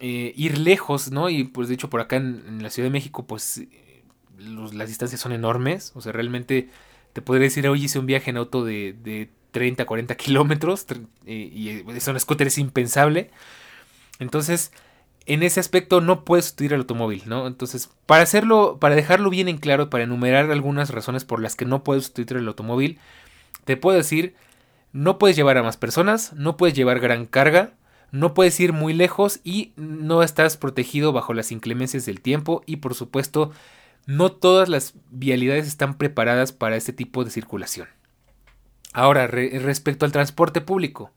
ir 0.00 0.58
lejos, 0.58 1.10
¿no? 1.10 1.28
Y 1.28 1.44
pues 1.44 1.68
de 1.68 1.74
hecho 1.74 1.90
por 1.90 2.00
acá 2.00 2.16
en, 2.16 2.62
la 2.62 2.70
Ciudad 2.70 2.86
de 2.86 2.92
México, 2.92 3.26
pues 3.26 3.64
las 4.38 4.88
distancias 4.88 5.20
son 5.20 5.32
enormes, 5.32 5.92
o 5.94 6.00
sea, 6.00 6.12
realmente 6.12 6.68
te 7.12 7.20
podría 7.20 7.44
decir, 7.44 7.66
hoy 7.68 7.84
hice 7.84 7.98
un 7.98 8.06
viaje 8.06 8.30
en 8.30 8.36
auto 8.36 8.64
de, 8.64 8.94
de 9.02 9.28
30, 9.50 9.84
40 9.84 10.14
kilómetros. 10.16 10.86
Y 11.26 11.82
eso 11.94 12.10
en 12.12 12.20
scooter 12.20 12.46
es 12.46 12.58
impensable. 12.58 13.30
Entonces, 14.18 14.72
en 15.32 15.44
ese 15.44 15.60
aspecto 15.60 16.00
no 16.00 16.24
puedes 16.24 16.46
sustituir 16.46 16.72
el 16.72 16.80
automóvil, 16.80 17.22
¿no? 17.26 17.46
Entonces, 17.46 17.88
para 18.06 18.24
hacerlo, 18.24 18.78
para 18.80 18.96
dejarlo 18.96 19.30
bien 19.30 19.46
en 19.48 19.58
claro, 19.58 19.88
para 19.88 20.02
enumerar 20.02 20.50
algunas 20.50 20.90
razones 20.90 21.24
por 21.24 21.40
las 21.40 21.54
que 21.54 21.64
no 21.64 21.84
puedes 21.84 22.06
sustituir 22.06 22.40
el 22.40 22.48
automóvil, 22.48 22.98
te 23.64 23.76
puedo 23.76 23.96
decir, 23.96 24.34
no 24.92 25.18
puedes 25.18 25.36
llevar 25.36 25.56
a 25.56 25.62
más 25.62 25.76
personas, 25.76 26.32
no 26.32 26.56
puedes 26.56 26.74
llevar 26.74 26.98
gran 26.98 27.26
carga, 27.26 27.74
no 28.10 28.34
puedes 28.34 28.58
ir 28.58 28.72
muy 28.72 28.92
lejos 28.92 29.38
y 29.44 29.72
no 29.76 30.24
estás 30.24 30.56
protegido 30.56 31.12
bajo 31.12 31.32
las 31.32 31.52
inclemencias 31.52 32.04
del 32.06 32.20
tiempo 32.20 32.64
y 32.66 32.76
por 32.76 32.94
supuesto 32.94 33.52
no 34.06 34.32
todas 34.32 34.68
las 34.68 34.94
vialidades 35.10 35.68
están 35.68 35.96
preparadas 35.96 36.50
para 36.50 36.74
este 36.74 36.92
tipo 36.92 37.22
de 37.22 37.30
circulación. 37.30 37.86
Ahora, 38.92 39.28
respecto 39.28 40.04
al 40.04 40.10
transporte 40.10 40.60
público, 40.60 41.12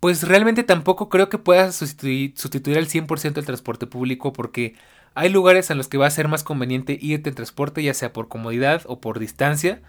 pues 0.00 0.22
realmente 0.22 0.64
tampoco 0.64 1.10
creo 1.10 1.28
que 1.28 1.38
puedas 1.38 1.76
sustituir, 1.76 2.78
al 2.78 2.88
100% 2.88 3.38
el 3.38 3.44
transporte 3.44 3.86
público 3.86 4.32
porque 4.32 4.74
hay 5.14 5.28
lugares 5.28 5.70
en 5.70 5.76
los 5.76 5.88
que 5.88 5.98
va 5.98 6.06
a 6.06 6.10
ser 6.10 6.28
más 6.28 6.42
conveniente 6.42 6.98
irte 7.00 7.28
en 7.28 7.34
transporte 7.34 7.82
ya 7.82 7.92
sea 7.92 8.12
por 8.12 8.28
comodidad 8.28 8.82
o 8.86 9.00
por 9.00 9.18
distancia 9.18 9.82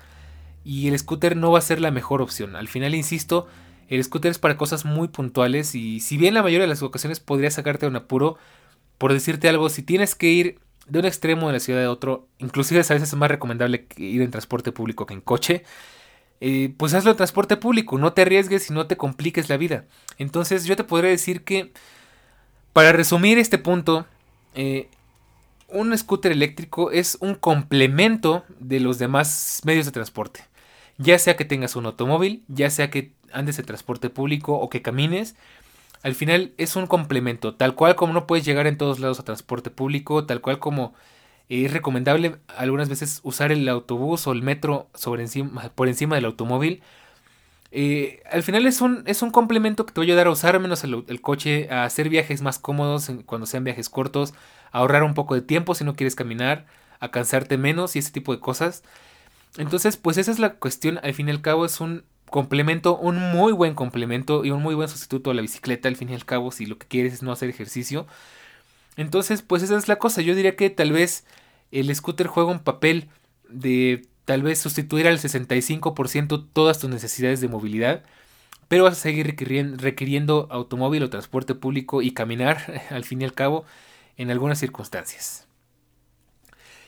y 0.64 0.90
el 0.90 1.00
scooter 1.00 1.38
no 1.38 1.52
va 1.52 1.60
a 1.60 1.64
ser 1.64 1.80
la 1.80 1.92
mejor 1.92 2.22
opción. 2.22 2.56
Al 2.56 2.68
final, 2.68 2.94
insisto, 2.94 3.48
el 3.88 4.04
scooter 4.04 4.32
es 4.32 4.40
para 4.40 4.58
cosas 4.58 4.86
muy 4.86 5.08
puntuales 5.08 5.76
y 5.76 6.00
si 6.02 6.18
bien 6.18 6.34
la 6.34 6.44
mayoría 6.44 6.66
de 6.66 6.68
las 6.68 6.84
ocasiones 6.84 7.20
podría 7.20 7.50
sacarte 7.50 7.86
de 7.86 7.90
un 7.90 7.96
apuro, 7.96 8.38
por 8.98 9.14
decirte 9.14 9.50
algo, 9.50 9.70
si 9.70 9.82
tienes 9.82 10.14
que 10.14 10.28
ir 10.28 10.60
de 10.88 11.00
un 11.00 11.06
extremo 11.06 11.48
de 11.48 11.54
la 11.54 11.60
ciudad 11.60 11.84
a 11.84 11.92
otro, 11.92 12.28
inclusive 12.38 12.80
a 12.80 12.84
veces 12.84 13.04
es 13.04 13.16
más 13.16 13.32
recomendable 13.32 13.88
ir 13.98 14.22
en 14.22 14.30
transporte 14.32 14.72
público 14.72 15.06
que 15.06 15.14
en 15.14 15.22
coche, 15.22 15.64
eh, 16.42 16.74
pues 16.76 16.96
hazlo 16.96 17.12
en 17.12 17.18
transporte 17.18 17.56
público, 17.56 18.00
no 18.00 18.14
te 18.14 18.24
arriesgues 18.24 18.70
y 18.70 18.74
no 18.74 18.88
te 18.88 18.98
compliques 18.98 19.48
la 19.48 19.58
vida. 19.58 19.86
Entonces 20.18 20.66
yo 20.66 20.76
te 20.76 20.84
podría 20.84 21.12
decir 21.12 21.44
que, 21.44 21.72
para 22.74 22.92
resumir 22.92 23.38
este 23.38 23.60
punto, 23.60 24.08
eh, 24.56 24.90
un 25.68 25.96
scooter 25.96 26.32
eléctrico 26.32 26.92
es 26.92 27.18
un 27.22 27.36
complemento 27.36 28.44
de 28.60 28.80
los 28.80 28.98
demás 28.98 29.62
medios 29.66 29.86
de 29.86 29.92
transporte. 29.92 30.44
Ya 30.98 31.18
sea 31.20 31.38
que 31.38 31.46
tengas 31.46 31.76
un 31.76 31.86
automóvil, 31.86 32.44
ya 32.48 32.72
sea 32.72 32.90
que 32.90 33.12
andes 33.32 33.58
de 33.58 33.64
transporte 33.64 34.10
público 34.10 34.56
o 34.56 34.68
que 34.68 34.82
camines, 34.82 35.36
al 36.02 36.16
final 36.16 36.54
es 36.58 36.76
un 36.76 36.88
complemento, 36.88 37.54
tal 37.54 37.76
cual 37.76 37.96
como 37.96 38.14
no 38.14 38.26
puedes 38.26 38.46
llegar 38.46 38.66
en 38.66 38.78
todos 38.78 39.00
lados 39.00 39.20
a 39.20 39.24
transporte 39.24 39.70
público, 39.70 40.26
tal 40.26 40.42
cual 40.42 40.58
como 40.58 40.96
es 41.52 41.74
recomendable 41.74 42.38
algunas 42.56 42.88
veces 42.88 43.20
usar 43.24 43.52
el 43.52 43.68
autobús 43.68 44.26
o 44.26 44.32
el 44.32 44.42
metro 44.42 44.90
sobre 44.94 45.24
encima, 45.24 45.70
por 45.76 45.90
encima 45.90 46.16
del 46.16 46.26
automóvil. 46.26 46.82
Eh, 47.72 48.24
al 48.32 48.44
final 48.44 48.66
es 48.66 48.80
un, 48.80 49.04
es 49.06 49.22
un 49.22 49.32
complemento 49.32 49.86
que 49.86 49.94
te 49.94 50.00
va 50.00 50.04
a 50.04 50.08
ayudar 50.08 50.28
a 50.28 50.32
usar 50.32 50.60
menos 50.60 50.84
el, 50.86 51.22
coche, 51.22 51.70
a 51.70 51.84
hacer 51.84 52.08
viajes 52.08 52.42
más 52.42 52.58
cómodos 52.58 53.12
cuando 53.26 53.48
sean 53.48 53.66
viajes 53.66 53.90
cortos, 53.90 54.34
a 54.72 54.80
ahorrar 54.80 55.04
un 55.04 55.14
poco 55.14 55.36
de 55.36 55.42
tiempo 55.42 55.76
si 55.76 55.84
no 55.84 55.94
quieres 55.96 56.16
caminar, 56.16 56.68
a 57.02 57.12
cansarte 57.12 57.58
menos 57.58 57.96
y 57.96 58.00
ese 58.00 58.12
tipo 58.12 58.34
de 58.34 58.40
cosas. 58.40 58.84
Entonces, 59.58 59.98
pues 59.98 60.18
esa 60.18 60.32
es 60.32 60.40
la 60.40 60.54
cuestión. 60.54 61.00
Al 61.04 61.14
fin 61.14 61.28
y 61.28 61.32
al 61.32 61.42
cabo 61.42 61.66
es 61.66 61.82
un 61.82 62.06
complemento, 62.30 62.98
un 62.98 63.18
muy 63.20 63.52
buen 63.52 63.76
complemento 63.76 64.46
y 64.46 64.52
un 64.52 64.62
muy 64.62 64.74
buen 64.74 64.88
sustituto 64.88 65.32
a 65.32 65.34
la 65.34 65.42
bicicleta, 65.42 65.90
al 65.90 65.98
fin 65.98 66.10
y 66.10 66.14
al 66.14 66.26
cabo, 66.26 66.52
si 66.52 66.66
lo 66.66 66.78
que 66.78 66.88
quieres 66.88 67.14
es 67.14 67.24
no 67.24 67.32
hacer 67.34 67.50
ejercicio. 67.50 68.08
Entonces, 68.98 69.42
pues 69.42 69.64
esa 69.64 69.78
es 69.78 69.88
la 69.88 69.98
cosa. 69.98 70.22
Yo 70.22 70.36
diría 70.36 70.56
que 70.56 70.70
tal 70.70 70.92
vez 70.92 71.26
el 71.72 71.94
scooter 71.96 72.28
juega 72.28 72.52
un 72.52 72.60
papel 72.60 73.10
de 73.50 74.08
tal 74.26 74.44
vez 74.44 74.60
sustituir 74.60 75.08
al 75.08 75.20
65% 75.20 76.48
todas 76.54 76.80
tus 76.80 76.90
necesidades 76.90 77.42
de 77.42 77.48
movilidad, 77.48 78.04
pero 78.68 78.86
vas 78.86 78.94
a 78.94 79.02
seguir 79.02 79.36
requiriendo 79.78 80.48
automóvil 80.50 81.04
o 81.04 81.10
transporte 81.10 81.56
público 81.56 82.02
y 82.02 82.12
caminar, 82.12 82.86
al 82.90 83.04
fin 83.04 83.22
y 83.22 83.26
al 83.26 83.34
cabo, 83.34 83.66
en 84.18 84.32
algunas 84.32 84.60
circunstancias. 84.60 85.48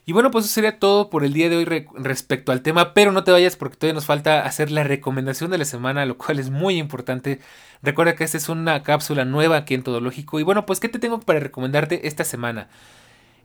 Y 0.06 0.12
bueno, 0.12 0.32
pues 0.32 0.45
eso 0.45 0.54
sería 0.56 0.80
todo 0.80 1.10
por 1.10 1.24
el 1.24 1.32
día 1.32 1.49
de 1.49 1.56
hoy 1.56 1.88
respecto 1.95 2.51
al 2.51 2.62
tema, 2.62 2.93
pero 2.93 3.14
no 3.14 3.24
te 3.24 3.32
vayas 3.32 3.56
porque 3.56 3.78
todavía 3.78 3.95
nos 3.95 4.06
falta 4.06 4.45
hacer 4.45 4.70
la 4.70 4.84
recomendación 4.84 5.49
de 5.49 5.58
la 5.58 5.66
semana, 5.66 6.06
lo 6.06 6.18
cual 6.18 6.39
es 6.39 6.49
muy 6.49 6.78
importante. 6.78 7.39
Recuerda 7.82 8.16
que 8.16 8.26
esta 8.26 8.38
es 8.38 8.49
una 8.49 8.84
cápsula 8.84 9.24
nueva 9.24 9.58
aquí 9.58 9.76
en 9.76 9.84
Todológico. 9.84 10.41
Y 10.41 10.43
bueno, 10.43 10.66
pues 10.66 10.82
¿qué 10.82 10.89
te 10.89 10.99
tengo 10.99 11.22
para 11.22 11.39
recomendarte 11.39 12.06
esta 12.08 12.26
semana? 12.26 12.68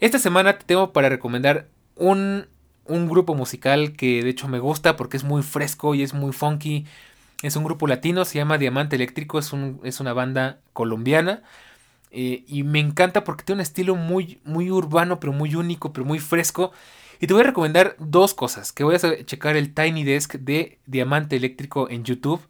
Esta 0.00 0.18
semana 0.18 0.58
te 0.58 0.64
tengo 0.64 0.92
para 0.92 1.08
recomendar 1.08 1.68
un, 1.94 2.46
un 2.86 3.08
grupo 3.08 3.34
musical 3.36 3.92
que 3.92 4.24
de 4.24 4.30
hecho 4.30 4.48
me 4.48 4.58
gusta 4.58 4.96
porque 4.96 5.16
es 5.16 5.24
muy 5.24 5.42
fresco 5.42 5.94
y 5.94 6.02
es 6.02 6.12
muy 6.12 6.32
funky. 6.32 6.86
Es 7.42 7.54
un 7.54 7.62
grupo 7.62 7.86
latino, 7.86 8.24
se 8.24 8.38
llama 8.38 8.58
Diamante 8.58 8.96
Eléctrico, 8.96 9.38
es, 9.38 9.52
un, 9.52 9.80
es 9.84 10.00
una 10.00 10.12
banda 10.12 10.58
colombiana. 10.72 11.42
Eh, 12.10 12.44
y 12.46 12.62
me 12.62 12.80
encanta 12.80 13.24
porque 13.24 13.44
tiene 13.44 13.58
un 13.58 13.62
estilo 13.62 13.94
muy, 13.96 14.40
muy 14.44 14.70
urbano, 14.70 15.20
pero 15.20 15.32
muy 15.32 15.54
único, 15.54 15.92
pero 15.92 16.06
muy 16.06 16.18
fresco. 16.18 16.72
Y 17.20 17.26
te 17.26 17.34
voy 17.34 17.42
a 17.42 17.46
recomendar 17.46 17.96
dos 17.98 18.34
cosas. 18.34 18.72
Que 18.72 18.84
voy 18.84 18.96
a 18.96 19.24
checar 19.24 19.56
el 19.56 19.74
Tiny 19.74 20.04
Desk 20.04 20.34
de 20.34 20.78
Diamante 20.86 21.36
Eléctrico 21.36 21.88
en 21.90 22.04
YouTube. 22.04 22.40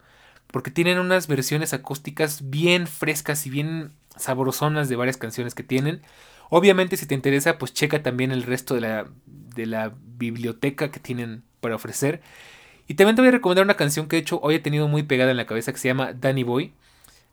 Porque 0.47 0.71
tienen 0.71 0.99
unas 0.99 1.27
versiones 1.27 1.73
acústicas 1.73 2.49
bien 2.49 2.87
frescas 2.87 3.45
y 3.45 3.49
bien 3.49 3.91
sabrosonas 4.15 4.89
de 4.89 4.95
varias 4.95 5.17
canciones 5.17 5.53
que 5.55 5.63
tienen. 5.63 6.01
Obviamente 6.49 6.97
si 6.97 7.05
te 7.05 7.13
interesa, 7.13 7.57
pues 7.57 7.73
checa 7.73 8.01
también 8.01 8.31
el 8.31 8.43
resto 8.43 8.73
de 8.73 8.81
la, 8.81 9.07
de 9.27 9.65
la 9.67 9.93
biblioteca 10.17 10.89
que 10.89 10.99
tienen 10.99 11.43
para 11.61 11.75
ofrecer. 11.75 12.21
Y 12.87 12.95
también 12.95 13.15
te 13.15 13.21
voy 13.21 13.29
a 13.29 13.33
recomendar 13.33 13.63
una 13.63 13.75
canción 13.75 14.07
que 14.07 14.15
de 14.15 14.21
hecho 14.21 14.39
hoy 14.41 14.55
he 14.55 14.59
tenido 14.59 14.87
muy 14.87 15.03
pegada 15.03 15.29
en 15.29 15.37
la 15.37 15.45
cabeza 15.45 15.71
que 15.71 15.77
se 15.77 15.87
llama 15.87 16.13
Danny 16.13 16.43
Boy. 16.43 16.73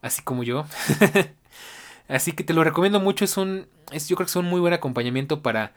Así 0.03 0.23
como 0.23 0.43
yo. 0.43 0.67
Así 2.09 2.33
que 2.33 2.45
te 2.45 2.55
lo 2.55 2.65
recomiendo 2.65 3.01
mucho. 3.01 3.25
Es 3.25 3.37
un. 3.37 3.67
Es, 3.93 4.09
yo 4.09 4.17
creo 4.17 4.27
que 4.27 4.31
es 4.31 4.37
un 4.37 4.47
muy 4.47 4.61
buen 4.61 4.73
acompañamiento 4.73 5.43
para. 5.43 5.75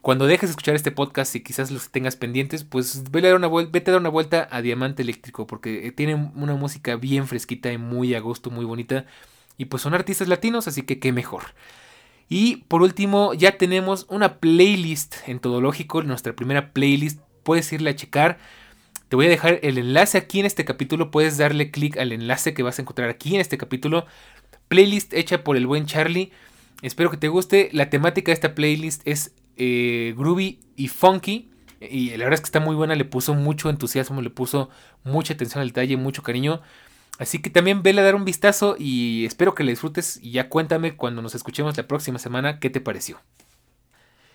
Cuando 0.00 0.26
dejes 0.26 0.48
de 0.48 0.52
escuchar 0.52 0.74
este 0.74 0.90
podcast 0.90 1.36
y 1.36 1.44
quizás 1.44 1.70
los 1.70 1.90
tengas 1.90 2.16
pendientes, 2.16 2.64
pues 2.64 3.04
vete 3.12 3.28
a, 3.28 3.30
dar 3.30 3.38
una 3.38 3.48
vete 3.48 3.90
a 3.90 3.92
dar 3.92 4.00
una 4.00 4.08
vuelta 4.08 4.48
a 4.50 4.60
Diamante 4.60 5.02
Eléctrico 5.02 5.46
porque 5.46 5.86
eh, 5.86 5.92
tiene 5.92 6.16
una 6.16 6.56
música 6.56 6.96
bien 6.96 7.28
fresquita 7.28 7.72
y 7.72 7.78
muy 7.78 8.14
a 8.16 8.20
gusto, 8.20 8.50
muy 8.50 8.64
bonita. 8.64 9.06
Y 9.58 9.66
pues 9.66 9.82
son 9.82 9.94
artistas 9.94 10.26
latinos, 10.26 10.66
así 10.66 10.82
que 10.82 10.98
qué 10.98 11.12
mejor. 11.12 11.42
Y 12.28 12.64
por 12.68 12.82
último, 12.82 13.32
ya 13.34 13.58
tenemos 13.58 14.06
una 14.08 14.40
playlist 14.40 15.16
en 15.28 15.38
Todológico, 15.38 16.02
nuestra 16.02 16.34
primera 16.34 16.72
playlist. 16.72 17.20
Puedes 17.44 17.72
irle 17.72 17.90
a 17.90 17.94
checar. 17.94 18.38
Te 19.08 19.16
voy 19.16 19.26
a 19.26 19.28
dejar 19.28 19.60
el 19.62 19.78
enlace 19.78 20.18
aquí 20.18 20.40
en 20.40 20.46
este 20.46 20.64
capítulo. 20.64 21.10
Puedes 21.10 21.36
darle 21.36 21.70
clic 21.70 21.98
al 21.98 22.10
enlace 22.10 22.54
que 22.54 22.62
vas 22.62 22.78
a 22.78 22.82
encontrar 22.82 23.10
aquí 23.10 23.34
en 23.34 23.40
este 23.40 23.58
capítulo 23.58 24.06
playlist 24.68 25.12
hecha 25.12 25.44
por 25.44 25.56
el 25.56 25.66
buen 25.66 25.86
Charlie. 25.86 26.32
Espero 26.82 27.10
que 27.10 27.16
te 27.16 27.28
guste. 27.28 27.68
La 27.72 27.90
temática 27.90 28.30
de 28.30 28.34
esta 28.34 28.54
playlist 28.54 29.02
es 29.04 29.34
eh, 29.56 30.14
groovy 30.16 30.60
y 30.76 30.88
funky. 30.88 31.50
Y 31.80 32.10
la 32.10 32.24
verdad 32.24 32.34
es 32.34 32.40
que 32.40 32.46
está 32.46 32.60
muy 32.60 32.74
buena. 32.74 32.94
Le 32.94 33.04
puso 33.04 33.34
mucho 33.34 33.70
entusiasmo, 33.70 34.22
le 34.22 34.30
puso 34.30 34.70
mucha 35.04 35.34
atención 35.34 35.62
al 35.62 35.68
detalle, 35.68 35.96
mucho 35.96 36.22
cariño. 36.22 36.60
Así 37.18 37.40
que 37.40 37.50
también 37.50 37.82
vele 37.82 38.00
a 38.00 38.04
dar 38.04 38.14
un 38.14 38.24
vistazo 38.24 38.76
y 38.78 39.24
espero 39.26 39.54
que 39.54 39.64
la 39.64 39.70
disfrutes. 39.70 40.18
Y 40.22 40.32
ya 40.32 40.48
cuéntame 40.48 40.96
cuando 40.96 41.22
nos 41.22 41.34
escuchemos 41.34 41.76
la 41.76 41.86
próxima 41.86 42.18
semana 42.18 42.58
qué 42.58 42.70
te 42.70 42.80
pareció. 42.80 43.20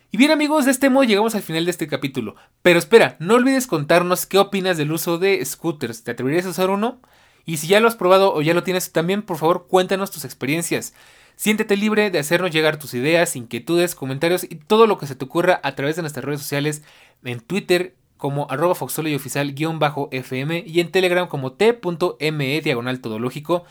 Y 0.09 0.17
bien 0.17 0.31
amigos, 0.31 0.65
de 0.65 0.71
este 0.71 0.89
modo 0.89 1.03
llegamos 1.03 1.35
al 1.35 1.41
final 1.41 1.65
de 1.65 1.71
este 1.71 1.87
capítulo. 1.87 2.35
Pero 2.61 2.79
espera, 2.79 3.17
no 3.19 3.35
olvides 3.35 3.67
contarnos 3.67 4.25
qué 4.25 4.37
opinas 4.37 4.77
del 4.77 4.91
uso 4.91 5.17
de 5.17 5.43
scooters. 5.43 6.03
¿Te 6.03 6.11
atreverías 6.11 6.45
a 6.45 6.49
usar 6.49 6.69
uno? 6.69 7.01
Y 7.47 7.57
si 7.57 7.67
ya 7.67 7.79
lo 7.79 7.87
has 7.87 7.95
probado 7.95 8.33
o 8.33 8.41
ya 8.41 8.53
lo 8.53 8.61
tienes, 8.61 8.91
también 8.91 9.23
por 9.23 9.37
favor 9.37 9.67
cuéntanos 9.69 10.11
tus 10.11 10.25
experiencias. 10.25 10.93
Siéntete 11.37 11.77
libre 11.77 12.11
de 12.11 12.19
hacernos 12.19 12.51
llegar 12.51 12.77
tus 12.77 12.93
ideas, 12.93 13.37
inquietudes, 13.37 13.95
comentarios 13.95 14.43
y 14.43 14.55
todo 14.55 14.85
lo 14.85 14.97
que 14.97 15.07
se 15.07 15.15
te 15.15 15.23
ocurra 15.23 15.61
a 15.63 15.73
través 15.73 15.95
de 15.95 16.01
nuestras 16.01 16.25
redes 16.25 16.41
sociales 16.41 16.83
en 17.23 17.39
Twitter 17.39 17.95
como 18.17 18.47
arroba 18.49 18.75
foxolioficial-fm 18.75 20.63
y 20.67 20.79
en 20.81 20.91
Telegram 20.91 21.29
como 21.29 21.53
t.me 21.53 22.61
diagonal 22.61 22.99
todológico. 22.99 23.63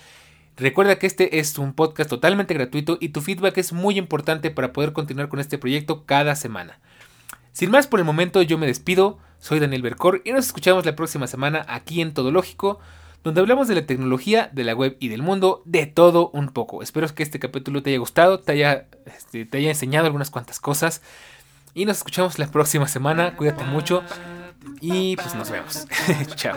Recuerda 0.56 0.98
que 0.98 1.06
este 1.06 1.38
es 1.38 1.58
un 1.58 1.74
podcast 1.74 2.08
totalmente 2.08 2.54
gratuito 2.54 2.96
y 2.98 3.10
tu 3.10 3.20
feedback 3.20 3.58
es 3.58 3.74
muy 3.74 3.98
importante 3.98 4.50
para 4.50 4.72
poder 4.72 4.94
continuar 4.94 5.28
con 5.28 5.38
este 5.38 5.58
proyecto 5.58 6.06
cada 6.06 6.34
semana. 6.34 6.80
Sin 7.52 7.70
más 7.70 7.86
por 7.86 8.00
el 8.00 8.06
momento 8.06 8.40
yo 8.40 8.56
me 8.56 8.66
despido, 8.66 9.18
soy 9.38 9.60
Daniel 9.60 9.82
Bercor 9.82 10.22
y 10.24 10.32
nos 10.32 10.46
escuchamos 10.46 10.86
la 10.86 10.96
próxima 10.96 11.26
semana 11.26 11.66
aquí 11.68 12.00
en 12.00 12.14
Todológico 12.14 12.80
donde 13.26 13.40
hablamos 13.40 13.66
de 13.66 13.74
la 13.74 13.86
tecnología, 13.86 14.50
de 14.52 14.62
la 14.62 14.72
web 14.72 14.96
y 15.00 15.08
del 15.08 15.20
mundo, 15.20 15.60
de 15.64 15.86
todo 15.86 16.30
un 16.32 16.50
poco. 16.50 16.80
Espero 16.80 17.12
que 17.12 17.24
este 17.24 17.40
capítulo 17.40 17.82
te 17.82 17.90
haya 17.90 17.98
gustado, 17.98 18.38
te 18.38 18.52
haya, 18.52 18.86
este, 19.04 19.44
te 19.44 19.58
haya 19.58 19.70
enseñado 19.70 20.06
algunas 20.06 20.30
cuantas 20.30 20.60
cosas. 20.60 21.02
Y 21.74 21.86
nos 21.86 21.96
escuchamos 21.96 22.38
la 22.38 22.46
próxima 22.46 22.86
semana. 22.86 23.34
Cuídate 23.36 23.64
mucho. 23.64 24.04
Y 24.80 25.16
pues 25.16 25.34
nos 25.34 25.50
vemos. 25.50 25.88
Chao. 26.36 26.56